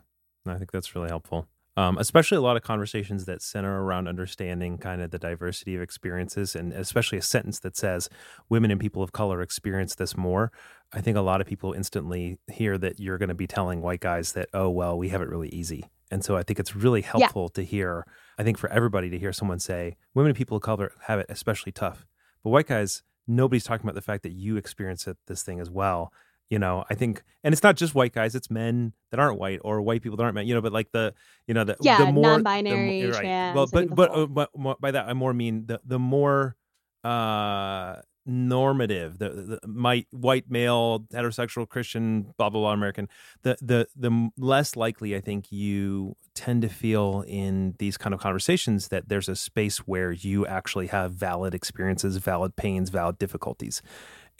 I 0.45 0.57
think 0.57 0.71
that's 0.71 0.95
really 0.95 1.09
helpful. 1.09 1.47
Um, 1.77 1.99
especially 1.99 2.37
a 2.37 2.41
lot 2.41 2.57
of 2.57 2.63
conversations 2.63 3.25
that 3.25 3.43
center 3.43 3.83
around 3.83 4.07
understanding 4.07 4.79
kind 4.79 4.99
of 4.99 5.11
the 5.11 5.19
diversity 5.19 5.75
of 5.75 5.81
experiences, 5.83 6.55
and 6.55 6.73
especially 6.73 7.19
a 7.19 7.21
sentence 7.21 7.59
that 7.59 7.77
says 7.77 8.09
women 8.49 8.71
and 8.71 8.81
people 8.81 9.03
of 9.03 9.11
color 9.11 9.43
experience 9.43 9.93
this 9.93 10.17
more. 10.17 10.51
I 10.91 11.01
think 11.01 11.15
a 11.17 11.21
lot 11.21 11.39
of 11.39 11.45
people 11.45 11.73
instantly 11.73 12.39
hear 12.51 12.79
that 12.79 12.99
you're 12.99 13.19
going 13.19 13.29
to 13.29 13.35
be 13.35 13.45
telling 13.45 13.81
white 13.81 13.99
guys 13.99 14.31
that, 14.33 14.49
oh, 14.55 14.69
well, 14.69 14.97
we 14.97 15.09
have 15.09 15.21
it 15.21 15.29
really 15.29 15.49
easy. 15.49 15.85
And 16.09 16.25
so 16.25 16.35
I 16.35 16.41
think 16.41 16.59
it's 16.59 16.75
really 16.75 17.01
helpful 17.01 17.47
to 17.49 17.63
hear, 17.63 18.07
I 18.39 18.43
think 18.43 18.57
for 18.57 18.71
everybody 18.71 19.11
to 19.11 19.19
hear 19.19 19.31
someone 19.31 19.59
say, 19.59 19.97
women 20.15 20.29
and 20.29 20.37
people 20.37 20.57
of 20.57 20.63
color 20.63 20.93
have 21.03 21.19
it 21.19 21.27
especially 21.29 21.73
tough. 21.73 22.07
But 22.43 22.49
white 22.49 22.67
guys, 22.67 23.03
nobody's 23.27 23.65
talking 23.65 23.85
about 23.85 23.95
the 23.95 24.01
fact 24.01 24.23
that 24.23 24.31
you 24.31 24.57
experience 24.57 25.05
it, 25.05 25.17
this 25.27 25.43
thing 25.43 25.59
as 25.59 25.69
well. 25.69 26.11
You 26.49 26.59
know 26.59 26.83
i 26.89 26.93
think 26.95 27.23
and 27.43 27.53
it's 27.53 27.63
not 27.63 27.75
just 27.75 27.93
white 27.95 28.13
guys 28.13 28.35
it's 28.35 28.49
men 28.49 28.93
that 29.11 29.19
aren't 29.19 29.37
white 29.39 29.59
or 29.63 29.81
white 29.81 30.01
people 30.01 30.17
that 30.17 30.23
aren't 30.23 30.35
men 30.35 30.47
you 30.47 30.53
know 30.53 30.61
but 30.61 30.71
like 30.73 30.91
the 30.91 31.13
you 31.47 31.53
know 31.53 31.63
the 31.63 31.75
yeah 31.81 31.97
the 31.97 32.11
more 32.11 32.23
non-binary 32.23 33.01
the, 33.01 33.07
more- 33.09 33.19
trans 33.19 33.55
well 33.55 33.67
but 33.71 33.93
but, 33.93 34.09
whole- 34.09 34.23
uh, 34.23 34.47
but 34.61 34.81
by 34.81 34.91
that 34.91 35.07
i 35.07 35.13
more 35.13 35.33
mean 35.33 35.65
the 35.65 35.79
the 35.85 35.99
more 35.99 36.55
uh 37.03 37.95
normative 38.29 39.19
the, 39.19 39.29
the 39.29 39.59
my 39.67 40.05
white 40.11 40.51
male 40.51 40.99
heterosexual 41.13 41.67
christian 41.67 42.23
blah 42.37 42.49
blah 42.49 42.59
blah 42.59 42.73
american 42.73 43.07
the 43.43 43.55
the 43.61 43.87
the 43.95 44.29
less 44.37 44.75
likely 44.75 45.15
i 45.15 45.21
think 45.21 45.49
you 45.49 46.13
tend 46.35 46.61
to 46.61 46.67
feel 46.67 47.23
in 47.25 47.73
these 47.79 47.97
kind 47.97 48.13
of 48.13 48.19
conversations 48.19 48.89
that 48.89 49.07
there's 49.07 49.29
a 49.29 49.35
space 49.35 49.77
where 49.79 50.11
you 50.11 50.45
actually 50.45 50.87
have 50.87 51.13
valid 51.13 51.55
experiences 51.55 52.17
valid 52.17 52.53
pains 52.57 52.89
valid 52.89 53.17
difficulties 53.17 53.81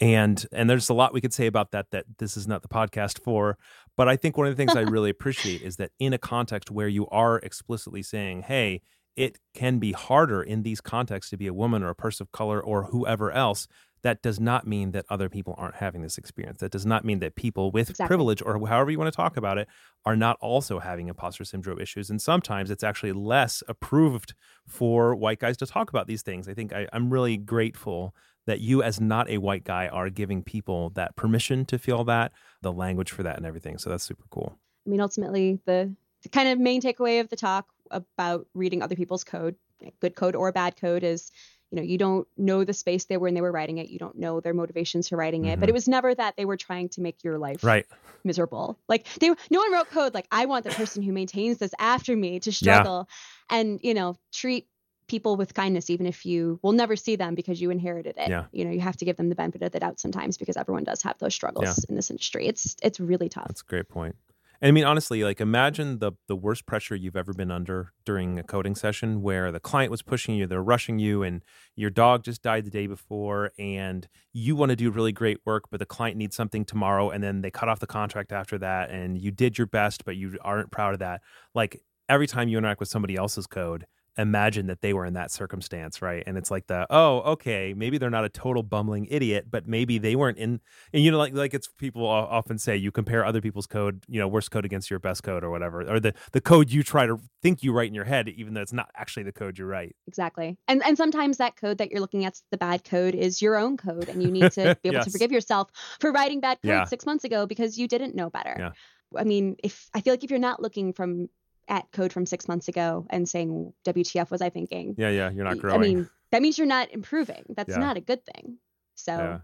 and 0.00 0.46
and 0.52 0.68
there's 0.68 0.88
a 0.88 0.94
lot 0.94 1.12
we 1.12 1.20
could 1.20 1.34
say 1.34 1.46
about 1.46 1.72
that 1.72 1.90
that 1.90 2.04
this 2.18 2.36
is 2.36 2.46
not 2.46 2.62
the 2.62 2.68
podcast 2.68 3.22
for 3.22 3.58
but 3.96 4.08
i 4.08 4.16
think 4.16 4.36
one 4.36 4.46
of 4.46 4.56
the 4.56 4.56
things 4.56 4.76
i 4.76 4.80
really 4.90 5.10
appreciate 5.10 5.62
is 5.62 5.76
that 5.76 5.90
in 5.98 6.12
a 6.12 6.18
context 6.18 6.70
where 6.70 6.88
you 6.88 7.06
are 7.08 7.38
explicitly 7.38 8.02
saying 8.02 8.42
hey 8.42 8.80
it 9.16 9.38
can 9.52 9.80
be 9.80 9.90
harder 9.92 10.40
in 10.42 10.62
these 10.62 10.80
contexts 10.80 11.30
to 11.30 11.36
be 11.36 11.48
a 11.48 11.54
woman 11.54 11.82
or 11.82 11.90
a 11.90 11.94
person 11.94 12.24
of 12.24 12.30
color 12.30 12.62
or 12.62 12.84
whoever 12.84 13.32
else 13.32 13.66
that 14.02 14.22
does 14.22 14.38
not 14.38 14.66
mean 14.66 14.92
that 14.92 15.04
other 15.10 15.28
people 15.28 15.54
aren't 15.58 15.76
having 15.76 16.02
this 16.02 16.18
experience. 16.18 16.60
That 16.60 16.70
does 16.70 16.86
not 16.86 17.04
mean 17.04 17.18
that 17.20 17.34
people 17.34 17.70
with 17.70 17.90
Exactly. 17.90 18.06
privilege 18.06 18.42
or 18.42 18.64
however 18.66 18.90
you 18.90 18.98
want 18.98 19.12
to 19.12 19.16
talk 19.16 19.36
about 19.36 19.58
it 19.58 19.68
are 20.04 20.16
not 20.16 20.36
also 20.40 20.78
having 20.78 21.08
imposter 21.08 21.44
syndrome 21.44 21.80
issues. 21.80 22.10
And 22.10 22.22
sometimes 22.22 22.70
it's 22.70 22.84
actually 22.84 23.12
less 23.12 23.62
approved 23.68 24.34
for 24.66 25.14
white 25.14 25.40
guys 25.40 25.56
to 25.58 25.66
talk 25.66 25.90
about 25.90 26.06
these 26.06 26.22
things. 26.22 26.48
I 26.48 26.54
think 26.54 26.72
I, 26.72 26.86
i'm 26.92 27.10
really 27.10 27.36
grateful 27.36 28.14
that 28.48 28.60
you 28.60 28.82
as 28.82 29.00
not 29.00 29.28
a 29.30 29.38
white 29.38 29.64
guy 29.64 29.86
are 29.88 30.10
giving 30.10 30.42
people 30.42 30.90
that 30.90 31.14
permission 31.16 31.64
to 31.66 31.78
feel 31.78 32.02
that 32.04 32.32
the 32.62 32.72
language 32.72 33.10
for 33.10 33.22
that 33.22 33.36
and 33.36 33.46
everything 33.46 33.78
so 33.78 33.88
that's 33.90 34.04
super 34.04 34.24
cool 34.30 34.58
I 34.86 34.90
mean, 34.90 35.00
ultimately, 35.02 35.60
the, 35.66 35.94
the 36.22 36.28
kind 36.30 36.48
of 36.48 36.58
main 36.58 36.80
takeaway 36.80 37.20
of 37.20 37.28
the 37.28 37.36
talk 37.36 37.66
about 37.90 38.46
reading 38.54 38.80
other 38.82 38.96
people's 38.96 39.22
code, 39.22 39.54
good 40.00 40.16
code 40.16 40.34
or 40.34 40.50
bad 40.50 40.76
code, 40.80 41.04
is 41.04 41.30
you 41.70 41.76
know 41.76 41.82
you 41.82 41.98
don't 41.98 42.26
know 42.38 42.64
the 42.64 42.72
space 42.72 43.04
they 43.04 43.18
were 43.18 43.26
when 43.26 43.34
they 43.34 43.42
were 43.42 43.52
writing 43.52 43.76
it. 43.76 43.90
You 43.90 43.98
don't 43.98 44.16
know 44.16 44.40
their 44.40 44.54
motivations 44.54 45.06
for 45.10 45.16
writing 45.16 45.44
it. 45.44 45.60
But 45.60 45.66
Mhm. 45.66 45.70
it 45.70 45.74
was 45.74 45.88
never 45.88 46.14
that 46.14 46.36
they 46.38 46.46
were 46.46 46.56
trying 46.56 46.88
to 46.90 47.02
make 47.02 47.22
your 47.22 47.36
life 47.36 47.62
right 47.62 47.84
miserable. 48.24 48.78
Like 48.88 49.06
they, 49.20 49.28
no 49.28 49.60
one 49.60 49.72
wrote 49.72 49.90
code 49.90 50.14
like 50.14 50.26
I 50.32 50.46
want 50.46 50.64
the 50.64 50.70
person 50.70 51.02
who 51.02 51.12
maintains 51.12 51.58
this 51.58 51.74
after 51.78 52.16
me 52.16 52.40
to 52.40 52.50
struggle, 52.52 53.08
and 53.50 53.78
you 53.82 53.92
know 53.92 54.16
treat 54.32 54.68
people 55.08 55.36
with 55.36 55.54
kindness 55.54 55.90
even 55.90 56.06
if 56.06 56.24
you 56.24 56.60
will 56.62 56.72
never 56.72 56.96
see 56.96 57.16
them 57.16 57.34
because 57.34 57.60
you 57.60 57.70
inherited 57.70 58.14
it. 58.16 58.28
Yeah. 58.28 58.44
You 58.52 58.64
know 58.64 58.70
you 58.70 58.80
have 58.80 58.96
to 58.98 59.04
give 59.04 59.16
them 59.16 59.28
the 59.28 59.34
benefit 59.34 59.62
of 59.62 59.72
the 59.72 59.80
doubt 59.80 59.98
sometimes 60.00 60.36
because 60.36 60.56
everyone 60.56 60.84
does 60.84 61.02
have 61.02 61.18
those 61.18 61.34
struggles 61.34 61.84
in 61.84 61.94
this 61.94 62.10
industry. 62.10 62.46
It's 62.46 62.76
it's 62.82 63.00
really 63.00 63.28
tough. 63.28 63.48
That's 63.48 63.62
a 63.62 63.70
great 63.70 63.88
point. 63.88 64.16
And 64.60 64.68
I 64.68 64.72
mean, 64.72 64.84
honestly, 64.84 65.22
like 65.22 65.40
imagine 65.40 66.00
the 66.00 66.12
the 66.26 66.34
worst 66.34 66.66
pressure 66.66 66.96
you've 66.96 67.16
ever 67.16 67.32
been 67.32 67.50
under 67.50 67.92
during 68.04 68.38
a 68.38 68.42
coding 68.42 68.74
session 68.74 69.22
where 69.22 69.52
the 69.52 69.60
client 69.60 69.90
was 69.90 70.02
pushing 70.02 70.34
you, 70.34 70.46
they're 70.46 70.62
rushing 70.62 70.98
you, 70.98 71.22
and 71.22 71.42
your 71.76 71.90
dog 71.90 72.24
just 72.24 72.42
died 72.42 72.64
the 72.64 72.70
day 72.70 72.88
before, 72.88 73.52
and 73.58 74.08
you 74.32 74.56
want 74.56 74.70
to 74.70 74.76
do 74.76 74.90
really 74.90 75.12
great 75.12 75.38
work, 75.44 75.64
but 75.70 75.78
the 75.78 75.86
client 75.86 76.16
needs 76.16 76.34
something 76.34 76.64
tomorrow, 76.64 77.10
and 77.10 77.22
then 77.22 77.40
they 77.40 77.52
cut 77.52 77.68
off 77.68 77.78
the 77.78 77.86
contract 77.86 78.32
after 78.32 78.58
that, 78.58 78.90
and 78.90 79.20
you 79.20 79.30
did 79.30 79.58
your 79.58 79.68
best, 79.68 80.04
but 80.04 80.16
you 80.16 80.36
aren't 80.42 80.72
proud 80.72 80.92
of 80.92 80.98
that. 80.98 81.20
Like 81.54 81.80
every 82.08 82.26
time 82.26 82.48
you 82.48 82.58
interact 82.58 82.80
with 82.80 82.88
somebody 82.88 83.14
else's 83.14 83.46
code, 83.46 83.86
imagine 84.18 84.66
that 84.66 84.82
they 84.82 84.92
were 84.92 85.06
in 85.06 85.14
that 85.14 85.30
circumstance, 85.30 86.02
right? 86.02 86.22
And 86.26 86.36
it's 86.36 86.50
like 86.50 86.66
the 86.66 86.86
oh, 86.90 87.20
okay, 87.32 87.72
maybe 87.74 87.96
they're 87.96 88.10
not 88.10 88.24
a 88.24 88.28
total 88.28 88.62
bumbling 88.62 89.06
idiot, 89.10 89.46
but 89.50 89.66
maybe 89.66 89.96
they 89.98 90.16
weren't 90.16 90.36
in. 90.38 90.60
And 90.92 91.02
you 91.02 91.10
know, 91.10 91.18
like 91.18 91.32
like 91.32 91.54
it's 91.54 91.68
people 91.78 92.06
often 92.06 92.58
say 92.58 92.76
you 92.76 92.90
compare 92.90 93.24
other 93.24 93.40
people's 93.40 93.66
code, 93.66 94.04
you 94.08 94.20
know, 94.20 94.28
worst 94.28 94.50
code 94.50 94.64
against 94.64 94.90
your 94.90 94.98
best 94.98 95.22
code 95.22 95.44
or 95.44 95.50
whatever, 95.50 95.88
or 95.88 96.00
the 96.00 96.12
the 96.32 96.40
code 96.40 96.70
you 96.70 96.82
try 96.82 97.06
to 97.06 97.18
think 97.40 97.62
you 97.62 97.72
write 97.72 97.88
in 97.88 97.94
your 97.94 98.04
head, 98.04 98.28
even 98.28 98.54
though 98.54 98.60
it's 98.62 98.72
not 98.72 98.90
actually 98.96 99.22
the 99.22 99.32
code 99.32 99.56
you 99.58 99.64
write. 99.64 99.94
Exactly. 100.06 100.58
And 100.66 100.82
and 100.84 100.96
sometimes 100.96 101.36
that 101.38 101.56
code 101.56 101.78
that 101.78 101.90
you're 101.90 102.00
looking 102.00 102.24
at's 102.24 102.42
the 102.50 102.58
bad 102.58 102.84
code 102.84 103.14
is 103.14 103.40
your 103.40 103.56
own 103.56 103.76
code 103.76 104.08
and 104.08 104.22
you 104.22 104.30
need 104.30 104.50
to 104.52 104.76
be 104.82 104.88
able 104.88 104.96
Yes. 104.98 105.04
to 105.04 105.10
forgive 105.12 105.30
yourself 105.32 105.70
for 106.00 106.10
writing 106.10 106.40
bad 106.40 106.58
code 106.62 106.68
Yeah. 106.70 106.84
6 106.84 107.06
months 107.06 107.24
ago 107.24 107.46
because 107.46 107.78
you 107.78 107.86
didn't 107.86 108.14
know 108.16 108.28
better. 108.30 108.56
Yeah. 108.58 108.70
I 109.16 109.24
mean, 109.24 109.56
if 109.64 109.88
I 109.94 110.02
feel 110.02 110.12
like 110.12 110.24
if 110.24 110.30
you're 110.30 110.38
not 110.38 110.60
looking 110.60 110.92
from 110.92 111.28
at 111.68 111.90
code 111.92 112.12
from 112.12 112.26
6 112.26 112.48
months 112.48 112.68
ago 112.68 113.06
and 113.10 113.28
saying 113.28 113.72
WTF 113.84 114.30
was 114.30 114.42
I 114.42 114.50
thinking? 114.50 114.94
Yeah, 114.98 115.10
yeah, 115.10 115.30
you're 115.30 115.44
not 115.44 115.58
growing. 115.58 115.76
I 115.76 115.82
mean, 115.82 116.10
that 116.32 116.42
means 116.42 116.58
you're 116.58 116.66
not 116.66 116.90
improving. 116.92 117.44
That's 117.50 117.70
Yeah. 117.70 117.78
not 117.78 117.96
a 117.96 118.00
good 118.00 118.24
thing. 118.24 118.58
So 118.94 119.12
yeah. 119.12 119.38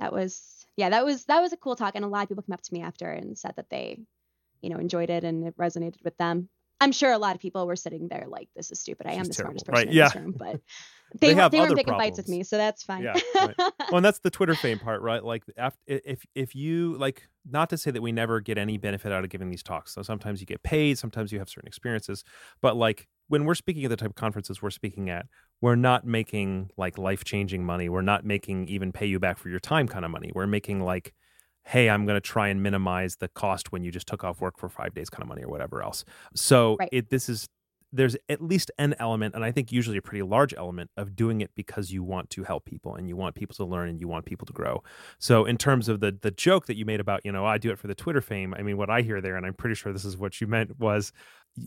that 0.00 0.12
was 0.12 0.66
yeah, 0.76 0.90
that 0.90 1.04
was 1.04 1.24
that 1.24 1.40
was 1.40 1.52
a 1.52 1.56
cool 1.56 1.74
talk 1.74 1.94
and 1.96 2.04
a 2.04 2.08
lot 2.08 2.22
of 2.22 2.28
people 2.28 2.44
came 2.44 2.54
up 2.54 2.62
to 2.62 2.74
me 2.74 2.82
after 2.82 3.10
and 3.10 3.36
said 3.36 3.54
that 3.56 3.68
they 3.68 3.98
you 4.62 4.70
know 4.70 4.78
enjoyed 4.78 5.10
it 5.10 5.24
and 5.24 5.46
it 5.46 5.56
resonated 5.56 6.04
with 6.04 6.16
them. 6.18 6.48
I'm 6.80 6.92
sure 6.92 7.10
a 7.10 7.18
lot 7.18 7.34
of 7.34 7.40
people 7.40 7.66
were 7.66 7.76
sitting 7.76 8.08
there 8.08 8.26
like 8.28 8.48
this 8.54 8.70
is 8.70 8.80
stupid. 8.80 9.06
I 9.06 9.12
am 9.12 9.24
the 9.24 9.34
smartest 9.34 9.66
person 9.66 9.74
Right, 9.74 9.88
in 9.88 9.94
yeah. 9.94 10.08
this 10.08 10.16
room, 10.16 10.34
but 10.36 10.60
They 11.20 11.28
they, 11.28 11.34
were 11.34 11.40
have 11.40 11.52
they 11.52 11.58
weren't 11.58 11.70
other 11.70 11.76
picking 11.76 11.94
fights 11.94 12.18
with 12.18 12.28
me, 12.28 12.42
so 12.42 12.58
that's 12.58 12.82
fine. 12.82 13.02
Yeah, 13.02 13.14
right. 13.34 13.54
well, 13.58 13.96
and 13.96 14.04
that's 14.04 14.18
the 14.18 14.30
Twitter 14.30 14.54
fame 14.54 14.78
part, 14.78 15.00
right? 15.00 15.24
Like, 15.24 15.42
if 15.86 16.26
if 16.34 16.54
you 16.54 16.98
like, 16.98 17.28
not 17.48 17.70
to 17.70 17.78
say 17.78 17.90
that 17.90 18.02
we 18.02 18.12
never 18.12 18.40
get 18.40 18.58
any 18.58 18.76
benefit 18.76 19.10
out 19.10 19.24
of 19.24 19.30
giving 19.30 19.48
these 19.48 19.62
talks. 19.62 19.94
So 19.94 20.02
sometimes 20.02 20.40
you 20.40 20.46
get 20.46 20.62
paid, 20.62 20.98
sometimes 20.98 21.32
you 21.32 21.38
have 21.38 21.48
certain 21.48 21.66
experiences, 21.66 22.24
but 22.60 22.76
like 22.76 23.08
when 23.28 23.44
we're 23.44 23.54
speaking 23.54 23.84
at 23.84 23.90
the 23.90 23.96
type 23.96 24.10
of 24.10 24.16
conferences 24.16 24.60
we're 24.60 24.70
speaking 24.70 25.08
at, 25.08 25.26
we're 25.60 25.76
not 25.76 26.06
making 26.06 26.70
like 26.76 26.98
life 26.98 27.24
changing 27.24 27.64
money. 27.64 27.88
We're 27.88 28.02
not 28.02 28.24
making 28.24 28.68
even 28.68 28.92
pay 28.92 29.06
you 29.06 29.18
back 29.18 29.38
for 29.38 29.48
your 29.48 29.60
time 29.60 29.88
kind 29.88 30.04
of 30.04 30.10
money. 30.10 30.30
We're 30.34 30.46
making 30.46 30.80
like, 30.80 31.14
hey, 31.68 31.90
I'm 31.90 32.06
going 32.06 32.16
to 32.16 32.20
try 32.20 32.48
and 32.48 32.62
minimize 32.62 33.16
the 33.16 33.28
cost 33.28 33.72
when 33.72 33.84
you 33.84 33.90
just 33.90 34.06
took 34.06 34.24
off 34.24 34.40
work 34.40 34.58
for 34.58 34.68
five 34.70 34.94
days 34.94 35.10
kind 35.10 35.22
of 35.22 35.28
money 35.28 35.42
or 35.44 35.48
whatever 35.50 35.82
else. 35.82 36.04
So 36.34 36.76
Right. 36.80 36.88
it 36.92 37.10
this 37.10 37.28
is 37.28 37.48
there's 37.90 38.16
at 38.28 38.42
least 38.42 38.70
an 38.78 38.94
element, 38.98 39.34
and 39.34 39.42
I 39.42 39.50
think 39.50 39.72
usually 39.72 39.96
a 39.96 40.02
pretty 40.02 40.22
large 40.22 40.52
element 40.54 40.90
of 40.98 41.16
doing 41.16 41.40
it 41.40 41.50
because 41.54 41.90
you 41.90 42.02
want 42.02 42.28
to 42.30 42.44
help 42.44 42.66
people 42.66 42.94
and 42.94 43.08
you 43.08 43.16
want 43.16 43.34
people 43.34 43.54
to 43.56 43.64
learn 43.64 43.88
and 43.88 43.98
you 43.98 44.06
want 44.08 44.26
people 44.26 44.44
to 44.46 44.52
grow. 44.52 44.82
So 45.18 45.46
in 45.46 45.56
terms 45.56 45.88
of 45.88 46.00
the 46.00 46.12
the 46.20 46.30
joke 46.30 46.66
that 46.66 46.76
you 46.76 46.84
made 46.84 47.00
about, 47.00 47.22
you 47.24 47.32
know, 47.32 47.44
oh, 47.44 47.46
I 47.48 47.56
do 47.58 47.70
it 47.70 47.78
for 47.78 47.86
the 47.86 47.94
Twitter 47.94 48.20
fame, 48.20 48.54
I 48.54 48.62
mean 48.62 48.76
what 48.76 48.90
I 48.90 49.00
hear 49.02 49.20
there, 49.22 49.36
and 49.36 49.46
I'm 49.46 49.54
pretty 49.54 49.74
sure 49.74 49.92
this 49.92 50.04
is 50.04 50.16
what 50.18 50.40
you 50.40 50.46
meant 50.46 50.78
was 50.78 51.12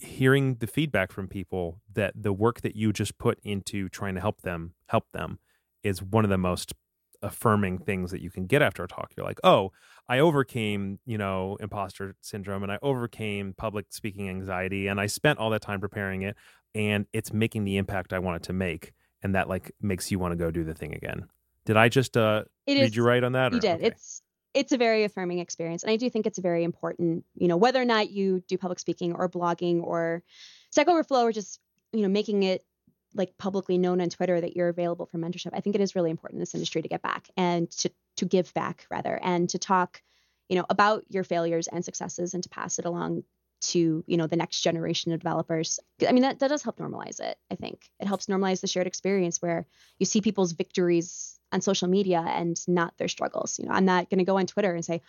hearing 0.02 0.56
the 0.56 0.68
feedback 0.68 1.12
from 1.12 1.28
people 1.28 1.82
that 1.94 2.14
the 2.16 2.32
work 2.34 2.62
that 2.62 2.76
you 2.76 2.94
just 2.94 3.18
put 3.18 3.40
into 3.44 3.90
trying 3.90 4.16
to 4.16 4.22
help 4.22 4.42
them 4.42 4.74
help 4.88 5.06
them 5.12 5.40
is 5.84 6.02
one 6.04 6.24
of 6.24 6.30
the 6.30 6.38
most 6.38 6.74
affirming 7.22 7.78
things 7.80 8.12
that 8.12 8.22
you 8.22 8.30
can 8.32 8.46
get 8.48 8.62
after 8.62 8.84
a 8.84 8.88
talk. 8.88 9.12
You're 9.16 9.26
like, 9.26 9.40
oh, 9.44 9.72
I 10.10 10.20
overcame, 10.20 11.00
you 11.06 11.18
know, 11.18 11.58
imposter 11.60 12.16
syndrome 12.22 12.64
and 12.64 12.72
I 12.72 12.80
overcame 12.82 13.54
public 13.58 13.86
speaking 13.90 14.30
anxiety 14.30 14.88
and 14.88 15.00
I 15.00 15.06
spent 15.08 15.40
all 15.40 15.50
that 15.52 15.62
time 15.62 15.80
preparing 15.80 16.24
it 16.24 16.36
and 16.74 17.06
it's 17.14 17.32
making 17.34 17.64
the 17.66 17.78
impact 17.78 18.14
I 18.14 18.20
wanted 18.20 18.44
to 18.44 18.54
make. 18.54 18.94
And 19.24 19.36
that 19.36 19.48
like 19.48 19.72
makes 19.82 20.10
you 20.10 20.18
want 20.20 20.32
to 20.32 20.36
go 20.36 20.50
do 20.50 20.64
the 20.64 20.74
thing 20.74 20.96
again. 20.96 21.28
Did 21.66 21.78
I 21.78 21.90
just 21.90 22.18
uh 22.18 22.44
It 22.66 22.74
read 22.74 22.84
is 22.84 22.96
you 22.96 23.04
right 23.04 23.24
on 23.24 23.34
that? 23.34 23.52
you 23.52 23.60
or- 23.60 23.62
did. 23.62 23.76
okay. 23.78 23.88
It's 23.88 24.22
it's 24.54 24.74
a 24.74 24.78
very 24.78 25.06
affirming 25.06 25.40
experience, 25.40 25.82
and 25.84 25.90
I 25.92 25.96
do 25.96 26.10
think 26.10 26.26
it's 26.26 26.38
a 26.38 26.42
very 26.42 26.66
important. 26.66 27.24
You 27.36 27.48
know, 27.48 27.56
whether 27.56 27.82
or 27.82 27.86
not 27.86 28.10
you 28.10 28.44
do 28.50 28.58
public 28.58 28.80
speaking 28.80 29.14
or 29.14 29.30
blogging 29.30 29.82
or 29.82 30.24
Stack 30.72 30.90
Overflow 30.90 31.22
or 31.24 31.32
just 31.32 31.62
you 31.94 32.02
know 32.02 32.10
making 32.10 32.44
it 32.44 32.66
like 33.14 33.38
publicly 33.38 33.78
known 33.78 34.02
on 34.02 34.10
Twitter 34.10 34.40
that 34.40 34.56
you're 34.56 34.70
available 34.70 35.06
for 35.06 35.18
mentorship. 35.18 35.52
I 35.54 35.62
think 35.62 35.76
it 35.76 35.82
is 35.82 35.96
really 35.96 36.12
important 36.12 36.38
in 36.38 36.42
this 36.42 36.56
industry 36.56 36.82
to 36.82 36.88
get 36.88 37.02
back 37.02 37.30
and 37.38 37.70
to 37.72 37.92
to 38.18 38.26
give 38.26 38.54
back 38.54 38.86
rather 38.92 39.20
and 39.22 39.50
to 39.50 39.60
talk, 39.60 40.02
you 40.50 40.56
know, 40.58 40.66
about 40.70 41.04
your 41.10 41.24
failures 41.24 41.68
and 41.68 41.84
successes 41.84 42.34
and 42.34 42.44
to 42.44 42.50
pass 42.50 42.80
it 42.80 42.86
along 42.86 43.24
to 43.62 44.04
you 44.08 44.18
know 44.18 44.28
the 44.28 44.36
next 44.36 44.62
generation 44.62 45.12
of 45.14 45.20
developers 45.20 45.80
i 46.08 46.12
mean 46.12 46.24
that, 46.24 46.40
that 46.40 46.48
does 46.48 46.64
help 46.64 46.78
normalize 46.78 47.20
it 47.20 47.38
i 47.52 47.56
think 47.56 47.92
it 48.00 48.08
helps 48.08 48.26
normalize 48.26 48.60
the 48.60 48.68
shared 48.68 48.88
experience 48.88 49.42
where 49.42 49.68
you 50.00 50.06
see 50.06 50.20
people's 50.20 50.54
victories 50.54 51.40
on 51.52 51.62
social 51.62 51.88
media 51.88 52.24
and 52.26 52.58
not 52.68 52.98
their 52.98 53.08
struggles 53.08 53.60
you 53.60 53.66
know 53.66 53.72
i'm 53.72 53.86
not 53.86 54.10
going 54.10 54.18
to 54.18 54.26
go 54.26 54.38
on 54.38 54.48
twitter 54.48 54.74
and 54.74 54.84
say 54.84 55.02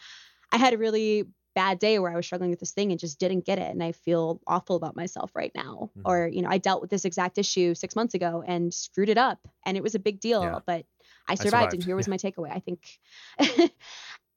i 0.52 0.58
had 0.58 0.74
a 0.74 0.78
really 0.78 1.24
bad 1.54 1.78
day 1.78 1.98
where 1.98 2.10
i 2.12 2.16
was 2.16 2.24
struggling 2.26 2.50
with 2.50 2.60
this 2.60 2.72
thing 2.72 2.90
and 2.90 3.00
just 3.00 3.18
didn't 3.18 3.44
get 3.44 3.58
it 3.58 3.70
and 3.70 3.82
i 3.82 3.92
feel 3.92 4.40
awful 4.46 4.76
about 4.76 4.96
myself 4.96 5.30
right 5.34 5.52
now 5.54 5.90
Mhm. 5.96 6.02
or 6.04 6.28
you 6.28 6.42
know 6.42 6.48
i 6.50 6.58
dealt 6.58 6.80
with 6.80 6.90
this 6.90 7.04
exact 7.04 7.38
issue 7.38 7.74
six 7.74 7.94
months 7.96 8.14
ago 8.14 8.42
and 8.46 8.72
screwed 8.72 9.08
it 9.08 9.18
up 9.18 9.38
and 9.66 9.76
it 9.76 9.82
was 9.82 9.94
a 9.94 9.98
big 9.98 10.20
deal 10.20 10.42
Yeah. 10.42 10.58
but 10.66 10.86
i 11.28 11.34
survived, 11.34 11.42
survived, 11.50 11.74
and 11.74 11.84
here 11.84 11.96
was 11.96 12.06
yeah. 12.06 12.10
my 12.12 12.16
takeaway 12.18 12.50
i 12.50 12.60
think 12.60 12.98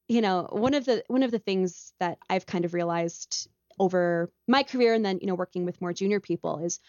you 0.07 0.21
know 0.21 0.47
one 0.51 0.73
of 0.73 0.85
the 0.85 1.03
one 1.07 1.23
of 1.23 1.31
the 1.31 1.39
things 1.39 1.93
that 1.99 2.17
i've 2.29 2.45
kind 2.45 2.65
of 2.65 2.73
realized 2.73 3.47
over 3.79 4.31
my 4.47 4.63
career 4.63 4.93
and 4.93 5.03
then 5.03 5.19
you 5.21 5.27
know 5.27 5.35
working 5.35 5.65
with 5.65 5.81
more 5.81 5.93
junior 5.93 6.19
people 6.19 6.59
is 6.59 6.79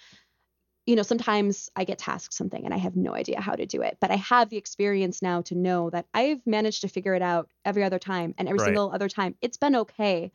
you 0.87 0.97
know 0.97 1.03
sometimes 1.03 1.71
i 1.77 1.85
get 1.85 1.99
tasked 1.99 2.35
something 2.35 2.65
and 2.65 2.73
i 2.75 2.77
have 2.77 2.97
no 2.97 3.15
idea 3.15 3.41
how 3.41 3.55
to 3.55 3.67
do 3.67 3.83
it 3.83 3.97
but 4.01 4.11
i 4.11 4.17
have 4.17 4.49
the 4.49 4.57
experience 4.57 5.23
now 5.23 5.43
to 5.43 5.55
know 5.55 5.91
that 5.91 6.07
i've 6.15 6.45
managed 6.47 6.83
to 6.83 6.89
figure 6.89 7.15
it 7.15 7.23
out 7.23 7.49
every 7.65 7.85
other 7.85 7.99
time 7.99 8.35
and 8.39 8.49
every 8.49 8.59
Right. 8.59 8.61
single 8.61 8.91
other 8.93 9.09
time 9.09 9.35
it's 9.41 9.57
been 9.57 9.77
okay 9.77 10.33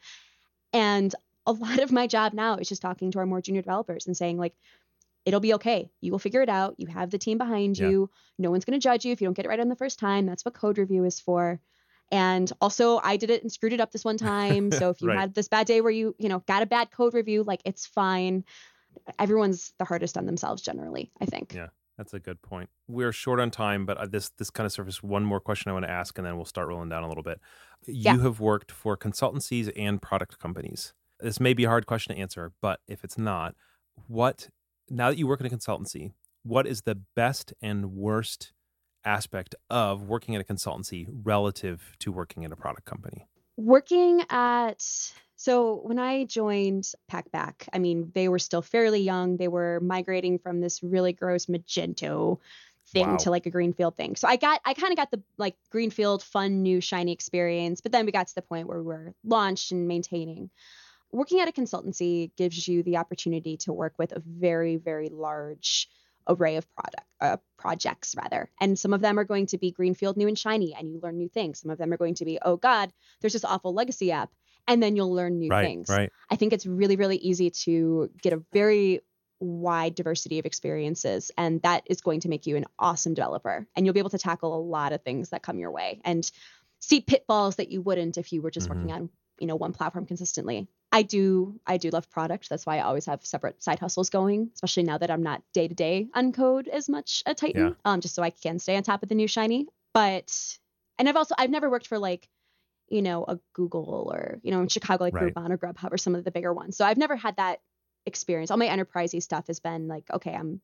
and 0.73 1.15
a 1.45 1.51
lot 1.65 1.79
of 1.79 1.91
my 1.91 2.07
job 2.07 2.33
now 2.33 2.55
is 2.57 2.69
just 2.69 2.81
talking 2.81 3.11
to 3.11 3.19
our 3.19 3.25
more 3.25 3.41
junior 3.41 3.61
developers 3.61 4.07
and 4.07 4.17
saying 4.17 4.37
like 4.37 4.55
it'll 5.25 5.39
be 5.39 5.53
okay 5.55 5.91
you 6.01 6.11
will 6.11 6.19
figure 6.19 6.41
it 6.41 6.49
out 6.49 6.75
you 6.77 6.87
have 6.87 7.09
the 7.11 7.17
team 7.17 7.37
behind 7.37 7.77
Yeah. 7.77 7.91
you 7.91 8.09
no 8.37 8.51
one's 8.51 8.65
going 8.65 8.79
to 8.79 8.83
judge 8.83 9.05
you 9.05 9.11
if 9.11 9.21
you 9.21 9.27
don't 9.27 9.33
get 9.35 9.45
it 9.45 9.49
right 9.49 9.59
on 9.59 9.69
the 9.69 9.75
first 9.75 9.99
time 9.99 10.25
that's 10.25 10.45
what 10.45 10.53
code 10.53 10.77
review 10.77 11.05
is 11.05 11.19
for 11.19 11.59
And 12.11 12.51
also, 12.59 12.99
I 13.01 13.17
did 13.17 13.29
it 13.29 13.41
and 13.41 13.51
screwed 13.51 13.73
it 13.73 13.79
up 13.79 13.91
this 13.91 14.03
one 14.05 14.17
time. 14.19 14.71
So 14.71 14.89
if 14.89 15.01
you 15.01 15.07
Right. 15.07 15.19
had 15.19 15.33
this 15.33 15.47
bad 15.47 15.65
day 15.67 15.79
where 15.81 15.93
you, 15.99 16.13
you 16.19 16.29
know, 16.29 16.39
got 16.39 16.61
a 16.61 16.65
bad 16.65 16.91
code 16.91 17.13
review, 17.13 17.43
like 17.43 17.61
it's 17.65 17.85
fine. 17.87 18.43
Everyone's 19.19 19.73
the 19.77 19.85
hardest 19.85 20.17
on 20.17 20.25
themselves 20.25 20.61
generally, 20.61 21.11
I 21.21 21.25
think. 21.25 21.53
Yeah. 21.53 21.67
That's 21.97 22.13
a 22.13 22.19
good 22.19 22.41
point. 22.41 22.69
We're 22.87 23.11
short 23.11 23.39
on 23.39 23.51
time, 23.51 23.85
but 23.85 23.97
uh, 23.97 24.07
this 24.07 24.29
this 24.37 24.49
kind 24.49 24.65
of 24.65 24.71
surface 24.71 25.03
one 25.03 25.23
more 25.23 25.39
question 25.39 25.69
I 25.69 25.73
want 25.73 25.85
to 25.85 25.91
ask, 25.91 26.17
and 26.17 26.25
then 26.25 26.35
we'll 26.35 26.45
start 26.45 26.67
rolling 26.67 26.89
down 26.89 27.03
a 27.03 27.07
little 27.07 27.21
bit. 27.23 27.39
You 27.85 27.93
Yeah. 28.15 28.17
have 28.17 28.39
worked 28.39 28.71
for 28.71 28.97
consultancies 28.97 29.71
and 29.75 30.01
product 30.01 30.39
companies. 30.39 30.93
This 31.19 31.39
may 31.39 31.53
be 31.53 31.65
a 31.65 31.67
hard 31.69 31.85
question 31.85 32.15
to 32.15 32.21
answer, 32.21 32.53
but 32.61 32.79
if 32.87 33.03
it's 33.03 33.17
not, 33.19 33.55
what 34.07 34.49
now 34.89 35.09
that 35.09 35.17
you 35.17 35.27
work 35.27 35.41
in 35.41 35.45
a 35.45 35.49
consultancy, 35.49 36.13
what 36.43 36.65
is 36.65 36.81
the 36.83 36.95
best 37.15 37.53
and 37.61 37.93
worst 37.93 38.51
aspect 39.05 39.53
of 39.69 40.01
working 40.03 40.33
at 40.35 40.41
a 40.41 40.43
consultancy 40.53 41.05
relative 41.23 41.95
to 41.99 42.11
working 42.11 42.45
at 42.45 42.51
a 42.51 42.55
product 42.55 42.85
company? 42.85 43.27
Working 43.57 44.21
at 44.31 44.83
so 45.41 45.81
when 45.81 45.97
I 45.97 46.25
joined 46.25 46.91
Packback, 47.11 47.67
I 47.73 47.79
mean, 47.79 48.11
they 48.13 48.29
were 48.29 48.37
still 48.37 48.61
fairly 48.61 49.01
young. 49.01 49.37
They 49.37 49.47
were 49.47 49.79
migrating 49.79 50.37
from 50.37 50.61
this 50.61 50.83
really 50.83 51.13
gross 51.13 51.47
Magento 51.47 52.37
thing 52.89 53.07
Wow. 53.07 53.17
to 53.17 53.31
like 53.31 53.47
a 53.47 53.49
greenfield 53.49 53.97
thing. 53.97 54.15
So 54.17 54.27
I 54.27 54.35
got 54.35 54.61
I 54.65 54.75
kind 54.75 54.91
of 54.91 54.97
got 54.97 55.09
the 55.09 55.23
like 55.39 55.55
greenfield 55.71 56.21
fun 56.21 56.61
new 56.61 56.79
shiny 56.79 57.11
experience, 57.11 57.81
but 57.81 57.91
then 57.91 58.05
we 58.05 58.11
got 58.11 58.27
to 58.27 58.35
the 58.35 58.43
point 58.43 58.67
where 58.67 58.77
we 58.77 58.85
were 58.85 59.15
launched 59.23 59.71
and 59.71 59.87
maintaining. 59.87 60.51
Working 61.11 61.39
at 61.39 61.47
a 61.47 61.51
consultancy 61.51 62.29
gives 62.35 62.67
you 62.67 62.83
the 62.83 62.97
opportunity 62.97 63.57
to 63.57 63.73
work 63.73 63.95
with 63.97 64.11
a 64.11 64.19
very 64.19 64.75
very 64.75 65.09
large 65.09 65.89
array 66.27 66.57
of 66.57 66.71
product 66.75 67.07
uh, 67.19 67.37
projects 67.57 68.13
rather 68.15 68.51
and 68.61 68.77
some 68.77 68.93
of 68.93 69.01
them 69.01 69.17
are 69.17 69.23
going 69.23 69.47
to 69.47 69.57
be 69.57 69.71
greenfield 69.71 70.17
new 70.17 70.27
and 70.27 70.37
shiny 70.37 70.75
and 70.75 70.91
you 70.91 70.99
learn 71.01 71.17
new 71.17 71.27
things 71.27 71.59
some 71.59 71.71
of 71.71 71.79
them 71.79 71.91
are 71.91 71.97
going 71.97 72.13
to 72.13 72.25
be 72.25 72.37
oh 72.43 72.55
god 72.55 72.93
there's 73.19 73.33
this 73.33 73.43
awful 73.43 73.73
legacy 73.73 74.11
app 74.11 74.29
and 74.71 74.81
then 74.81 74.95
you'll 74.95 75.13
learn 75.13 75.37
new 75.37 75.49
right, 75.49 75.65
things 75.65 75.89
right. 75.89 76.11
i 76.29 76.35
think 76.35 76.53
it's 76.53 76.65
really 76.65 76.95
really 76.95 77.17
easy 77.17 77.49
to 77.49 78.09
get 78.21 78.33
a 78.33 78.41
very 78.53 79.01
wide 79.39 79.95
diversity 79.95 80.39
of 80.39 80.45
experiences 80.45 81.31
and 81.37 81.61
that 81.63 81.83
is 81.87 82.01
going 82.01 82.19
to 82.19 82.29
make 82.29 82.45
you 82.45 82.55
an 82.55 82.65
awesome 82.77 83.13
developer 83.13 83.67
and 83.75 83.85
you'll 83.85 83.93
be 83.93 83.99
able 83.99 84.09
to 84.09 84.19
tackle 84.19 84.55
a 84.55 84.61
lot 84.61 84.93
of 84.93 85.01
things 85.01 85.29
that 85.29 85.41
come 85.41 85.57
your 85.59 85.71
way 85.71 85.99
and 86.05 86.31
see 86.79 87.01
pitfalls 87.01 87.55
that 87.55 87.71
you 87.71 87.81
wouldn't 87.81 88.17
if 88.17 88.31
you 88.31 88.41
were 88.41 88.51
just 88.51 88.69
working 88.69 88.91
on 88.91 89.09
you 89.39 89.47
know 89.47 89.55
one 89.55 89.73
platform 89.73 90.05
consistently 90.05 90.67
i 90.91 91.01
do 91.01 91.59
i 91.65 91.77
do 91.77 91.89
love 91.89 92.09
product 92.11 92.49
that's 92.49 92.67
why 92.67 92.77
i 92.77 92.81
always 92.81 93.07
have 93.07 93.25
separate 93.25 93.61
side 93.63 93.79
hustles 93.79 94.11
going 94.11 94.51
especially 94.53 94.83
now 94.83 94.97
that 94.99 95.09
i'm 95.09 95.23
not 95.23 95.41
day 95.53 95.67
to 95.67 95.73
day 95.75 96.07
on 96.13 96.31
code 96.31 96.67
as 96.67 96.87
much 96.87 97.23
a 97.25 97.33
Tighten 97.33 97.69
Yeah. 97.69 97.73
um 97.83 97.99
just 97.99 98.13
so 98.13 98.21
i 98.21 98.29
can 98.29 98.59
stay 98.59 98.77
on 98.77 98.83
top 98.83 99.01
of 99.01 99.09
the 99.09 99.15
new 99.15 99.27
shiny 99.27 99.67
but 99.93 100.31
and 100.99 101.09
i've 101.09 101.17
also 101.17 101.33
i've 101.37 101.49
never 101.49 101.69
worked 101.69 101.87
for 101.87 101.97
like 101.97 102.29
you 102.91 103.01
know 103.01 103.23
a 103.27 103.39
google 103.53 104.11
or 104.13 104.39
you 104.43 104.51
know 104.51 104.61
in 104.61 104.67
chicago 104.67 105.05
like 105.05 105.13
Right. 105.13 105.33
groupon 105.33 105.49
or 105.51 105.57
grubhub 105.57 105.91
or 105.93 105.97
some 105.97 106.13
of 106.13 106.23
the 106.23 106.31
bigger 106.31 106.53
ones 106.53 106.75
so 106.77 106.85
i've 106.85 106.97
never 106.97 107.15
had 107.15 107.37
that 107.37 107.59
experience 108.05 108.51
all 108.51 108.57
my 108.57 108.67
enterprisey 108.67 109.21
stuff 109.23 109.47
has 109.47 109.59
been 109.59 109.87
like 109.87 110.03
okay 110.11 110.33
i'm 110.33 110.61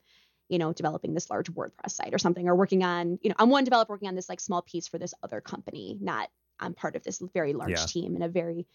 you 0.50 0.58
know 0.60 0.74
developing 0.74 1.14
this 1.14 1.30
large 1.30 1.52
wordpress 1.52 1.92
site 1.92 2.14
or 2.14 2.18
something 2.18 2.48
or 2.48 2.56
working 2.56 2.84
on 2.84 3.18
you 3.22 3.30
know 3.30 3.36
i'm 3.40 3.50
one 3.50 3.64
developer 3.64 3.94
working 3.94 4.10
on 4.10 4.16
this 4.16 4.30
like 4.30 4.40
small 4.40 4.62
piece 4.62 4.88
for 4.88 4.98
this 4.98 5.14
other 5.24 5.40
company 5.42 5.98
not 6.02 6.30
i'm 6.60 6.74
part 6.74 6.96
of 6.96 7.04
this 7.04 7.22
very 7.34 7.54
large 7.54 7.72
Yeah. 7.72 7.86
team 7.86 8.16
in 8.16 8.22
a 8.22 8.30
very 8.30 8.68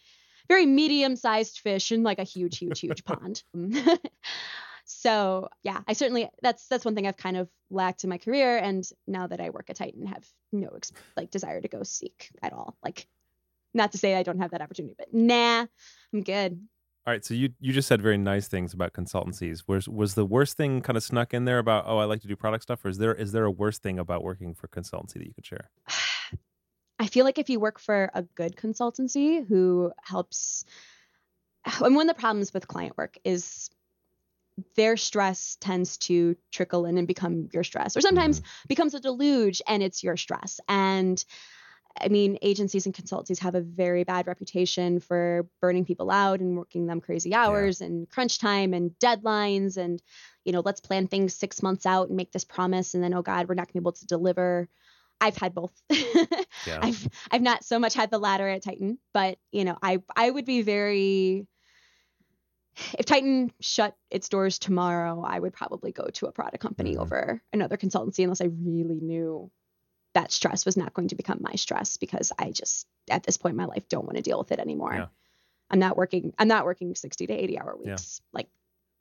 very 0.49 0.67
medium 0.67 1.15
sized 1.17 1.59
fish 1.61 1.93
in 1.93 2.03
like 2.03 2.19
a 2.19 2.25
huge 2.25 2.59
huge 2.59 2.81
huge 2.81 3.05
pond 3.11 3.43
so 4.85 5.49
yeah 5.63 5.81
i 5.87 5.93
certainly 5.93 6.29
that's 6.43 6.67
that's 6.69 6.85
one 6.85 6.95
thing 6.95 7.07
i've 7.07 7.17
kind 7.17 7.37
of 7.37 7.49
lacked 7.71 8.05
in 8.05 8.11
my 8.11 8.19
career 8.19 8.59
and 8.59 8.89
now 9.07 9.27
that 9.27 9.41
i 9.41 9.51
work 9.51 9.71
at 9.71 9.77
Tighten 9.77 10.07
have 10.07 10.25
no 10.53 10.69
ex- 10.77 10.93
like 11.17 11.31
desire 11.31 11.61
to 11.61 11.69
go 11.69 11.83
seek 11.83 12.31
at 12.43 12.53
all 12.53 12.77
like 12.85 13.07
not 13.75 13.93
to 13.93 13.99
say 13.99 14.15
i 14.15 14.23
don't 14.23 14.39
have 14.39 14.51
that 14.51 14.63
opportunity 14.63 14.95
but 14.97 15.09
nah 15.13 15.67
i'm 16.13 16.23
good 16.23 16.61
All 17.05 17.13
right, 17.13 17.25
so 17.25 17.35
you 17.35 17.51
you 17.59 17.73
just 17.73 17.89
said 17.89 18.01
very 18.01 18.17
nice 18.17 18.47
things 18.47 18.73
about 18.73 18.93
consultancies. 18.93 19.65
Was 19.67 19.89
was 19.89 20.15
the 20.15 20.25
worst 20.25 20.57
thing 20.57 20.81
kind 20.83 20.97
of 20.97 21.03
snuck 21.03 21.35
in 21.35 21.45
there 21.47 21.59
about 21.59 21.85
oh 21.89 21.99
I 21.99 22.05
like 22.05 22.21
to 22.21 22.29
do 22.29 22.37
product 22.37 22.63
stuff, 22.63 22.85
or 22.85 22.91
is 22.91 22.99
there 22.99 23.13
is 23.13 23.33
there 23.33 23.45
a 23.45 23.51
worse 23.51 23.79
thing 23.81 23.99
about 23.99 24.23
working 24.23 24.55
for 24.55 24.69
consultancy 24.69 25.15
that 25.15 25.27
you 25.27 25.35
could 25.35 25.45
share? 25.45 25.69
I 27.01 27.09
feel 27.09 27.25
like 27.25 27.39
if 27.39 27.51
you 27.51 27.59
work 27.59 27.81
for 27.81 28.09
a 28.15 28.23
good 28.23 28.55
consultancy 28.55 29.45
who 29.45 29.91
helps, 30.01 30.65
and 31.65 31.97
one 31.97 32.09
of 32.09 32.15
the 32.15 32.21
problems 32.21 32.55
with 32.55 32.69
client 32.69 32.97
work 32.97 33.19
is 33.25 33.69
their 34.77 34.97
stress 34.97 35.57
tends 35.61 35.97
to 35.97 36.37
trickle 36.53 36.87
in 36.87 36.99
and 36.99 37.09
become 37.09 37.49
your 37.53 37.65
stress, 37.65 37.97
or 37.97 38.01
sometimes 38.01 38.39
mm-hmm. 38.39 38.69
becomes 38.69 38.95
a 38.95 39.01
deluge 39.01 39.61
and 39.67 39.83
it's 39.83 40.05
your 40.05 40.17
stress. 40.17 40.61
And 40.69 41.25
I 42.01 42.09
mean, 42.09 42.39
agencies 42.43 42.87
and 42.87 42.95
consultancies 42.95 43.39
have 43.41 43.55
a 43.55 43.61
very 43.61 44.05
bad 44.05 44.27
reputation 44.27 45.01
for 45.01 45.47
burning 45.61 45.85
people 45.85 46.11
out 46.11 46.41
and 46.41 46.57
working 46.57 46.87
them 46.87 47.01
crazy 47.01 47.35
hours 47.35 47.81
and 47.81 48.09
crunch 48.09 48.39
time 48.39 48.73
and 48.75 48.93
deadlines 48.99 49.77
and, 49.77 50.03
you 50.45 50.53
know, 50.53 50.63
let's 50.65 50.81
plan 50.81 51.07
things 51.07 51.35
six 51.35 51.63
months 51.63 51.85
out 51.87 52.09
and 52.09 52.17
make 52.17 52.33
this 52.33 52.45
promise. 52.45 52.95
And 52.95 53.05
then, 53.05 53.15
oh 53.15 53.23
God, 53.23 53.49
we're 53.49 53.55
not 53.55 53.67
going 53.67 53.75
to 53.75 53.81
be 53.81 53.83
able 53.83 53.93
to 53.93 54.07
deliver. 54.07 54.69
I've 55.21 55.37
had 55.37 55.55
both. 55.55 55.73
Yeah. 56.67 56.79
I've 56.81 57.09
I've 57.31 57.43
not 57.43 57.65
so 57.65 57.79
much 57.79 57.95
had 57.95 58.11
the 58.11 58.19
latter 58.19 58.49
at 58.49 58.63
Tighten, 58.63 58.99
but 59.13 59.39
you 59.51 59.65
know, 59.65 59.77
I 59.83 60.01
I 60.15 60.31
would 60.31 60.45
be 60.45 60.63
very 60.63 61.47
if 62.95 63.05
Tighten 63.05 63.53
shut 63.61 63.97
its 64.11 64.29
doors 64.29 64.59
tomorrow, 64.59 65.23
I 65.27 65.39
would 65.39 65.53
probably 65.53 65.93
go 65.93 66.07
to 66.15 66.27
a 66.27 66.33
product 66.33 66.61
company 66.63 66.95
Mhm. 66.95 67.01
over 67.01 67.43
another 67.53 67.77
consultancy 67.77 68.23
unless 68.23 68.41
I 68.41 68.47
really 68.47 69.01
knew 69.01 69.51
that 70.15 70.33
stress 70.33 70.65
was 70.65 70.77
not 70.77 70.95
going 70.95 71.09
to 71.09 71.15
become 71.15 71.39
my 71.41 71.55
stress 71.55 71.97
because 71.97 72.33
I 72.39 72.51
just 72.51 72.87
at 73.11 73.23
this 73.23 73.37
point 73.37 73.53
in 73.53 73.57
my 73.57 73.65
life 73.65 73.89
don't 73.89 74.05
want 74.05 74.17
to 74.17 74.23
deal 74.23 74.39
with 74.39 74.53
it 74.53 74.59
anymore. 74.59 74.95
Yeah. 74.95 75.07
I'm 75.71 75.79
not 75.79 75.97
working 75.97 76.33
I'm 76.39 76.49
not 76.49 76.65
working 76.65 76.95
60 76.95 77.27
to 77.27 77.33
80 77.33 77.59
hour 77.59 77.77
Yeah. 77.83 77.93
weeks. 77.93 78.21
Like 78.33 78.49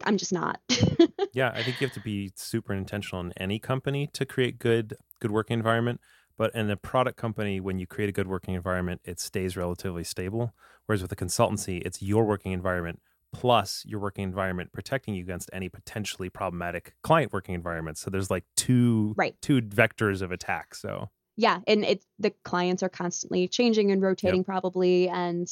I'm 0.03 0.18
just 0.18 0.34
not. 0.34 0.59
yeah, 1.34 1.51
I 1.53 1.64
think 1.64 1.80
you 1.80 1.86
have 1.86 1.93
to 1.93 1.99
be 1.99 2.32
super 2.36 2.74
intentional 2.74 3.24
in 3.24 3.34
any 3.38 3.59
company 3.59 4.09
to 4.14 4.26
create 4.26 4.57
good 4.57 4.95
good 5.20 5.32
working 5.32 5.55
environment. 5.55 5.99
But 6.38 6.55
in 6.55 6.72
a 6.72 6.78
product 6.78 7.18
company, 7.18 7.59
when 7.59 7.78
you 7.78 7.86
create 7.86 8.09
a 8.09 8.14
good 8.14 8.28
working 8.28 8.55
environment, 8.55 9.01
it 9.03 9.20
stays 9.20 9.55
relatively 9.55 10.03
stable. 10.03 10.53
Whereas 10.86 11.01
with 11.01 11.12
a 11.12 11.16
consultancy, 11.16 11.84
it's 11.86 12.01
your 12.01 12.24
working 12.24 12.51
environment 12.51 12.99
plus 13.34 13.84
your 13.86 13.99
working 13.99 14.23
environment 14.23 14.71
protecting 14.73 15.15
you 15.15 15.23
against 15.23 15.49
any 15.53 15.69
potentially 15.69 16.29
problematic 16.29 16.93
client 17.03 17.32
working 17.34 17.55
environments. 17.55 18.01
So 18.01 18.09
there's 18.09 18.29
like 18.29 18.43
two 18.57 19.13
Right. 19.17 19.36
two 19.41 19.61
vectors 19.61 20.21
of 20.21 20.32
attack. 20.32 20.75
So 20.75 21.09
yeah 21.38 21.59
and 21.65 21.86
it 21.86 22.05
the 22.19 22.32
clients 22.43 22.84
are 22.84 22.89
constantly 22.89 23.47
changing 23.47 23.89
and 23.89 24.01
rotating 24.01 24.43
probably 24.43 25.07
and 25.07 25.47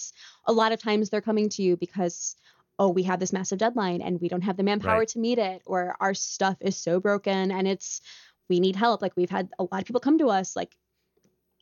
a 0.45 0.51
lot 0.51 0.73
of 0.73 0.81
times 0.81 1.09
they're 1.09 1.21
coming 1.21 1.47
to 1.47 1.63
you 1.63 1.77
because 1.77 2.35
oh 2.79 2.89
we 2.89 3.03
have 3.03 3.19
this 3.21 3.31
massive 3.31 3.59
deadline 3.59 4.01
and 4.01 4.19
we 4.19 4.27
don't 4.27 4.41
have 4.41 4.57
the 4.57 4.63
manpower 4.63 4.99
Right. 4.99 5.07
to 5.07 5.19
meet 5.19 5.37
it 5.39 5.61
or 5.65 5.95
our 6.01 6.13
stuff 6.13 6.57
is 6.59 6.75
so 6.75 6.99
broken 6.99 7.49
and 7.49 7.65
it's 7.65 8.01
we 8.49 8.59
need 8.59 8.75
help 8.75 9.01
like 9.01 9.13
we've 9.15 9.29
had 9.29 9.47
a 9.57 9.63
lot 9.63 9.79
of 9.79 9.85
people 9.85 10.01
come 10.01 10.17
to 10.17 10.27
us 10.27 10.53
like 10.53 10.75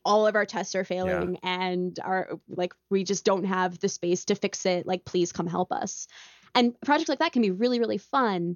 all 0.08 0.26
of 0.26 0.36
our 0.36 0.46
tests 0.46 0.74
are 0.74 0.86
failing 0.86 1.38
and 1.44 2.00
our 2.02 2.40
like 2.48 2.74
we 2.90 3.04
just 3.04 3.26
don't 3.26 3.44
have 3.44 3.78
the 3.80 3.90
space 3.90 4.24
to 4.26 4.36
fix 4.36 4.66
it 4.66 4.88
like 4.88 5.04
please 5.04 5.34
come 5.34 5.48
help 5.48 5.72
us. 5.74 6.08
And 6.56 6.80
projects 6.80 7.10
like 7.10 7.20
that 7.20 7.34
can 7.34 7.42
be 7.42 7.52
really 7.52 7.80
really 7.80 7.98
fun 7.98 8.56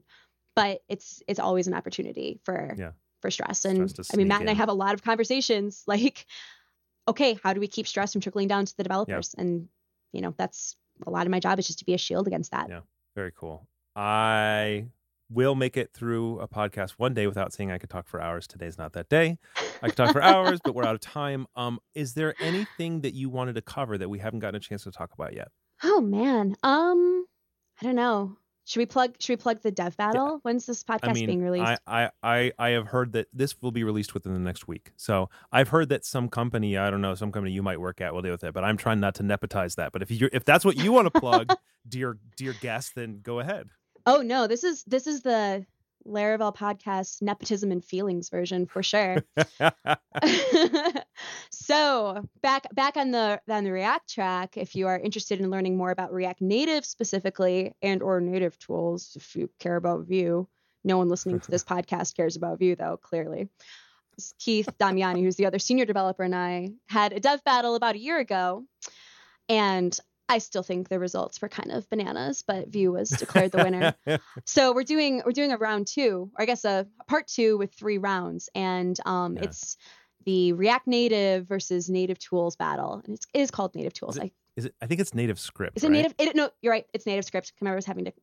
but 0.55 0.81
it's 0.87 1.21
it's 1.27 1.39
always 1.39 1.67
an 1.67 1.73
opportunity 1.73 2.39
for 2.45 2.73
Yeah. 2.77 2.91
for 3.21 3.29
stress. 3.29 3.65
And 3.65 3.89
Stress 3.89 4.09
i 4.13 4.17
mean 4.17 4.29
matt 4.29 4.41
and 4.41 4.49
i 4.49 4.53
have 4.53 4.69
a 4.69 4.73
lot 4.73 4.93
of 4.93 5.03
conversations 5.03 5.83
like 5.87 6.25
okay 7.07 7.37
how 7.43 7.53
do 7.53 7.59
we 7.59 7.67
keep 7.67 7.85
stress 7.85 8.13
from 8.13 8.21
trickling 8.21 8.47
down 8.47 8.65
to 8.65 8.77
the 8.77 8.83
developers? 8.83 9.35
And 9.37 9.67
you 10.13 10.21
know 10.21 10.33
that's 10.37 10.77
a 11.05 11.09
lot 11.09 11.27
of 11.27 11.31
my 11.31 11.41
job 11.41 11.59
is 11.59 11.67
just 11.67 11.79
to 11.79 11.85
be 11.85 11.93
a 11.93 11.97
shield 11.97 12.27
against 12.27 12.51
that. 12.51 12.69
Yeah. 12.69 12.81
very 13.15 13.33
cool. 13.35 13.67
I 13.95 14.85
will 15.31 15.55
make 15.55 15.77
it 15.77 15.93
through 15.93 16.39
a 16.39 16.47
podcast 16.47 16.91
one 16.91 17.13
day 17.13 17.27
without 17.27 17.53
saying 17.53 17.71
I 17.71 17.77
could 17.77 17.89
talk 17.89 18.07
for 18.07 18.21
hours. 18.21 18.47
Today's 18.47 18.77
not 18.77 18.93
that 18.93 19.09
day. 19.09 19.37
I 19.81 19.87
could 19.87 19.97
talk 19.97 20.11
for 20.11 20.21
hours, 20.21 20.59
but 20.63 20.75
we're 20.75 20.85
out 20.85 20.95
of 20.95 21.01
time. 21.01 21.47
Um, 21.55 21.79
is 21.95 22.13
there 22.13 22.35
anything 22.41 23.01
that 23.01 23.13
you 23.13 23.29
wanted 23.29 23.55
to 23.55 23.61
cover 23.61 23.97
that 23.97 24.09
we 24.09 24.19
haven't 24.19 24.39
gotten 24.39 24.55
a 24.55 24.59
chance 24.59 24.83
to 24.83 24.91
talk 24.91 25.13
about 25.13 25.33
yet? 25.33 25.49
oh 25.83 26.01
man 26.01 26.55
um 26.63 27.25
i 27.81 27.85
don't 27.85 27.95
know 27.95 28.37
should 28.65 28.79
we 28.79 28.85
plug 28.85 29.15
should 29.19 29.33
we 29.33 29.37
plug 29.37 29.61
the 29.61 29.71
dev 29.71 29.97
battle 29.97 30.39
when's 30.43 30.65
this 30.65 30.83
podcast 30.83 31.09
I 31.09 31.13
mean, 31.13 31.25
being 31.25 31.43
released 31.43 31.65
I, 31.87 32.03
I, 32.03 32.09
I, 32.21 32.51
I 32.59 32.69
have 32.69 32.87
heard 32.87 33.13
that 33.13 33.27
this 33.33 33.59
will 33.61 33.71
be 33.71 33.83
released 33.83 34.13
within 34.13 34.33
the 34.33 34.39
next 34.39 34.67
week. 34.67 34.91
So 34.97 35.29
I've 35.51 35.69
heard 35.69 35.89
that 35.89 36.05
some 36.05 36.29
company, 36.29 36.77
I 36.77 36.91
don't 36.91 37.01
know, 37.01 37.15
some 37.15 37.31
company 37.31 37.53
you 37.53 37.63
might 37.63 37.81
work 37.81 38.01
at 38.01 38.13
will 38.13 38.21
deal 38.21 38.31
with 38.31 38.43
it, 38.43 38.53
but 38.53 38.63
I'm 38.63 38.77
trying 38.77 38.99
not 38.99 39.15
to 39.15 39.23
nepotize 39.23 39.75
that. 39.75 39.91
But 39.91 40.03
if 40.03 40.11
you 40.11 40.29
if 40.31 40.45
that's 40.45 40.63
what 40.63 40.77
you 40.77 40.91
want 40.91 41.11
to 41.11 41.19
plug, 41.19 41.51
dear 41.89 42.17
dear 42.37 42.53
guest, 42.61 42.93
then 42.95 43.21
go 43.23 43.39
ahead. 43.39 43.69
Oh 44.05 44.21
no, 44.21 44.47
this 44.47 44.63
is 44.63 44.83
this 44.83 45.07
is 45.07 45.21
the 45.21 45.65
Laravel 46.07 46.55
podcast 46.55 47.21
nepotism 47.21 47.71
and 47.71 47.83
feelings 47.83 48.29
version 48.29 48.65
for 48.65 48.81
sure. 48.81 49.23
so 51.51 52.27
back 52.41 52.73
back 52.73 52.97
on 52.97 53.11
the 53.11 53.41
on 53.49 53.63
the 53.63 53.71
React 53.71 54.09
track, 54.09 54.57
if 54.57 54.75
you 54.75 54.87
are 54.87 54.99
interested 54.99 55.39
in 55.39 55.49
learning 55.49 55.77
more 55.77 55.91
about 55.91 56.13
React 56.13 56.41
Native 56.41 56.85
specifically 56.85 57.75
and 57.81 58.01
or 58.01 58.19
native 58.19 58.57
tools, 58.57 59.13
if 59.15 59.35
you 59.35 59.49
care 59.59 59.75
about 59.75 60.07
Vue, 60.07 60.47
no 60.83 60.97
one 60.97 61.09
listening 61.09 61.39
to 61.39 61.51
this 61.51 61.63
podcast 61.71 62.15
cares 62.15 62.35
about 62.35 62.59
Vue 62.59 62.75
though, 62.75 62.97
clearly. 62.97 63.49
Keith 64.39 64.69
Damiani, 64.79 65.23
who's 65.23 65.37
the 65.37 65.45
other 65.45 65.57
senior 65.57 65.85
developer, 65.85 66.21
and 66.21 66.35
I 66.35 66.71
had 66.87 67.13
a 67.13 67.19
dev 67.19 67.43
battle 67.43 67.75
about 67.75 67.95
a 67.95 67.99
year 67.99 68.19
ago, 68.19 68.65
and 69.49 69.97
I 70.31 70.37
still 70.37 70.63
think 70.63 70.87
the 70.89 70.97
results 70.99 71.41
were 71.41 71.49
kind 71.49 71.71
of 71.71 71.89
bananas, 71.89 72.41
but 72.45 72.69
Vue 72.69 72.91
was 72.93 73.09
declared 73.09 73.51
the 73.51 73.57
winner. 73.63 73.95
so 74.45 74.73
we're 74.73 74.83
doing 74.83 75.21
we're 75.25 75.31
doing 75.33 75.51
a 75.51 75.57
round 75.57 75.87
two, 75.87 76.31
or 76.35 76.41
I 76.41 76.45
guess 76.45 76.63
a, 76.65 76.87
a 76.99 77.03
part 77.03 77.27
two 77.27 77.57
with 77.57 77.73
three 77.73 77.97
rounds, 77.97 78.49
and 78.55 78.97
um, 79.05 79.35
Yeah. 79.35 79.43
it's 79.43 79.77
the 80.25 80.53
React 80.53 80.87
Native 80.87 81.47
versus 81.47 81.89
Native 81.89 82.17
Tools 82.19 82.55
battle, 82.55 83.01
and 83.05 83.15
it's, 83.15 83.27
it 83.33 83.41
is 83.41 83.51
called 83.51 83.75
Native 83.75 83.93
Tools. 83.93 84.15
Is 84.15 84.21
I, 84.21 84.31
Is 84.55 84.65
it? 84.65 84.75
I 84.81 84.85
think 84.85 85.01
it's 85.01 85.11
NativeScript. 85.11 85.71
is 85.75 85.83
it 85.83 85.87
right? 85.87 85.93
Native? 85.93 86.13
It, 86.17 86.35
no, 86.35 86.49
you're 86.61 86.71
right. 86.71 86.85
It's 86.93 87.05
NativeScript. 87.05 87.51
I 87.65 87.75
was 87.75 87.85
having 87.85 88.05
to 88.05 88.13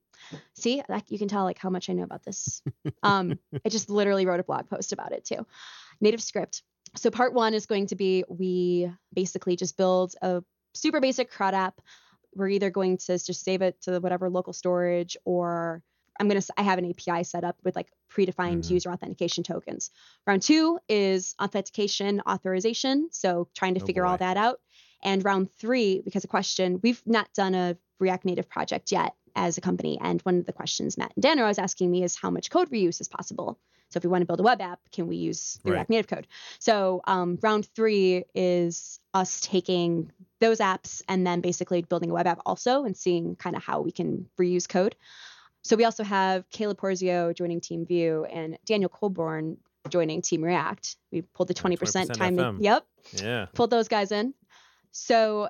see. 0.55 0.83
Like, 0.89 1.11
you 1.11 1.19
can 1.19 1.29
tell 1.29 1.45
like 1.45 1.59
how 1.59 1.71
much 1.71 1.91
I 1.91 1.93
know 1.93 2.05
about 2.05 2.25
this. 2.25 2.63
Um, 3.03 3.39
I 3.65 3.69
just 3.69 3.91
literally 3.91 4.27
wrote 4.27 4.41
a 4.41 4.45
blog 4.45 4.69
post 4.71 4.93
about 4.93 5.13
it 5.13 5.25
too. 5.25 5.47
NativeScript. 6.03 6.63
So 6.97 7.11
part 7.11 7.35
one 7.35 7.53
is 7.55 7.67
going 7.67 7.89
to 7.89 7.97
be 7.97 8.25
we 8.29 8.91
basically 9.13 9.57
just 9.57 9.77
build 9.77 10.15
a 10.23 10.43
super 10.75 11.01
basic 11.01 11.31
CRUD 11.31 11.55
app. 11.55 11.81
We're 12.35 12.49
either 12.49 12.71
going 12.71 12.99
to 12.99 13.19
just 13.19 13.43
save 13.45 13.63
it 13.63 13.81
to 13.83 13.99
whatever 14.01 14.29
local 14.31 14.53
storage 14.53 15.17
or 15.25 15.83
I'm 16.21 16.29
going 16.29 16.41
to, 16.41 16.53
I 16.57 16.63
have 16.63 16.79
an 16.79 16.91
API 16.91 17.23
set 17.25 17.45
up 17.45 17.57
with 17.65 17.77
like 17.77 17.93
predefined 18.11 18.65
Mhm. 18.65 18.71
user 18.71 18.91
authentication 18.91 19.45
tokens. 19.45 19.91
Round 20.27 20.43
two 20.43 20.79
is 20.89 21.35
authentication 21.41 22.21
authorization. 22.29 23.09
So 23.13 23.49
trying 23.55 23.75
to 23.75 23.83
Oh, 23.83 23.87
figure 23.87 24.05
all 24.05 24.17
that 24.17 24.37
out. 24.37 24.61
And 25.03 25.25
round 25.25 25.53
three, 25.53 26.01
because 26.05 26.25
a 26.25 26.29
question, 26.29 26.81
we've 26.83 27.03
not 27.07 27.33
done 27.35 27.55
a 27.55 27.77
React 28.01 28.25
Native 28.25 28.49
project 28.49 28.91
yet 28.91 29.15
as 29.39 29.57
a 29.57 29.61
company. 29.61 29.99
And 30.01 30.21
one 30.23 30.39
of 30.39 30.47
the 30.47 30.53
questions 30.53 30.99
Matt 30.99 31.13
and 31.17 31.23
Dan 31.23 31.39
are 31.39 31.43
always 31.43 31.59
asking 31.59 31.91
me 31.91 32.03
is 32.03 32.17
how 32.17 32.31
much 32.31 32.51
code 32.51 32.71
reuse 32.71 33.01
is 33.01 33.09
possible. 33.09 33.59
So 33.91 33.97
if 33.99 34.05
we 34.05 34.11
want 34.11 34.21
to 34.23 34.27
build 34.27 34.41
a 34.41 34.43
web 34.43 34.61
app, 34.61 34.81
can 34.93 35.07
we 35.07 35.17
use 35.17 35.59
the 35.65 35.71
Right. 35.71 35.77
React 35.77 35.91
Native 35.91 36.07
code? 36.09 36.27
So 36.59 37.01
um, 37.07 37.39
round 37.43 37.67
three 37.75 38.25
is 38.35 39.01
us 39.15 39.41
taking 39.41 40.13
those 40.41 40.59
apps 40.59 41.03
and 41.09 41.27
then 41.27 41.41
basically 41.41 41.81
building 41.83 42.11
a 42.11 42.15
web 42.15 42.27
app 42.27 42.41
also 42.45 42.85
and 42.85 42.95
seeing 42.97 43.35
kind 43.37 43.57
of 43.57 43.63
how 43.63 43.81
we 43.81 43.91
can 43.91 44.27
reuse 44.39 44.69
code. 44.69 44.95
So 45.63 45.75
we 45.77 45.85
also 45.85 46.05
have 46.05 46.49
Caleb 46.51 46.79
Porzio 46.79 47.35
joining 47.35 47.61
Team 47.61 47.87
Vue 47.87 48.25
and 48.25 48.59
Daniel 48.67 48.91
Coulbourne 48.91 49.57
joining 49.89 50.21
Team 50.21 50.43
React. 50.45 50.97
We 51.11 51.23
pulled 51.23 51.49
the 51.49 51.55
20% 51.55 51.79
20% 51.79 52.13
time. 52.37 52.59
Yep 52.61 52.85
Yeah. 53.15 53.47
pulled 53.55 53.71
those 53.71 53.89
guys 53.89 54.13
in. 54.13 54.35
So 54.93 55.49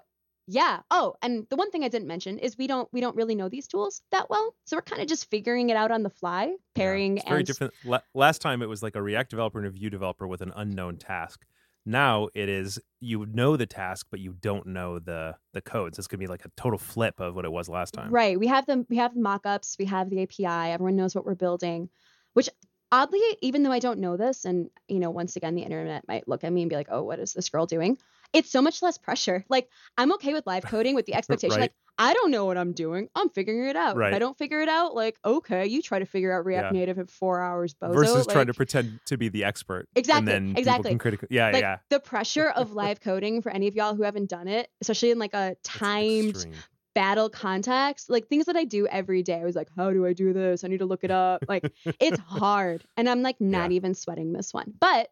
yeah. 0.50 0.80
Oh, 0.90 1.14
and 1.20 1.46
the 1.50 1.56
one 1.56 1.70
thing 1.70 1.84
I 1.84 1.88
didn't 1.88 2.08
mention 2.08 2.38
is 2.38 2.56
we 2.56 2.66
don't 2.66 2.88
we 2.90 3.02
don't 3.02 3.14
really 3.14 3.34
know 3.34 3.50
these 3.50 3.68
tools 3.68 4.00
that 4.12 4.30
well. 4.30 4.54
So 4.64 4.78
we're 4.78 4.82
kind 4.82 5.02
of 5.02 5.06
just 5.06 5.28
figuring 5.28 5.68
it 5.68 5.76
out 5.76 5.90
on 5.90 6.02
the 6.02 6.10
fly, 6.10 6.56
pairing 6.74 7.18
It's 7.18 7.28
very 7.28 7.40
and 7.40 7.46
different. 7.46 7.74
La- 7.84 8.00
last 8.14 8.40
time 8.40 8.62
it 8.62 8.66
was 8.66 8.82
like 8.82 8.96
a 8.96 9.02
React 9.02 9.30
developer 9.30 9.58
and 9.58 9.68
a 9.68 9.70
Vue 9.70 9.90
developer 9.90 10.26
with 10.26 10.40
an 10.40 10.52
unknown 10.56 10.96
task. 10.96 11.44
Now 11.84 12.28
it 12.34 12.48
is 12.48 12.78
you 13.00 13.26
know 13.26 13.58
the 13.58 13.66
task, 13.66 14.06
but 14.10 14.20
you 14.20 14.32
don't 14.40 14.66
know 14.66 14.98
the 14.98 15.36
the 15.52 15.60
codes. 15.60 15.98
It's 15.98 16.08
gonna 16.08 16.18
be 16.18 16.26
like 16.26 16.46
a 16.46 16.50
total 16.56 16.78
flip 16.78 17.20
of 17.20 17.34
what 17.34 17.44
it 17.44 17.52
was 17.52 17.68
last 17.68 17.92
time. 17.92 18.10
Right. 18.10 18.38
We 18.38 18.46
have 18.46 18.64
them 18.64 18.86
we 18.88 18.96
have 18.96 19.14
mock-ups, 19.14 19.76
we 19.78 19.84
have 19.84 20.08
the 20.08 20.22
API, 20.22 20.72
everyone 20.72 20.96
knows 20.96 21.14
what 21.14 21.26
we're 21.26 21.34
building, 21.34 21.90
which 22.32 22.48
oddly, 22.90 23.20
even 23.42 23.64
though 23.64 23.72
I 23.72 23.80
don't 23.80 24.00
know 24.00 24.16
this, 24.16 24.46
and 24.46 24.70
you 24.88 24.98
know, 24.98 25.10
once 25.10 25.36
again, 25.36 25.54
the 25.54 25.62
internet 25.62 26.08
might 26.08 26.26
look 26.26 26.42
at 26.42 26.52
me 26.52 26.62
and 26.62 26.70
be 26.70 26.76
like, 26.76 26.88
oh, 26.90 27.02
what 27.02 27.18
is 27.18 27.34
this 27.34 27.50
girl 27.50 27.66
doing? 27.66 27.98
It's 28.32 28.50
so 28.50 28.60
much 28.62 28.82
less 28.82 28.98
pressure. 28.98 29.44
Like 29.48 29.68
I'm 29.96 30.12
okay 30.14 30.32
with 30.32 30.46
live 30.46 30.64
coding 30.64 30.94
with 30.94 31.06
the 31.06 31.14
expectation, 31.20 31.56
Right. 31.56 31.62
like 31.62 31.72
I 32.00 32.14
don't 32.14 32.30
know 32.30 32.44
what 32.44 32.56
I'm 32.56 32.74
doing. 32.74 33.08
I'm 33.16 33.28
figuring 33.28 33.68
it 33.68 33.74
out. 33.74 33.96
If 33.96 34.14
I 34.14 34.20
don't 34.20 34.38
figure 34.38 34.60
it 34.60 34.68
out, 34.68 34.94
like, 34.94 35.16
okay, 35.24 35.66
you 35.66 35.82
try 35.82 35.98
to 35.98 36.04
figure 36.06 36.30
out 36.32 36.44
React 36.44 36.72
Yeah. 36.72 36.78
Native 36.80 36.98
in 36.98 37.06
four 37.08 37.40
hours, 37.40 37.74
bozo. 37.74 37.92
Versus 37.92 38.26
trying 38.28 38.46
to 38.46 38.54
pretend 38.54 39.00
to 39.06 39.16
be 39.18 39.28
the 39.28 39.42
expert. 39.42 39.88
Exactly, 39.96 40.32
And 40.32 40.50
then 40.50 40.56
exactly. 40.56 40.90
can 40.92 40.98
critic- 40.98 41.24
yeah, 41.28 41.50
like 41.50 41.60
yeah. 41.62 41.78
the 41.90 41.98
pressure 41.98 42.48
of 42.56 42.72
live 42.72 43.00
coding 43.00 43.42
for 43.42 43.50
any 43.50 43.66
of 43.66 43.74
y'all 43.74 43.96
who 43.96 44.04
haven't 44.04 44.30
done 44.30 44.46
it, 44.46 44.68
especially 44.80 45.10
in 45.10 45.18
like 45.18 45.34
a 45.34 45.56
timed 45.64 46.46
battle 46.94 47.28
context, 47.30 48.08
like 48.10 48.28
things 48.28 48.46
that 48.46 48.54
I 48.56 48.64
do 48.64 48.86
every 48.86 49.24
day. 49.24 49.40
I 49.40 49.44
was 49.44 49.56
like, 49.56 49.68
how 49.76 49.92
do 49.92 50.06
I 50.06 50.12
do 50.12 50.32
this? 50.32 50.62
I 50.62 50.68
need 50.68 50.78
to 50.78 50.86
look 50.86 51.02
it 51.02 51.10
up. 51.10 51.44
Like 51.48 51.64
it's 52.00 52.18
hard. 52.26 52.84
And 52.96 53.08
I'm 53.08 53.22
like 53.22 53.40
not 53.40 53.72
even 53.72 53.94
sweating 53.94 54.32
this 54.32 54.54
one. 54.54 54.72
But 54.78 55.08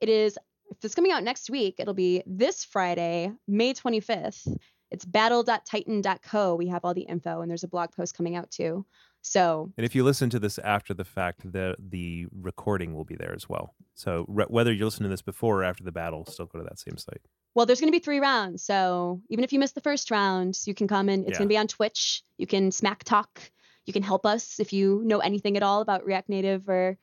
it 0.00 0.08
is 0.08 0.38
if 0.70 0.84
it's 0.84 0.94
coming 0.94 1.12
out 1.12 1.22
next 1.22 1.50
week, 1.50 1.76
it'll 1.78 1.94
be 1.94 2.22
this 2.26 2.64
Friday, 2.64 3.32
May 3.46 3.74
25th. 3.74 4.56
It's 4.90 5.04
battle.tighten.co. 5.04 6.54
We 6.54 6.68
have 6.68 6.84
all 6.84 6.94
the 6.94 7.02
info 7.02 7.40
and 7.40 7.50
there's 7.50 7.64
a 7.64 7.68
blog 7.68 7.92
post 7.92 8.14
coming 8.16 8.36
out 8.36 8.50
too. 8.50 8.86
So 9.20 9.70
And 9.76 9.84
if 9.84 9.94
you 9.94 10.04
listen 10.04 10.30
to 10.30 10.38
this 10.38 10.58
after 10.58 10.94
the 10.94 11.04
fact, 11.04 11.50
the 11.52 11.74
the 11.78 12.26
recording 12.32 12.94
will 12.94 13.04
be 13.04 13.16
there 13.16 13.34
as 13.34 13.48
well. 13.48 13.74
So 13.94 14.24
re- 14.28 14.46
whether 14.48 14.72
you 14.72 14.84
listen 14.84 15.02
to 15.02 15.08
this 15.08 15.22
before 15.22 15.60
or 15.60 15.64
after 15.64 15.84
the 15.84 15.92
battle, 15.92 16.24
still 16.26 16.46
go 16.46 16.58
to 16.58 16.64
that 16.64 16.78
same 16.78 16.96
site. 16.96 17.20
Well, 17.54 17.66
there's 17.66 17.80
going 17.80 17.92
to 17.92 17.98
be 17.98 18.02
three 18.02 18.20
rounds. 18.20 18.62
So 18.62 19.20
even 19.28 19.44
if 19.44 19.52
you 19.52 19.58
miss 19.58 19.72
the 19.72 19.80
first 19.80 20.10
round, 20.10 20.56
you 20.64 20.74
can 20.74 20.86
come 20.88 21.08
in. 21.08 21.22
It's 21.22 21.32
Yeah. 21.32 21.38
going 21.38 21.48
to 21.48 21.52
be 21.52 21.58
on 21.58 21.66
Twitch. 21.66 22.22
You 22.38 22.46
can 22.46 22.70
smack 22.70 23.04
talk. 23.04 23.50
You 23.84 23.92
can 23.92 24.02
help 24.02 24.24
us 24.24 24.60
if 24.60 24.72
you 24.72 25.02
know 25.04 25.18
anything 25.18 25.56
at 25.56 25.62
all 25.62 25.80
about 25.80 26.04
React 26.04 26.28
Native 26.28 26.68
or 26.68 26.96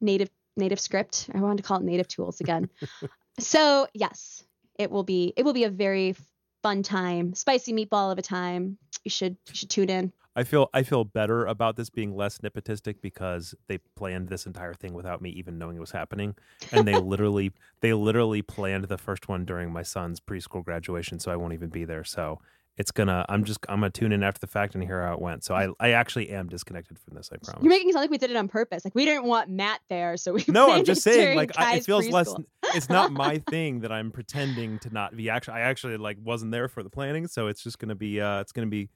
native 0.00 0.30
NativeScript. 0.58 1.34
I 1.34 1.40
wanted 1.40 1.58
to 1.58 1.62
call 1.62 1.78
it 1.78 1.84
native 1.84 2.08
tools 2.08 2.40
again. 2.40 2.68
so 3.38 3.86
yes, 3.94 4.44
it 4.78 4.90
will 4.90 5.04
be 5.04 5.32
it 5.36 5.44
will 5.44 5.52
be 5.52 5.64
a 5.64 5.70
very 5.70 6.14
fun 6.62 6.82
time, 6.82 7.34
spicy 7.34 7.72
meatball 7.72 8.12
of 8.12 8.18
a 8.18 8.22
time. 8.22 8.78
You 9.04 9.10
should 9.10 9.36
you 9.48 9.54
should 9.54 9.70
tune 9.70 9.90
in. 9.90 10.12
I 10.36 10.44
feel 10.44 10.70
I 10.72 10.84
feel 10.84 11.04
better 11.04 11.46
about 11.46 11.74
this 11.74 11.90
being 11.90 12.14
less 12.14 12.38
nepotistic 12.38 13.00
because 13.00 13.56
they 13.66 13.78
planned 13.96 14.28
this 14.28 14.46
entire 14.46 14.72
thing 14.72 14.94
without 14.94 15.20
me 15.20 15.30
even 15.30 15.58
knowing 15.58 15.76
it 15.76 15.80
was 15.80 15.90
happening, 15.90 16.36
and 16.70 16.86
they 16.86 16.94
literally 17.00 17.52
they 17.80 17.92
literally 17.92 18.42
planned 18.42 18.84
the 18.84 18.98
first 18.98 19.28
one 19.28 19.44
during 19.44 19.72
my 19.72 19.82
son's 19.82 20.20
preschool 20.20 20.64
graduation, 20.64 21.18
so 21.18 21.32
I 21.32 21.36
won't 21.36 21.54
even 21.54 21.70
be 21.70 21.84
there. 21.84 22.04
So 22.04 22.40
it's 22.78 22.92
gonna 22.92 23.26
I'm 23.28 23.44
just 23.44 23.58
I'm 23.68 23.80
gonna 23.80 23.90
tune 23.90 24.12
in 24.12 24.22
after 24.22 24.38
the 24.38 24.46
fact 24.46 24.74
and 24.74 24.84
hear 24.84 25.04
how 25.04 25.14
it 25.14 25.20
went. 25.20 25.44
So 25.44 25.54
I 25.54 25.68
I 25.80 25.90
actually 25.90 26.30
am 26.30 26.48
disconnected 26.48 26.98
from 26.98 27.16
this. 27.16 27.28
I 27.32 27.36
promise. 27.36 27.62
You're 27.62 27.70
making 27.70 27.88
it 27.88 27.92
sound 27.92 28.04
like 28.04 28.10
we 28.10 28.18
did 28.18 28.30
it 28.30 28.36
on 28.36 28.48
purpose. 28.48 28.84
Like 28.84 28.94
we 28.94 29.04
didn't 29.04 29.24
want 29.24 29.50
Matt 29.50 29.80
there, 29.90 30.16
so 30.16 30.32
we 30.32 30.44
no, 30.48 30.70
I'm 30.70 30.84
just 30.84 31.02
saying, 31.02 31.36
like 31.36 31.58
I, 31.58 31.76
it 31.76 31.84
feels 31.84 32.08
less. 32.08 32.32
It's 32.74 32.88
not 32.88 33.12
my 33.12 33.38
thing 33.50 33.80
that 33.80 33.90
I'm 33.90 34.12
pretending 34.12 34.78
to 34.80 34.90
not 34.90 35.16
be. 35.16 35.28
Actually, 35.28 35.54
I 35.54 35.60
actually 35.62 35.96
like 35.96 36.18
wasn't 36.22 36.52
there 36.52 36.68
for 36.68 36.82
the 36.82 36.90
planning, 36.90 37.26
so 37.26 37.48
it's 37.48 37.62
just 37.62 37.78
gonna 37.78 37.96
be. 37.96 38.20
uh 38.20 38.40
It's 38.40 38.52
gonna 38.52 38.68
be. 38.68 38.90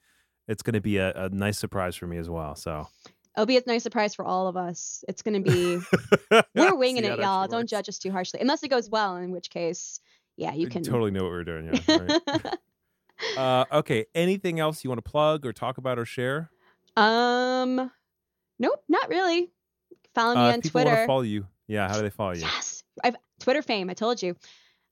It's 0.49 0.63
gonna 0.63 0.81
be 0.81 0.97
a, 0.97 1.13
a 1.15 1.29
nice 1.29 1.59
surprise 1.59 1.95
for 1.97 2.07
me 2.07 2.19
as 2.19 2.29
well. 2.31 2.55
So 2.57 2.87
It'll 3.37 3.47
be 3.47 3.57
a 3.57 3.63
nice 3.67 3.83
surprise 3.83 4.15
for 4.15 4.25
all 4.27 4.47
of 4.47 4.57
us. 4.57 5.05
It's 5.09 5.23
going 5.23 5.43
to 5.43 5.51
be 5.51 5.81
we're 6.55 6.75
winging 6.75 7.05
it, 7.05 7.19
y'all. 7.19 7.49
Don't 7.49 7.61
works. 7.61 7.71
judge 7.71 7.89
us 7.89 7.99
too 7.99 8.11
harshly, 8.11 8.41
unless 8.41 8.63
it 8.63 8.69
goes 8.69 8.91
well. 8.91 9.17
In 9.17 9.31
which 9.31 9.49
case, 9.49 10.01
yeah, 10.37 10.53
you 10.53 10.67
We 10.67 10.71
can 10.71 10.83
totally 10.83 11.11
know 11.13 11.23
what 11.23 11.31
we're 11.31 11.45
doing. 11.45 11.71
Yeah. 11.73 11.99
right. 11.99 12.55
uh, 13.37 13.65
okay. 13.73 14.07
Anything 14.15 14.61
else 14.61 14.85
you 14.85 14.91
want 14.91 15.05
to 15.05 15.11
plug 15.11 15.45
or 15.47 15.53
talk 15.53 15.79
about 15.79 15.99
or 15.99 16.05
share? 16.05 16.51
um, 16.97 17.91
nope, 18.59 18.83
not 18.89 19.09
really. 19.09 19.51
Follow 20.15 20.35
me 20.35 20.41
Uh, 20.41 20.45
on 20.45 20.55
if 20.59 20.63
people 20.65 20.79
want 20.81 20.87
to 20.89 20.93
Twitter. 20.95 21.07
follow 21.07 21.21
you. 21.23 21.47
Yeah. 21.69 21.89
How 21.89 21.97
do 21.97 22.03
they 22.03 22.11
follow 22.11 22.33
you? 22.33 22.41
Yes, 22.43 22.83
I've 23.03 23.17
Twitter 23.41 23.63
fame. 23.63 23.89
I 23.91 23.95
told 23.95 24.23
you. 24.23 24.37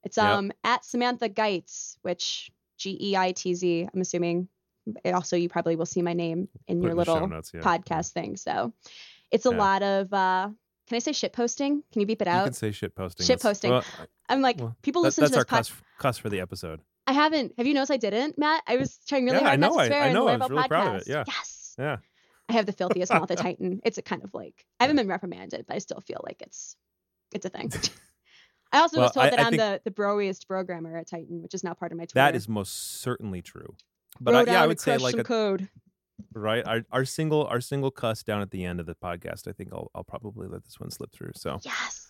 It's 0.03 0.17
Yep. 0.17 0.27
um 0.27 0.53
at 0.65 0.85
Samantha 0.85 1.29
Geitz, 1.29 1.97
which 2.03 2.51
G 2.79 2.97
E 3.01 3.17
I 3.17 3.33
T 3.33 3.55
Z. 3.55 3.89
I'm 3.93 4.01
assuming. 4.01 4.49
It 5.05 5.13
also, 5.13 5.37
you 5.37 5.49
probably 5.51 5.77
will 5.77 5.85
see 5.87 6.01
my 6.01 6.15
name 6.15 6.49
in 6.67 6.79
Put 6.79 6.83
your 6.85 6.91
in 6.93 6.97
little 6.97 7.27
notes, 7.29 7.51
yeah. 7.53 7.61
podcast 7.61 8.13
thing. 8.13 8.37
So, 8.39 8.73
it's 9.31 9.45
a 9.45 9.51
Yeah. 9.51 9.57
lot 9.59 9.83
of. 9.83 10.13
uh 10.13 10.49
Can 10.89 10.97
I 10.97 11.01
say 11.01 11.13
shit 11.13 11.33
posting? 11.35 11.83
Can 11.93 12.01
you 12.01 12.07
beep 12.07 12.23
it 12.23 12.27
out? 12.29 12.39
You 12.41 12.45
can 12.45 12.53
say 12.55 12.73
shit 12.73 12.95
posting. 12.97 13.27
Shit 13.27 13.41
posting. 13.43 13.71
well, 13.73 13.85
I'm 14.31 14.41
like, 14.41 14.59
well, 14.59 14.75
people 14.83 15.03
that- 15.03 15.09
listen 15.09 15.29
to 15.31 15.37
our 15.37 15.45
this 15.45 15.45
podcast. 15.45 15.71
cuss, 15.71 15.73
cuss 15.99 16.19
for 16.19 16.31
the 16.31 16.41
episode. 16.41 16.81
I 17.11 17.13
haven't. 17.13 17.53
Have 17.59 17.67
you 17.67 17.75
noticed 17.75 17.91
I 17.91 17.97
didn't, 17.97 18.39
Matt? 18.39 18.63
I 18.67 18.77
was 18.77 18.99
trying 19.09 19.25
really 19.25 19.39
Yeah, 19.39 19.45
hard 19.49 19.53
I 19.53 19.57
not 19.57 19.73
to 19.73 19.79
I- 19.81 19.87
swear 19.89 20.03
I 20.03 20.07
in 20.09 20.15
know, 20.15 20.29
I 20.29 20.37
was 20.37 20.49
really 20.51 20.69
proud 20.69 20.87
of 20.87 20.95
it, 21.03 21.05
podcast. 21.05 21.09
yeah. 21.09 21.25
Yes. 21.27 21.75
Yeah. 21.79 21.97
I 22.49 22.53
have 22.53 22.67
the 22.67 22.73
filthiest 22.73 23.13
mouth 23.13 23.31
at 23.31 23.39
Tighten. 23.47 23.81
It's 23.85 23.99
a 23.99 24.03
kind 24.03 24.23
of 24.25 24.33
like 24.35 24.65
I 24.79 24.85
haven't 24.85 24.97
been 24.97 25.09
reprimanded, 25.09 25.65
but 25.67 25.75
I 25.77 25.79
still 25.79 26.01
feel 26.01 26.21
like 26.25 26.41
it's 26.43 26.77
it's 27.35 27.47
a 27.47 27.49
thing. 27.49 27.73
I 28.73 28.79
also 28.81 28.99
Well, 28.99 29.07
was 29.07 29.13
told 29.15 29.27
I- 29.27 29.31
that 29.31 29.41
I 29.41 29.47
I'm 29.49 29.57
the 29.57 29.81
the 29.85 29.91
broiest 29.91 30.47
programmer 30.47 30.97
at 30.97 31.09
Tighten, 31.09 31.43
which 31.43 31.55
is 31.55 31.65
now 31.65 31.75
part 31.75 31.91
of 31.93 31.99
my 31.99 32.05
Twitter. 32.05 32.15
That 32.15 32.37
is 32.37 32.49
most 32.49 33.01
certainly 33.01 33.43
true. 33.43 33.75
But 34.21 34.35
I, 34.35 34.53
yeah, 34.53 34.63
I 34.63 34.67
would 34.67 34.79
say 34.81 34.97
like 34.99 35.17
a, 35.17 35.25
code. 35.25 35.69
right 36.35 36.65
our, 36.67 36.83
our 36.93 37.05
single 37.05 37.47
our 37.47 37.61
single 37.61 37.91
cuss 37.91 38.23
down 38.23 38.41
at 38.43 38.51
the 38.53 38.65
end 38.65 38.79
of 38.81 38.87
the 38.87 38.95
podcast. 38.95 39.49
I 39.49 39.53
think 39.53 39.71
I'll 39.73 39.91
I'll 39.95 40.05
probably 40.05 40.47
let 40.47 40.65
this 40.65 40.79
one 40.79 40.91
slip 40.91 41.11
through. 41.13 41.33
So 41.35 41.59
Yes. 41.65 42.07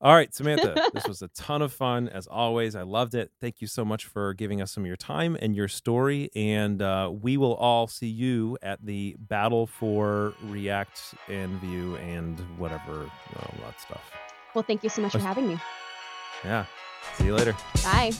All 0.00 0.14
right, 0.14 0.32
Samantha, 0.32 0.90
this 0.94 1.08
was 1.08 1.22
a 1.22 1.28
ton 1.28 1.60
of 1.60 1.72
fun 1.72 2.08
as 2.08 2.28
always. 2.28 2.76
I 2.76 2.82
loved 2.82 3.14
it. 3.14 3.32
Thank 3.40 3.60
you 3.60 3.66
so 3.66 3.84
much 3.84 4.04
for 4.04 4.32
giving 4.32 4.62
us 4.62 4.70
some 4.70 4.84
of 4.84 4.86
your 4.86 4.96
time 4.96 5.36
and 5.40 5.56
your 5.56 5.66
story. 5.66 6.30
And 6.36 6.80
uh, 6.80 7.10
we 7.12 7.36
will 7.36 7.54
all 7.54 7.88
see 7.88 8.06
you 8.06 8.58
at 8.62 8.84
the 8.84 9.16
battle 9.18 9.66
for 9.66 10.34
React 10.44 11.00
and 11.28 11.60
Vue 11.60 11.96
and 11.96 12.38
whatever, 12.58 13.10
all 13.36 13.54
that 13.66 13.80
stuff. 13.80 14.12
Well, 14.54 14.62
thank 14.62 14.84
you 14.84 14.88
so 14.88 15.02
much 15.02 15.12
for 15.12 15.18
having 15.18 15.48
me. 15.48 15.58
Yeah. 16.44 16.66
See 17.14 17.24
you 17.24 17.34
later. 17.34 17.56
Bye. 17.82 18.12